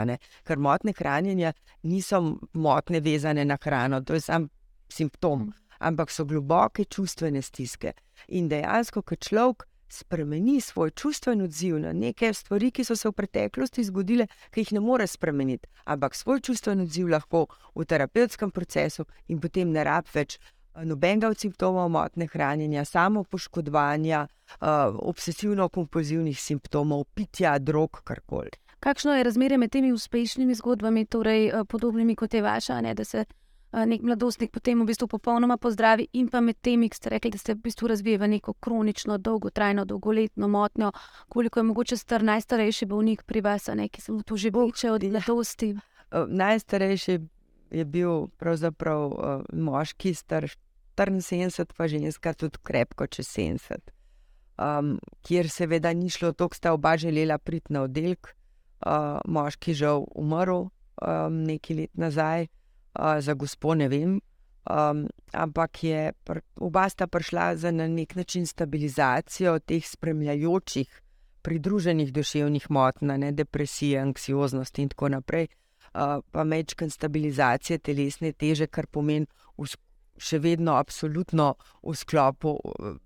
Ker 0.47 0.57
motne 0.57 0.93
hranjenja 0.97 1.53
niso 1.83 2.21
motne 2.53 2.99
vezane 2.99 3.45
na 3.45 3.57
hrano, 3.61 4.01
to 4.01 4.13
je 4.13 4.21
samo 4.21 4.47
simptom, 4.89 5.51
ampak 5.79 6.11
so 6.11 6.25
globoke 6.25 6.85
čustvene 6.85 7.41
stiske. 7.41 7.93
In 8.27 8.47
dejansko, 8.49 9.01
ko 9.01 9.15
človek 9.15 9.67
spremeni 9.89 10.61
svoj 10.61 10.91
čustven 10.91 11.41
odziv 11.41 11.79
na 11.79 11.93
neke 11.93 12.33
stvari, 12.33 12.71
ki 12.71 12.83
so 12.83 12.95
se 12.95 13.09
v 13.09 13.15
preteklosti 13.15 13.83
zgodile, 13.87 14.27
ki 14.51 14.63
jih 14.63 14.73
ne 14.75 14.81
more 14.83 15.07
spremeniti, 15.07 15.69
ampak 15.85 16.15
svoj 16.15 16.41
čustven 16.41 16.83
odziv 16.83 17.07
lahko 17.07 17.45
v 17.75 17.85
terapevtskem 17.85 18.51
procesu 18.51 19.05
in 19.27 19.39
potem 19.39 19.71
ne 19.71 19.83
rab 19.83 20.07
več. 20.13 20.39
Eh, 20.77 20.85
nobenega 20.85 21.29
od 21.29 21.37
simptomov 21.37 21.89
motne 21.89 22.27
hranjenja, 22.27 22.85
samo 22.85 23.23
poškodovanja, 23.23 24.27
uh, 24.61 24.67
obsesivno-kompulzivnih 25.01 26.39
simptomov, 26.39 27.03
pitja, 27.13 27.57
drog, 27.59 28.01
karkoli. 28.03 28.49
Kakšno 28.79 29.15
je 29.15 29.23
razmerje 29.23 29.57
med 29.57 29.71
temi 29.71 29.91
uspešnimi 29.91 30.55
zgodbami, 30.55 31.05
torej 31.05 31.49
uh, 31.49 31.65
podobnimi 31.69 32.15
kot 32.15 32.33
je 32.33 32.41
vaša, 32.41 32.81
ne, 32.81 32.93
da 32.93 33.03
se 33.03 33.25
uh, 33.25 33.85
nek 33.85 34.01
mladostnik 34.01 34.51
potem 34.51 34.81
v 34.81 34.85
bistvu 34.85 35.07
popolnoma 35.07 35.57
pozdravi, 35.57 36.07
in 36.13 36.27
pa 36.29 36.41
med 36.41 36.61
temi, 36.61 36.89
ki 36.89 36.97
ste 36.97 37.09
rekli, 37.09 37.31
da 37.33 37.41
ste 37.41 37.55
v 37.55 37.63
bistvu 37.63 37.87
razvijali 37.87 38.27
neko 38.27 38.53
kronično, 38.53 39.17
dolgotrajno, 39.17 39.85
dolgoletno 39.85 40.47
motnjo, 40.47 40.91
koliko 41.29 41.59
je 41.59 41.63
mogoče 41.63 41.97
star 41.97 42.23
najstarejši 42.23 42.85
bolnik 42.85 43.23
pri 43.23 43.41
vas, 43.41 43.67
ne, 43.73 43.89
ki 43.89 44.01
se 44.01 44.11
mu 44.11 44.21
to 44.21 44.37
že 44.37 44.51
boče 44.51 44.91
od 44.91 45.03
mladosti? 45.03 45.73
Najstarejši 46.27 47.19
je 47.71 47.85
bil 47.85 48.27
pravzaprav 48.37 49.11
moški, 49.53 50.13
star 50.13 50.45
74, 50.97 51.73
pa 51.77 51.87
ženska 51.87 52.33
tudi 52.33 52.57
krepko 52.63 53.07
čez 53.07 53.27
70. 53.27 53.93
Um, 54.57 54.97
kjer 55.21 55.49
seveda 55.49 55.93
ni 55.93 56.09
šlo 56.09 56.31
to, 56.33 56.49
sta 56.53 56.73
oba 56.73 56.97
želela 56.97 57.37
priti 57.37 57.73
na 57.73 57.83
oddelek, 57.85 58.33
uh, 58.85 59.19
moški 59.25 59.73
žal 59.73 60.05
umrl 60.15 60.65
um, 60.65 61.43
nekaj 61.45 61.75
let 61.75 61.93
nazaj, 61.93 62.47
uh, 62.47 63.19
za 63.19 63.33
gospod 63.33 63.77
ne 63.77 63.87
vem. 63.87 64.17
Um, 64.67 65.05
ampak 65.31 65.83
je 65.83 66.11
pr 66.25 66.41
oba 66.59 66.89
sta 66.89 67.07
prišla 67.07 67.55
za 67.55 67.71
na 67.71 67.87
nek 67.87 68.15
način 68.15 68.47
stabilizacijo 68.47 69.59
teh 69.59 69.85
spremljajočih, 69.87 71.01
pridruženih 71.41 72.11
duševnih 72.13 72.71
motenj, 72.71 73.13
ne 73.17 73.31
depresije, 73.31 73.99
anksioznosti 73.99 74.81
in 74.81 74.89
tako 74.89 75.09
naprej, 75.09 75.47
uh, 75.93 76.19
pa 76.31 76.43
mečken 76.43 76.89
stabilizacije 76.89 77.79
telesne 77.79 78.33
teže, 78.33 78.67
kar 78.67 78.87
pomeni 78.87 79.27
še 80.17 80.39
vedno 80.43 80.75
absolutno 80.77 81.53
v 81.83 81.95
sklopu 81.95 82.55
eh, 82.57 82.97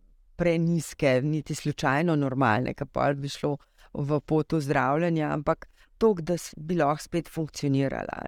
preniske, 0.41 1.19
niti 1.21 1.55
slučajno 1.55 2.15
normalne, 2.15 2.73
ki 2.73 2.87
pa 2.91 3.11
bi 3.13 3.29
šlo 3.29 3.57
v 3.93 4.21
pot 4.25 4.55
zdravljenja, 4.57 5.33
ampak 5.35 5.67
to, 6.01 6.15
da 6.17 6.37
bi 6.57 6.77
lahko 6.79 7.03
spet 7.03 7.29
funkcionirala. 7.29 8.23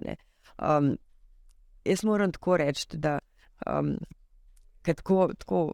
Um, 0.62 0.94
jaz 1.84 2.04
moram 2.04 2.32
tako 2.32 2.58
reči, 2.60 2.86
da 2.92 3.18
um, 3.66 3.96
tako, 4.84 5.32
tako, 5.38 5.72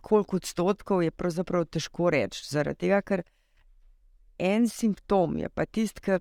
koliko 0.00 0.36
odstotkov 0.36 1.02
je 1.02 1.10
pravzaprav 1.10 1.66
težko 1.66 2.10
reči. 2.10 2.46
Zaradi 2.48 2.86
tega, 2.86 3.02
ker 3.02 3.24
en 4.38 4.68
simptom 4.68 5.36
je 5.38 5.50
pa 5.50 5.66
tisti, 5.66 6.00
ki 6.00 6.18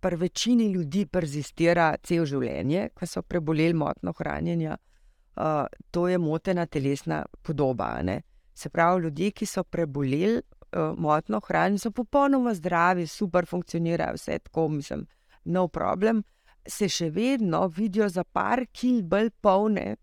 pri 0.00 0.16
večini 0.16 0.68
ljudi 0.72 1.06
persistira 1.06 1.96
cel 2.02 2.24
življenje, 2.26 2.88
ko 2.94 3.06
so 3.06 3.22
preboleli 3.22 3.74
motno 3.74 4.12
hranjenje, 4.16 4.76
uh, 4.76 5.66
to 5.90 6.08
je 6.08 6.18
motena 6.18 6.66
telesna 6.66 7.24
podoba. 7.42 7.90
Ne? 8.02 8.20
Se 8.54 8.70
pravi, 8.70 9.02
ljudje, 9.02 9.30
ki 9.30 9.46
so 9.46 9.64
preboleli 9.64 10.38
uh, 10.38 10.94
motno 10.98 11.40
hranjenje, 11.40 11.84
so 11.86 11.90
popolnoma 11.90 12.54
zdravi, 12.54 13.06
super 13.06 13.46
funkcionirajo, 13.46 14.18
vse 14.18 14.38
tako, 14.38 14.68
mislim, 14.68 15.06
no 15.44 15.68
problem. 15.68 16.22
Se 16.68 16.88
še 16.88 17.10
vedno 17.10 17.66
vidijo 17.72 18.08
za 18.12 18.24
par 18.24 18.66
kil 18.72 19.02
bolj 19.02 19.30
polne, 19.40 19.96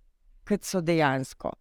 kot 0.45 0.65
so 0.65 0.81
dejansko. 0.81 1.51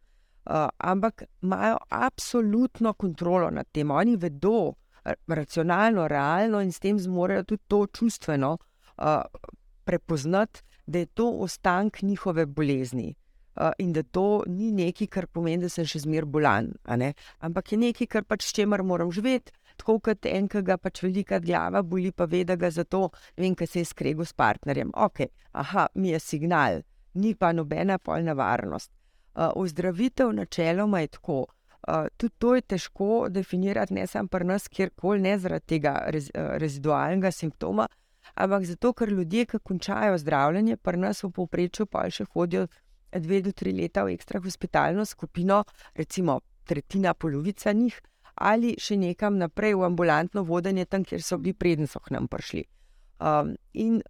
Uh, 0.44 0.68
ampak 0.78 1.24
imajo 1.42 1.78
absolutno 1.88 2.92
kontrolo 2.92 3.50
nad 3.50 3.68
tem, 3.72 3.90
oni 3.90 4.16
vedo, 4.20 4.74
racionalno, 5.26 6.08
realno 6.08 6.60
in 6.60 6.72
s 6.72 6.80
tem 6.80 6.98
zmorejo 6.98 7.44
tudi 7.44 7.62
to 7.68 7.86
čustveno 7.86 8.56
uh, 8.56 9.22
prepoznati, 9.84 10.62
da 10.86 10.98
je 10.98 11.06
to 11.06 11.30
ostanek 11.30 12.02
njihove 12.02 12.46
bolezni. 12.46 13.14
Uh, 13.56 13.70
in 13.78 13.92
da 13.92 14.02
to 14.02 14.42
ni 14.46 14.72
nekaj, 14.72 15.06
kar 15.06 15.26
pomeni, 15.26 15.62
da 15.62 15.68
sem 15.68 15.86
še 15.86 16.00
zmeraj 16.02 16.26
bolan, 16.26 16.72
ampak 17.38 17.72
je 17.72 17.78
nekaj, 17.78 18.06
kar 18.10 18.24
pač 18.24 18.48
s 18.48 18.56
čemer 18.56 18.82
moram 18.82 19.12
živeti. 19.14 19.52
Tako 19.78 19.98
kot 20.02 20.26
enega, 20.26 20.76
pač 20.78 21.02
velika 21.02 21.38
glava 21.38 21.82
boli, 21.82 22.10
pa 22.12 22.26
ve, 22.30 22.44
da 22.44 22.56
ga 22.56 22.70
zato 22.70 23.08
vem, 23.36 23.54
kaj 23.54 23.66
se 23.66 23.78
je 23.82 23.90
skregal 23.90 24.26
s 24.26 24.34
partnerjem. 24.34 24.90
Ok, 24.94 25.26
aha, 25.52 25.86
mi 25.94 26.10
je 26.10 26.20
signal, 26.20 26.82
ni 27.14 27.34
pa 27.34 27.52
nobena 27.52 27.98
polna 27.98 28.34
varnost. 28.34 28.90
Uh, 29.34 29.50
ozdravitev 29.54 30.32
načeloma 30.34 31.00
je 31.00 31.08
tako, 31.14 31.40
Uh, 31.88 32.06
tudi 32.16 32.34
to 32.38 32.54
je 32.54 32.62
težko 32.62 33.26
definirati, 33.28 33.94
ne 33.94 34.06
samo 34.06 34.28
pri 34.28 34.44
nas, 34.44 34.68
kjerkoli, 34.68 35.20
ne 35.20 35.34
zaradi 35.38 35.66
tega 35.74 35.98
rez, 36.06 36.30
uh, 36.32 36.54
rezidualnega 36.56 37.30
simptoma, 37.30 37.88
ampak 38.34 38.64
zato, 38.64 38.92
ker 38.96 39.12
ljudje, 39.12 39.44
ki 39.50 39.60
končajo 39.60 40.16
zdravljenje, 40.18 40.76
pri 40.76 41.02
nas 41.02 41.20
v 41.24 41.30
povprečju 41.36 41.86
pa 41.86 42.06
še 42.10 42.24
hodijo 42.32 42.66
dve 43.20 43.42
do 43.44 43.52
tri 43.52 43.72
leta 43.76 44.04
v 44.04 44.14
ekstra 44.16 44.40
hospitalno 44.40 45.04
skupino, 45.04 45.64
recimo 45.94 46.40
tretjina, 46.64 47.14
polovica 47.14 47.72
njih, 47.72 48.00
ali 48.34 48.74
še 48.80 48.96
nekam 48.96 49.36
naprej 49.38 49.76
v 49.76 49.84
ambulantno 49.86 50.42
vodenje, 50.42 50.86
tam, 50.88 51.04
kjer 51.04 51.22
so 51.22 51.38
bili 51.38 51.54
prednji, 51.54 51.86
so 51.86 52.00
k 52.00 52.16
nam 52.16 52.28
prišli. 52.28 52.64
Um, 53.20 53.54
in 53.72 54.00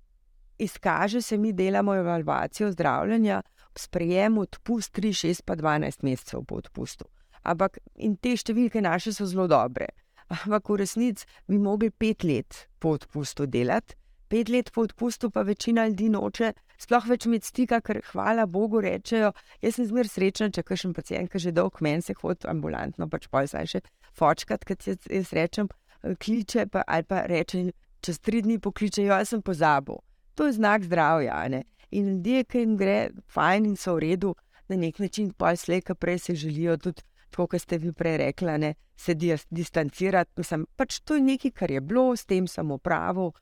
izkaže 0.59 1.23
se, 1.23 1.37
mi 1.39 1.53
delamo 1.53 1.95
evalvacijo 1.95 2.71
zdravljenja, 2.73 3.43
sprejem 3.77 4.39
odpust 4.39 4.95
3, 4.97 5.13
6, 5.35 5.43
pa 5.45 5.57
12 5.57 6.07
mesecev 6.07 6.47
po 6.47 6.63
odpustu. 6.63 7.11
Ampak 7.45 7.79
in 7.97 8.17
te 8.17 8.35
številke 8.37 8.83
naše 8.85 9.13
so 9.13 9.27
zelo 9.29 9.47
dobre. 9.51 9.91
Ampak 10.33 10.71
v 10.71 10.81
resnici 10.81 11.27
bi 11.49 11.59
mogli 11.61 11.91
pet 11.91 12.25
let 12.25 12.67
po 12.81 12.95
odpustu 12.97 13.47
delati, 13.47 13.97
pet 14.33 14.49
let 14.49 14.71
po 14.73 14.87
odpustu 14.89 15.31
pa 15.31 15.45
večina 15.45 15.85
ljudi 15.87 16.09
noče, 16.09 16.53
sploh 16.81 17.05
več 17.09 17.27
imeti 17.29 17.51
stika, 17.51 17.81
ker 17.85 18.01
hvala 18.11 18.47
Bogu 18.51 18.81
rečejo. 18.83 19.33
Jaz 19.63 19.77
sem 19.77 19.89
zmer 19.91 20.09
srečen, 20.09 20.55
če 20.55 20.65
kažem 20.67 20.95
pacijent, 20.97 21.31
ki 21.31 21.43
že 21.45 21.53
dolg 21.55 21.79
meni 21.85 22.03
se 22.03 22.17
hodi 22.19 22.49
ambulantno, 22.51 23.09
pač 23.13 23.29
pa 23.31 23.45
zdaj 23.47 23.71
še 23.75 23.83
fočkat, 24.17 24.65
kad 24.65 24.81
jaz, 24.89 25.05
jaz 25.11 25.33
rečem, 25.37 25.69
kliče 26.03 26.67
pa, 26.73 26.83
ali 26.89 27.07
pa 27.09 27.25
reče, 27.31 27.69
čez 28.05 28.21
tri 28.21 28.43
dni 28.45 28.59
pokliče, 28.59 29.05
jo 29.05 29.13
jaz 29.13 29.35
sem 29.35 29.45
pozabil. 29.45 30.01
To 30.35 30.49
je 30.49 30.57
znak 30.57 30.89
zdravja. 30.89 31.37
Ne? 31.49 31.65
In 31.95 32.17
ljudje, 32.17 32.45
ki 32.51 32.65
jim 32.65 32.77
gre 32.81 32.99
fajn 33.31 33.71
in 33.71 33.77
so 33.79 33.95
v 33.95 34.09
redu, 34.09 34.35
na 34.69 34.77
nek 34.81 34.99
način 34.99 35.31
pa 35.37 35.55
slejka 35.57 35.95
prej 35.95 36.19
se 36.19 36.35
želijo 36.35 36.77
tudi. 36.77 37.05
Kot 37.37 37.61
ste 37.61 37.79
vi 37.79 37.93
prej 37.93 38.17
rekli, 38.17 38.59
ne, 38.59 38.75
se 38.97 39.15
distancirati. 39.51 40.33
Mislim, 40.37 40.67
pač 40.77 41.01
to 41.01 41.15
je 41.15 41.23
nekaj, 41.23 41.51
kar 41.51 41.71
je 41.71 41.81
bilo, 41.81 42.17
s 42.17 42.27
tem 42.27 42.47
sem 42.47 42.71
upravil, 42.71 43.33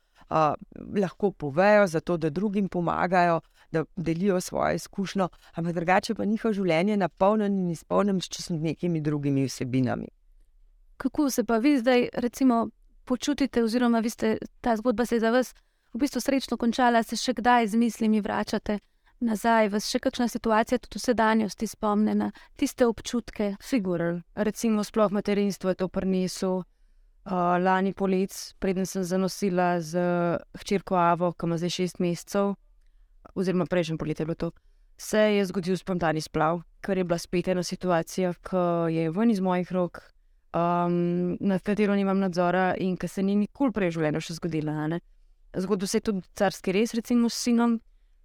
lahko 0.96 1.30
povejo, 1.30 1.86
zato 1.86 2.16
da 2.16 2.30
drugim 2.30 2.68
pomagajo, 2.68 3.40
da 3.72 3.84
delijo 3.96 4.40
svojo 4.40 4.74
izkušnjo, 4.74 5.28
ampak 5.54 5.74
drugače 5.74 6.14
pa 6.14 6.24
njihovo 6.24 6.52
življenje 6.52 6.96
napolnjeno 6.96 7.60
in 7.60 7.70
izpolnjeno 7.70 8.20
s 8.20 8.48
nekimi 8.48 9.00
drugimi 9.00 9.44
vsebinami. 9.44 10.08
Kako 10.96 11.30
se 11.30 11.44
pa 11.44 11.58
vi 11.58 11.78
zdaj, 11.78 12.08
recimo, 12.14 12.68
počutite, 13.04 13.62
oziroma 13.62 13.98
vi 13.98 14.10
ste 14.10 14.38
ta 14.60 14.76
zgodba 14.76 15.06
se 15.06 15.16
je 15.16 15.20
za 15.20 15.30
vas 15.30 15.54
v 15.94 15.98
bistvu 15.98 16.20
srečno 16.20 16.56
končala, 16.56 17.02
se 17.02 17.16
še 17.16 17.34
kdaj 17.34 17.66
z 17.66 17.76
mislimi 17.76 18.20
vračate? 18.20 18.78
Nazaj, 19.22 19.68
vas 19.70 19.86
še 19.86 20.00
kakšna 20.02 20.26
situacija, 20.26 20.80
tudi 20.82 20.98
v 20.98 21.04
sedanjosti, 21.04 21.68
spomne 21.70 22.14
na 22.18 22.28
tiste 22.58 22.88
občutke? 22.90 23.52
Figurno, 23.62 24.24
recimo, 24.34 24.82
sploh 24.82 25.14
materinstvo 25.14 25.70
je 25.70 25.78
to 25.84 25.88
prineslo, 25.88 26.62
Uh, 27.22 27.54
lani 27.62 27.92
poleti, 27.94 28.34
preden 28.58 28.82
sem 28.82 29.04
zanosila 29.06 29.78
z 29.78 29.94
hčerko 30.58 30.96
Avo, 30.98 31.28
ki 31.30 31.46
ima 31.46 31.54
zdaj 31.54 31.70
šest 31.70 32.00
mesecev, 32.02 32.56
oziroma 33.38 33.68
prejšnji 33.70 33.94
poletje 33.94 34.24
je 34.24 34.26
bilo 34.26 34.34
to, 34.34 34.48
se 34.98 35.20
je 35.36 35.44
zgodil 35.46 35.78
spontani 35.78 36.20
splav, 36.20 36.64
ker 36.82 36.98
je 36.98 37.04
bila 37.04 37.18
spet 37.22 37.52
ena 37.54 37.62
situacija, 37.62 38.32
ki 38.42 38.64
je 38.96 39.10
ven 39.14 39.30
iz 39.30 39.38
mojih 39.38 39.70
rok, 39.70 40.02
um, 40.50 41.36
nad 41.38 41.62
katero 41.62 41.94
nimam 41.94 42.18
nadzora 42.18 42.74
in 42.74 42.96
ki 42.98 43.08
se 43.08 43.22
ni 43.22 43.38
nikoli 43.38 43.70
prej 43.70 43.92
v 43.92 43.96
življenju 44.00 44.26
še 44.26 44.38
zgodila. 44.40 44.98
Zgodil 45.54 45.86
se 45.86 46.02
je 46.02 46.08
tudi 46.10 46.26
carski 46.34 46.74
res, 46.74 46.90
recimo 46.98 47.30
s 47.30 47.38
sinom, 47.38 47.78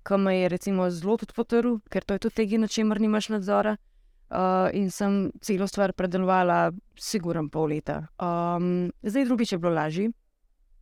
ki 0.07 0.17
me 0.23 0.37
je 0.39 0.59
zelo 0.91 1.17
potrl, 1.35 1.77
ker 1.91 2.03
to 2.03 2.15
je 2.15 2.19
tudi 2.19 2.45
nekaj, 2.45 2.57
na 2.63 2.67
čemer 2.67 3.01
nimaš 3.01 3.29
nadzora. 3.29 3.77
Uh, 4.27 4.67
in 4.75 4.91
sem 4.91 5.31
celo 5.39 5.67
stvar 5.67 5.93
predelovala, 5.95 6.71
siguren 6.99 7.47
pol 7.49 7.69
leta. 7.71 8.09
Um, 8.19 8.91
zdaj, 8.99 9.23
drugič 9.23 9.53
je 9.53 9.57
bilo 9.57 9.71
lažje, 9.71 10.09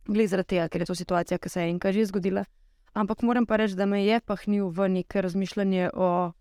glede 0.08 0.32
zaradi 0.32 0.56
tega, 0.56 0.68
ker 0.68 0.82
je 0.82 0.88
to 0.90 0.96
situacija, 0.98 1.38
ki 1.38 1.48
se 1.48 1.62
je 1.62 1.70
enkrat 1.70 1.94
že 1.94 2.08
zgodila. 2.10 2.42
Ampak 2.94 3.22
moram 3.22 3.46
pa 3.46 3.60
reči, 3.60 3.76
da 3.78 3.86
me 3.86 4.02
je 4.02 4.18
pahnil 4.20 4.72
v 4.74 4.88
neko 4.88 5.22
razmišljanje 5.22 5.90
o, 5.94 6.32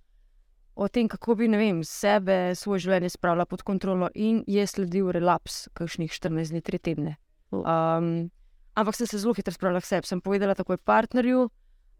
o 0.75 0.87
tem, 0.87 1.07
kako 1.07 1.35
bi 1.35 1.47
vem, 1.47 1.83
sebe, 1.83 2.55
svoje 2.55 2.87
življenje 2.87 3.13
spravila 3.13 3.45
pod 3.45 3.61
kontrolo 3.61 4.09
in 4.15 4.41
je 4.47 4.65
sledil 4.65 5.11
relaps, 5.11 5.67
kakšnih 5.77 6.09
14 6.09 6.55
dni, 6.55 6.61
3 6.65 6.79
tedne. 6.79 7.17
Um, 7.51 8.31
ampak 8.73 8.95
sem 8.95 9.05
se 9.05 9.21
zelo 9.21 9.37
hitro 9.37 9.53
spravila 9.53 9.83
k 9.83 9.93
sebi, 9.93 10.09
sem 10.09 10.21
povedala 10.25 10.57
takoj 10.57 10.81
partnerju. 10.81 11.51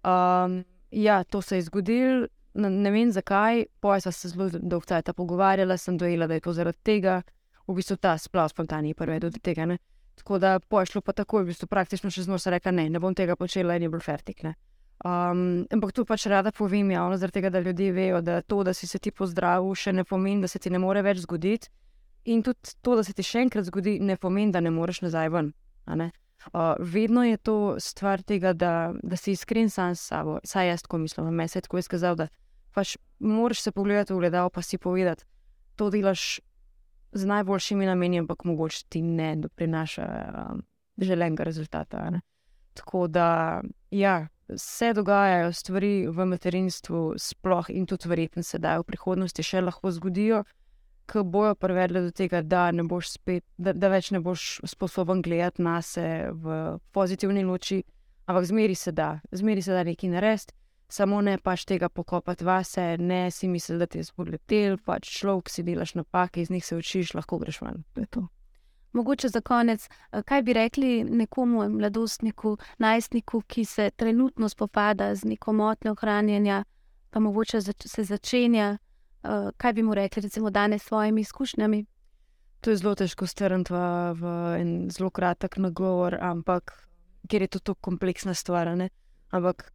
Um, 0.02 0.64
ja, 0.92 1.24
to 1.24 1.42
se 1.42 1.60
je 1.60 1.68
zgodilo 1.70 2.28
ne 2.56 2.92
vem 2.92 3.12
zakaj, 3.12 3.66
poje 3.80 4.02
sva 4.02 4.12
se 4.12 4.30
zelo 4.30 4.50
dolgo 4.54 4.86
časa 4.86 5.14
pogovarjala, 5.14 5.78
sem 5.78 5.98
dojela, 5.98 6.28
da 6.28 6.34
je 6.34 6.40
to 6.40 6.54
zaradi 6.54 6.78
tega, 6.84 7.22
v 7.68 7.76
bistvu 7.76 7.98
ta 7.98 8.18
splav 8.18 8.50
spontani 8.50 8.94
prvi 8.94 9.20
do 9.20 9.32
tega. 9.32 9.66
Ne? 9.66 9.78
Tako 10.16 10.40
da 10.40 10.60
pošlo 10.60 11.02
pa 11.02 11.14
tako, 11.14 11.44
v 11.44 11.52
bistvu 11.52 11.68
praktično 11.68 12.12
še 12.12 12.24
znotraj 12.24 12.58
rekla, 12.58 12.72
ne, 12.72 12.90
ne 12.90 13.00
bom 13.00 13.16
tega 13.16 13.36
počela 13.36 13.76
in 13.76 13.84
je 13.84 13.92
bil 13.92 14.00
fertik. 14.00 14.46
Um, 15.06 15.66
ampak 15.74 15.92
tu 15.92 16.06
pač 16.08 16.26
rada 16.32 16.54
povem 16.56 16.92
javno, 16.92 17.18
zaradi 17.18 17.42
tega, 17.42 17.52
da 17.52 17.60
ljudje 17.60 17.92
vejo, 17.92 18.22
da 18.22 18.42
to, 18.42 18.64
da 18.64 18.74
si 18.74 18.88
se 18.88 19.00
ti 19.00 19.12
pozdravil, 19.12 19.76
še 19.76 19.92
ne 19.92 20.06
pomeni, 20.08 20.42
da 20.42 20.48
se 20.48 20.60
ti 20.60 20.72
ne 20.72 20.80
more 20.80 21.04
več 21.04 21.26
zgoditi. 21.26 21.68
In 22.32 22.42
tudi 22.42 22.78
to, 22.82 22.96
da 22.96 23.04
se 23.04 23.14
ti 23.14 23.24
še 23.24 23.44
enkrat 23.44 23.68
zgodi, 23.68 24.00
ne 24.00 24.16
pomeni, 24.18 24.56
da 24.56 24.64
ne 24.64 24.72
moreš 24.72 25.04
nazaj 25.06 25.30
ven. 25.30 25.52
Uh, 26.54 26.76
vedno 26.80 27.24
je 27.24 27.38
to 27.38 27.76
stvar 27.80 28.22
tega, 28.22 28.54
da, 28.54 28.93
da 29.04 29.18
si 29.18 29.32
iskren 29.32 29.70
sam 29.70 29.96
s 29.96 30.08
sabo. 30.08 30.39
Saj 30.43 30.68
jaz 30.68 30.82
tako 30.82 30.98
mislim, 30.98 31.34
me 31.34 31.43
je 31.43 31.62
tako 31.62 31.78
izkazal, 31.78 32.16
da 32.16 32.28
pač 32.74 32.98
moraš 33.20 33.62
se 33.62 33.72
pogledati 33.72 34.14
v 34.14 34.18
gledalo, 34.18 34.50
pa 34.50 34.62
si 34.62 34.78
povedati, 34.78 35.24
to 35.76 35.89
delaš 35.89 36.39
z 37.16 37.26
najboljšimi 37.26 37.86
nameni, 37.86 38.20
ampak 38.20 38.43
mogoče 38.43 38.86
ti 38.89 39.02
ne 39.02 39.38
prinaša 39.56 40.06
um, 40.52 40.64
želenega 40.98 41.43
rezultata. 41.43 42.10
Ne? 42.10 42.22
Tako 42.74 43.08
da, 43.08 43.62
ja, 43.91 44.28
se 44.56 44.93
dogajajo 44.93 45.54
stvari 45.54 46.08
v 46.08 46.26
materinstvu, 46.26 47.14
sploh 47.18 47.70
in 47.70 47.86
tudi 47.86 48.10
verjetno 48.10 48.43
se 48.43 48.60
da 48.60 48.78
v 48.80 48.84
prihodnosti 48.84 49.43
še 49.43 49.62
lahko 49.62 49.91
zgodijo. 49.91 50.43
Ki 51.06 51.22
bojo 51.24 51.56
privedli 51.56 52.01
do 52.01 52.12
tega, 52.12 52.41
da, 52.41 52.72
spet, 53.01 53.43
da, 53.58 53.74
da 53.74 53.89
več 53.93 54.12
ne 54.12 54.20
boš 54.20 54.60
sposoben 54.66 55.22
gledati 55.22 55.62
na 55.62 55.82
sebe 55.82 56.32
v 56.34 56.78
pozitivni 56.91 57.43
luči, 57.45 57.84
ampak 58.26 58.45
zmeri 58.45 58.76
se 58.76 58.91
da, 58.91 59.20
zmeri 59.32 59.62
se 59.62 59.72
da 59.72 59.84
nekaj 59.84 60.10
narediti 60.10 60.53
samo 60.89 61.22
ne 61.22 61.38
pač 61.38 61.66
tega 61.66 61.89
pokopati 61.89 62.45
vase, 62.45 62.97
ne 62.97 63.32
si 63.32 63.47
misli, 63.47 63.78
da 63.78 63.86
ti 63.86 63.99
je 63.99 64.08
spodletel, 64.08 64.78
pač 64.86 65.10
človek 65.20 65.49
si 65.49 65.64
delaš 65.64 65.95
napake, 65.95 66.41
iz 66.41 66.51
njih 66.53 66.66
se 66.66 66.78
učiš, 66.78 67.14
lahko 67.18 67.39
greš 67.41 67.62
ven. 67.62 67.84
Mogoče 68.95 69.30
za 69.30 69.41
konec, 69.41 69.89
eh, 70.12 70.22
kaj 70.24 70.41
bi 70.41 70.53
rekli 70.53 71.03
nekomu, 71.03 71.70
mladostniku, 71.70 72.58
najstniku, 72.78 73.41
ki 73.41 73.66
se 73.66 73.89
trenutno 73.95 74.49
spopada 74.49 75.16
z 75.16 75.26
neko 75.26 75.53
motnjo 75.53 75.95
hranjenja, 75.99 76.64
pa 77.10 77.20
mogoče 77.20 77.62
se 77.62 78.03
začenja, 78.03 78.78
eh, 79.26 79.52
kaj 79.58 79.74
bi 79.74 79.84
mu 79.84 79.96
rekli, 79.96 80.22
recimo, 80.22 80.50
danes 80.50 80.84
s 80.84 80.88
svojimi 80.88 81.22
izkušnjami? 81.22 81.86
To 82.62 82.70
je 82.70 82.78
zelo 82.78 82.96
težko 82.96 83.28
strniti 83.28 83.74
v, 83.74 83.80
v 84.14 84.36
en 84.62 84.70
zelo 84.90 85.10
kratek 85.10 85.58
nagovor, 85.58 86.18
ampak 86.22 86.74
ker 87.30 87.42
je 87.42 87.48
to 87.48 87.60
tako 87.60 87.92
kompleksna 87.92 88.34
stvar. 88.34 88.74
Ne? 88.78 88.90
Ampak 89.30 89.72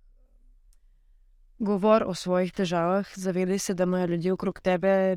govor 1.58 2.02
o 2.06 2.14
svojih 2.14 2.52
težavah, 2.52 3.06
zavedaj 3.14 3.58
se, 3.58 3.74
da 3.74 3.84
imajo 3.84 4.06
ljudje 4.06 4.32
okrog 4.32 4.60
tebe 4.60 5.16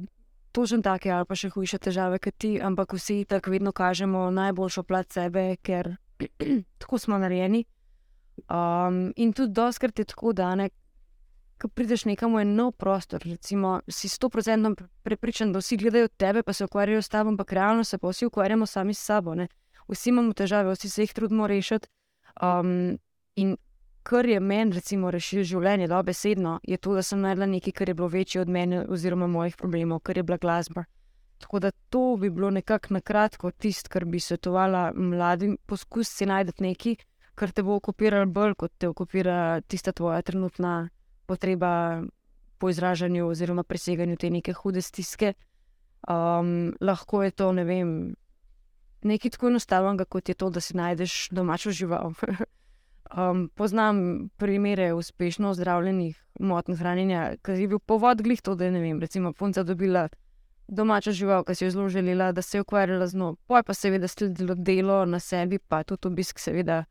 točno 0.54 0.82
take 0.82 1.10
ali 1.12 1.26
pa 1.26 1.36
še 1.36 1.50
hujše 1.50 1.80
težave 1.82 2.20
kot 2.22 2.36
ti, 2.38 2.54
ampak 2.62 2.94
vsi 2.94 3.24
tako 3.26 3.52
vedno 3.52 3.72
kažemo 3.72 4.30
najboljšo 4.32 4.84
plat 4.84 5.10
sebe, 5.10 5.56
ker 5.66 5.96
tako 6.82 7.00
smo 7.02 7.18
narejeni. 7.18 7.66
Um, 8.50 9.14
in 9.16 9.34
tudi 9.34 9.54
doskrat 9.54 10.00
je 10.00 10.06
tako, 10.06 10.34
da 10.34 10.54
ne. 10.56 10.70
Ko 11.64 11.70
prideš 11.72 12.04
nekam 12.04 12.34
v 12.36 12.44
nov 12.44 12.74
prostor, 12.76 13.22
recimo, 13.24 13.78
si 13.88 14.10
sto 14.12 14.28
procentno 14.30 14.74
prepričan, 15.04 15.54
da 15.56 15.62
vsi 15.62 15.78
gledajo 15.80 16.10
tebe, 16.12 16.42
pa 16.44 16.54
se 16.54 16.66
ukvarjajo 16.68 17.02
s 17.02 17.10
tabo, 17.10 17.30
ampak 17.32 17.54
realno 17.56 17.84
se 17.88 17.98
pa 17.98 18.10
vsi 18.10 18.26
ukvarjamo 18.26 18.66
sami 18.66 18.94
s 18.94 19.00
sabo. 19.00 19.36
Ne? 19.36 19.48
Vsi 19.88 20.10
imamo 20.10 20.34
težave, 20.34 20.74
vsi 20.76 20.90
se 20.90 21.06
jih 21.06 21.14
trudimo 21.14 21.48
rešiti. 21.48 21.88
Um, 22.42 22.98
in 23.36 23.56
kar 24.04 24.28
je 24.28 24.40
meni, 24.40 24.76
rešilo 25.12 25.44
življenje, 25.44 25.88
da 25.88 26.02
besedno, 26.04 26.58
je 26.68 26.78
to, 26.78 26.98
da 27.00 27.02
sem 27.02 27.22
naredila 27.24 27.48
nekaj, 27.48 27.72
kar 27.72 27.90
je 27.90 27.94
bilo 27.94 28.08
večje 28.12 28.42
od 28.42 28.50
mene 28.50 28.84
oziroma 28.90 29.28
mojih 29.28 29.56
problemov, 29.56 30.02
kar 30.04 30.18
je 30.18 30.24
bila 30.24 30.38
glasba. 30.38 30.84
Tako 31.40 31.60
da 31.60 31.72
to 31.72 32.18
bi 32.20 32.30
bilo 32.30 32.50
nekako 32.50 32.94
na 32.94 33.02
kratko 33.02 33.52
tisto, 33.52 33.88
kar 33.90 34.06
bi 34.06 34.20
svetovala 34.20 34.92
mladim. 34.96 35.56
Poskusi 35.66 36.28
najti 36.28 36.64
nekaj, 36.64 36.96
kar 37.36 37.52
te 37.52 37.64
bo 37.64 37.80
okupiralo 37.80 38.28
bolj, 38.28 38.54
kot 38.60 38.76
te 38.78 38.92
okupira 38.92 39.62
tista 39.62 39.92
tvoja 39.92 40.22
trenutna 40.22 40.90
potreba 41.26 42.04
po 42.58 42.70
izražanju 42.70 43.28
oziroma 43.28 43.64
preseganju 43.64 44.18
te 44.18 44.30
neke 44.30 44.54
hude 44.54 44.82
stiske. 44.82 45.34
Um, 46.08 46.74
lahko 46.82 47.24
je 47.24 47.32
to, 47.32 47.52
ne 47.52 47.64
vem, 47.64 48.16
nekaj 49.04 49.36
tako 49.36 49.48
enostavnega, 49.48 50.06
kot 50.06 50.30
je 50.30 50.36
to, 50.36 50.50
da 50.50 50.62
si 50.62 50.78
najdeš 50.78 51.30
domačo 51.32 51.72
žival. 51.72 52.14
Um, 53.14 53.50
poznam 53.54 54.30
primere 54.38 54.94
uspešno 54.94 55.52
zdravljenih 55.54 56.24
motnj 56.40 56.74
hranjenja, 56.74 57.36
ki 57.46 57.52
je 57.52 57.68
bil 57.68 57.80
povod 57.80 58.22
glih 58.26 58.42
to, 58.42 58.56
da 58.56 58.66
je 58.66 58.72
vem, 58.72 59.00
recimo 59.00 59.34
punca 59.34 59.64
dobila 59.64 60.08
domača 60.68 61.12
žival, 61.12 61.44
ki 61.44 61.56
si 61.56 61.66
jo 61.66 61.72
zelo 61.72 61.90
želela, 61.90 62.32
da 62.32 62.42
se 62.42 62.58
je 62.58 62.62
ukvarjala 62.62 63.08
z 63.08 63.18
njo. 63.18 63.36
Poj 63.48 63.64
pa 63.64 63.74
seveda 63.74 64.08
sledilo 64.08 64.56
delo 64.56 65.06
na 65.06 65.20
sebi, 65.20 65.60
pa 65.60 65.84
tudi 65.84 66.08
obisk 66.08 66.40
seveda 66.40 66.86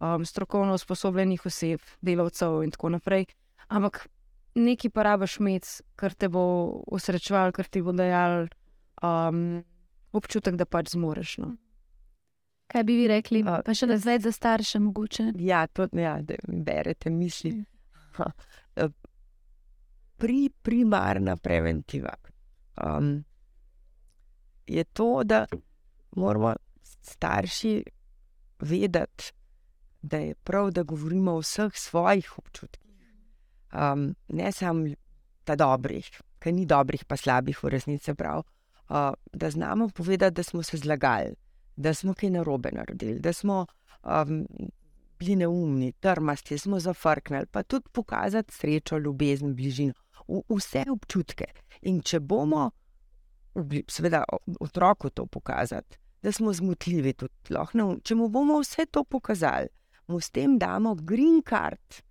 um, 0.00 0.24
strokovno 0.24 0.74
usposobljenih 0.74 1.46
oseb, 1.46 1.80
delavcev 2.00 2.62
in 2.62 2.70
tako 2.70 2.88
naprej. 2.88 3.24
Ampak 3.72 4.06
neki 4.54 4.90
pa 4.92 5.06
rabaš 5.06 5.38
med, 5.40 5.66
kar 5.96 6.14
te 6.14 6.28
bo 6.28 6.44
usrečeval, 6.92 7.52
kar 7.56 7.68
ti 7.72 7.82
bo 7.82 7.94
dajal 7.96 8.46
um, 9.00 9.62
občutek, 10.12 10.58
da 10.60 10.68
pač 10.68 10.92
zmoreš. 10.92 11.38
No. 11.40 11.54
Kaj 12.72 12.84
bi 12.88 12.96
vi 13.00 13.08
rekli, 13.08 13.42
A, 13.48 13.60
pa 13.64 13.74
še 13.76 13.88
da 13.88 13.98
zdaj 14.00 14.22
za 14.26 14.32
starše 14.32 14.80
mogoče? 14.80 15.32
Ja, 15.40 15.66
to, 15.66 15.88
ja, 15.96 16.18
da 16.24 16.38
mi 16.48 16.60
berete 16.64 17.12
misli. 17.12 17.54
Ha, 18.18 18.28
eh, 18.76 18.92
Pri, 20.22 20.52
primarna 20.62 21.34
preventiva 21.36 22.12
um, 22.78 23.16
je 24.70 24.84
to, 24.84 25.24
da 25.24 25.40
moramo 26.14 26.52
starši 27.02 27.72
vedeti, 28.62 29.32
da 30.02 30.20
je 30.22 30.34
prav, 30.34 30.70
da 30.70 30.84
govorimo 30.86 31.34
o 31.34 31.42
vseh 31.42 31.74
svojih 31.74 32.38
občutkih. 32.38 32.91
Um, 33.72 34.14
ne 34.28 34.52
samo 34.52 34.88
ta 35.44 35.56
dobrih, 35.56 36.08
ker 36.38 36.52
ni 36.54 36.66
dobrih, 36.66 37.04
pa 37.08 37.16
slabih 37.16 37.58
v 37.64 37.72
resnici 37.72 38.14
prav. 38.14 38.44
Uh, 38.92 39.14
da 39.32 39.50
znamo 39.50 39.88
povedati, 39.88 40.34
da 40.34 40.42
smo 40.42 40.62
se 40.62 40.76
zlagali, 40.76 41.34
da 41.76 41.94
smo 41.94 42.14
kaj 42.14 42.30
narobe 42.30 42.70
naredili, 42.72 43.18
da 43.20 43.32
smo 43.32 43.66
um, 44.04 44.46
bili 45.18 45.36
neumni, 45.36 45.92
trmasti, 45.92 46.58
smo 46.58 46.80
zafrknili, 46.80 47.46
pa 47.46 47.62
tudi 47.62 47.88
pokazati 47.92 48.54
srečo, 48.54 48.98
ljubezen, 48.98 49.54
bližino, 49.54 49.94
v, 50.28 50.42
vse 50.48 50.84
občutke. 50.90 51.46
In 51.82 52.00
če 52.02 52.20
bomo, 52.20 52.70
seveda, 53.88 54.24
otroku 54.60 55.10
to 55.10 55.26
pokazati, 55.26 55.98
da 56.22 56.32
smo 56.32 56.52
zmotljivi, 56.52 57.14
tudi 57.14 57.54
lahko, 57.54 57.94
če 58.04 58.14
mu 58.14 58.28
bomo 58.28 58.60
vse 58.60 58.86
to 58.90 59.04
pokazali, 59.04 59.70
mu 60.08 60.20
s 60.20 60.30
tem 60.30 60.58
damo 60.58 60.94
green 60.94 61.40
card, 61.48 62.02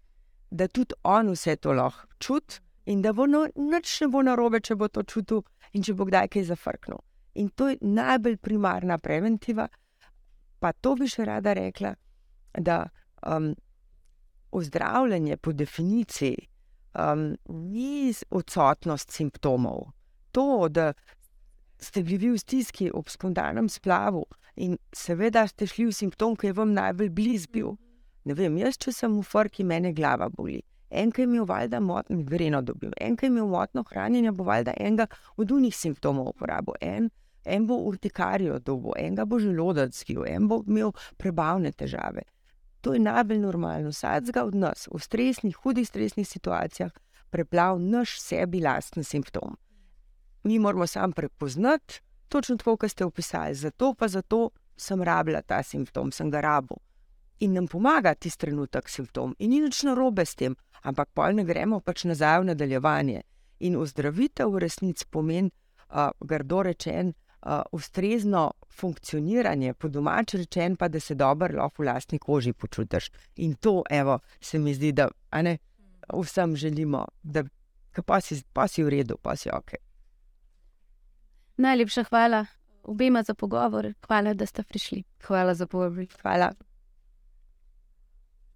da 0.52 0.68
tudi 0.68 0.96
on 1.04 1.32
vse 1.32 1.56
to 1.56 1.74
lahko 1.74 2.08
čuti 2.20 2.60
in 2.86 3.02
da 3.02 3.14
bo 3.14 3.26
no, 3.26 3.46
nič 3.56 4.02
ne 4.02 4.08
bo 4.12 4.22
narobe, 4.26 4.60
če 4.60 4.76
bo 4.76 4.88
to 4.88 5.04
čutil 5.04 5.44
in 5.74 5.84
če 5.84 5.96
bo 5.96 6.06
kdaj 6.06 6.28
kaj 6.34 6.50
zafrknil. 6.52 7.00
In 7.40 7.50
to 7.56 7.70
je 7.72 7.78
najbolj 7.82 8.38
primarna 8.38 8.98
preventiva. 8.98 9.68
Pa 10.60 10.74
to 10.74 10.96
bi 11.00 11.08
še 11.10 11.26
rada 11.26 11.54
rekla, 11.58 11.94
da 12.60 12.84
um, 13.26 13.54
ozdravljanje 14.52 15.38
po 15.38 15.54
definiciji 15.54 16.36
um, 16.94 17.32
ni 17.48 18.12
odsotnost 18.30 19.12
simptomov. 19.12 19.88
To, 20.32 20.68
da 20.70 20.92
ste 21.80 22.04
bili 22.04 22.30
v 22.32 22.40
stiski 22.40 22.92
ob 22.94 23.10
spontanem 23.10 23.70
splavu 23.70 24.26
in 24.56 24.78
seveda 24.94 25.48
ste 25.48 25.68
šli 25.68 25.88
v 25.90 25.96
simptom, 25.96 26.36
ki 26.36 26.52
je 26.52 26.58
vam 26.60 26.76
najbolj 26.76 27.10
blizu 27.10 27.50
bil. 27.52 27.72
Ne 28.24 28.36
vem, 28.38 28.58
jaz, 28.62 28.78
če 28.78 28.94
sem 28.94 29.16
v 29.18 29.24
frki, 29.26 29.64
mene 29.66 29.94
glava 29.98 30.30
boli. 30.30 30.62
Enkaj 30.92 31.26
mi 31.26 31.40
je 31.40 31.46
valjda 31.48 31.80
motno, 31.80 32.18
greno 32.28 32.62
dobim, 32.62 32.92
enkaj 33.02 33.30
mi 33.30 33.40
je 33.40 33.46
motno 33.48 33.84
hranjenje, 33.88 34.32
bo 34.32 34.44
valjda 34.44 34.74
enega 34.78 35.08
od 35.38 35.52
unih 35.52 35.76
simptomov 35.76 36.34
uporabil. 36.34 36.76
En, 36.82 37.10
en 37.46 37.68
bo 37.68 37.78
urtikarijo 37.88 38.60
dobo, 38.60 38.92
enega 39.00 39.26
bo 39.26 39.40
želodec 39.40 39.96
skil, 39.98 40.26
en 40.28 40.50
bo 40.52 40.60
imel 40.68 40.92
prebavne 41.18 41.72
težave. 41.72 42.28
To 42.82 42.94
je 42.94 43.00
najbolj 43.00 43.40
normalno. 43.40 43.90
Vsakega 43.90 44.44
od 44.44 44.56
nas 44.56 44.88
v 44.92 45.00
stresnih, 45.00 45.56
hudih 45.56 45.88
stresnih 45.88 46.28
situacijah 46.28 46.92
preplav 47.30 47.80
naš 47.80 48.20
sebi 48.20 48.62
lasten 48.62 49.04
simptom. 49.04 49.58
Mi 50.44 50.60
moramo 50.60 50.88
sam 50.88 51.12
prepoznati, 51.12 52.02
točno 52.30 52.58
tako, 52.58 52.78
kot 52.78 52.92
ste 52.92 53.06
opisali, 53.06 53.56
zato 53.56 53.94
pa 53.94 54.08
zato 54.08 54.50
sem 54.78 55.04
rabila 55.04 55.42
ta 55.42 55.64
simptom, 55.64 56.12
sem 56.12 56.32
ga 56.32 56.42
rabil. 56.42 56.78
In 57.42 57.54
nam 57.58 57.68
pomaga 57.68 58.14
tisti 58.14 58.46
trenutek 58.46 58.90
simptom, 58.90 59.34
in 59.40 59.50
ni 59.50 59.62
nič 59.64 59.82
narobe 59.88 60.26
s 60.26 60.36
tem, 60.38 60.56
ampak 60.86 61.10
pol 61.18 61.34
ne 61.38 61.46
gremo 61.46 61.80
pač 61.82 62.06
nazaj 62.06 62.42
v 62.42 62.52
nadaljevanje. 62.52 63.24
In 63.66 63.78
ozdravitev 63.82 64.50
v 64.54 64.62
resnici 64.62 65.06
pomeni, 65.10 65.50
uh, 65.90 66.12
grdo 66.22 66.62
rečen, 66.70 67.14
uh, 67.42 67.62
ustrezno 67.72 68.52
funkcioniranje, 68.70 69.74
po 69.74 69.90
domač 69.90 70.36
rečen, 70.38 70.78
pa 70.78 70.88
da 70.88 71.00
se 71.00 71.16
dobro 71.16 71.58
lahko 71.58 71.84
v 71.84 71.90
lastni 71.90 72.20
koži 72.20 72.54
počutiš. 72.54 73.10
In 73.38 73.56
to, 73.56 73.82
evo, 73.90 74.20
se 74.40 74.60
mi 74.60 74.74
zdi, 74.74 74.92
da 74.92 75.10
ne, 75.42 75.58
vsem 76.14 76.56
želimo, 76.56 77.06
da 77.24 77.44
pa 78.06 78.22
si, 78.22 78.42
pa 78.54 78.68
si 78.68 78.84
v 78.84 78.90
redu, 78.90 79.18
pa 79.22 79.36
si 79.36 79.50
ok. 79.50 79.76
Najlepša 81.58 82.04
hvala 82.10 82.46
obema 82.84 83.24
za 83.24 83.34
pogovor, 83.34 83.94
hvala, 84.08 84.34
da 84.34 84.46
ste 84.46 84.64
prišli. 84.64 85.04
Hvala 85.28 85.54
za 85.54 85.68
povabilo. 85.68 86.08
Hvala. 86.22 86.54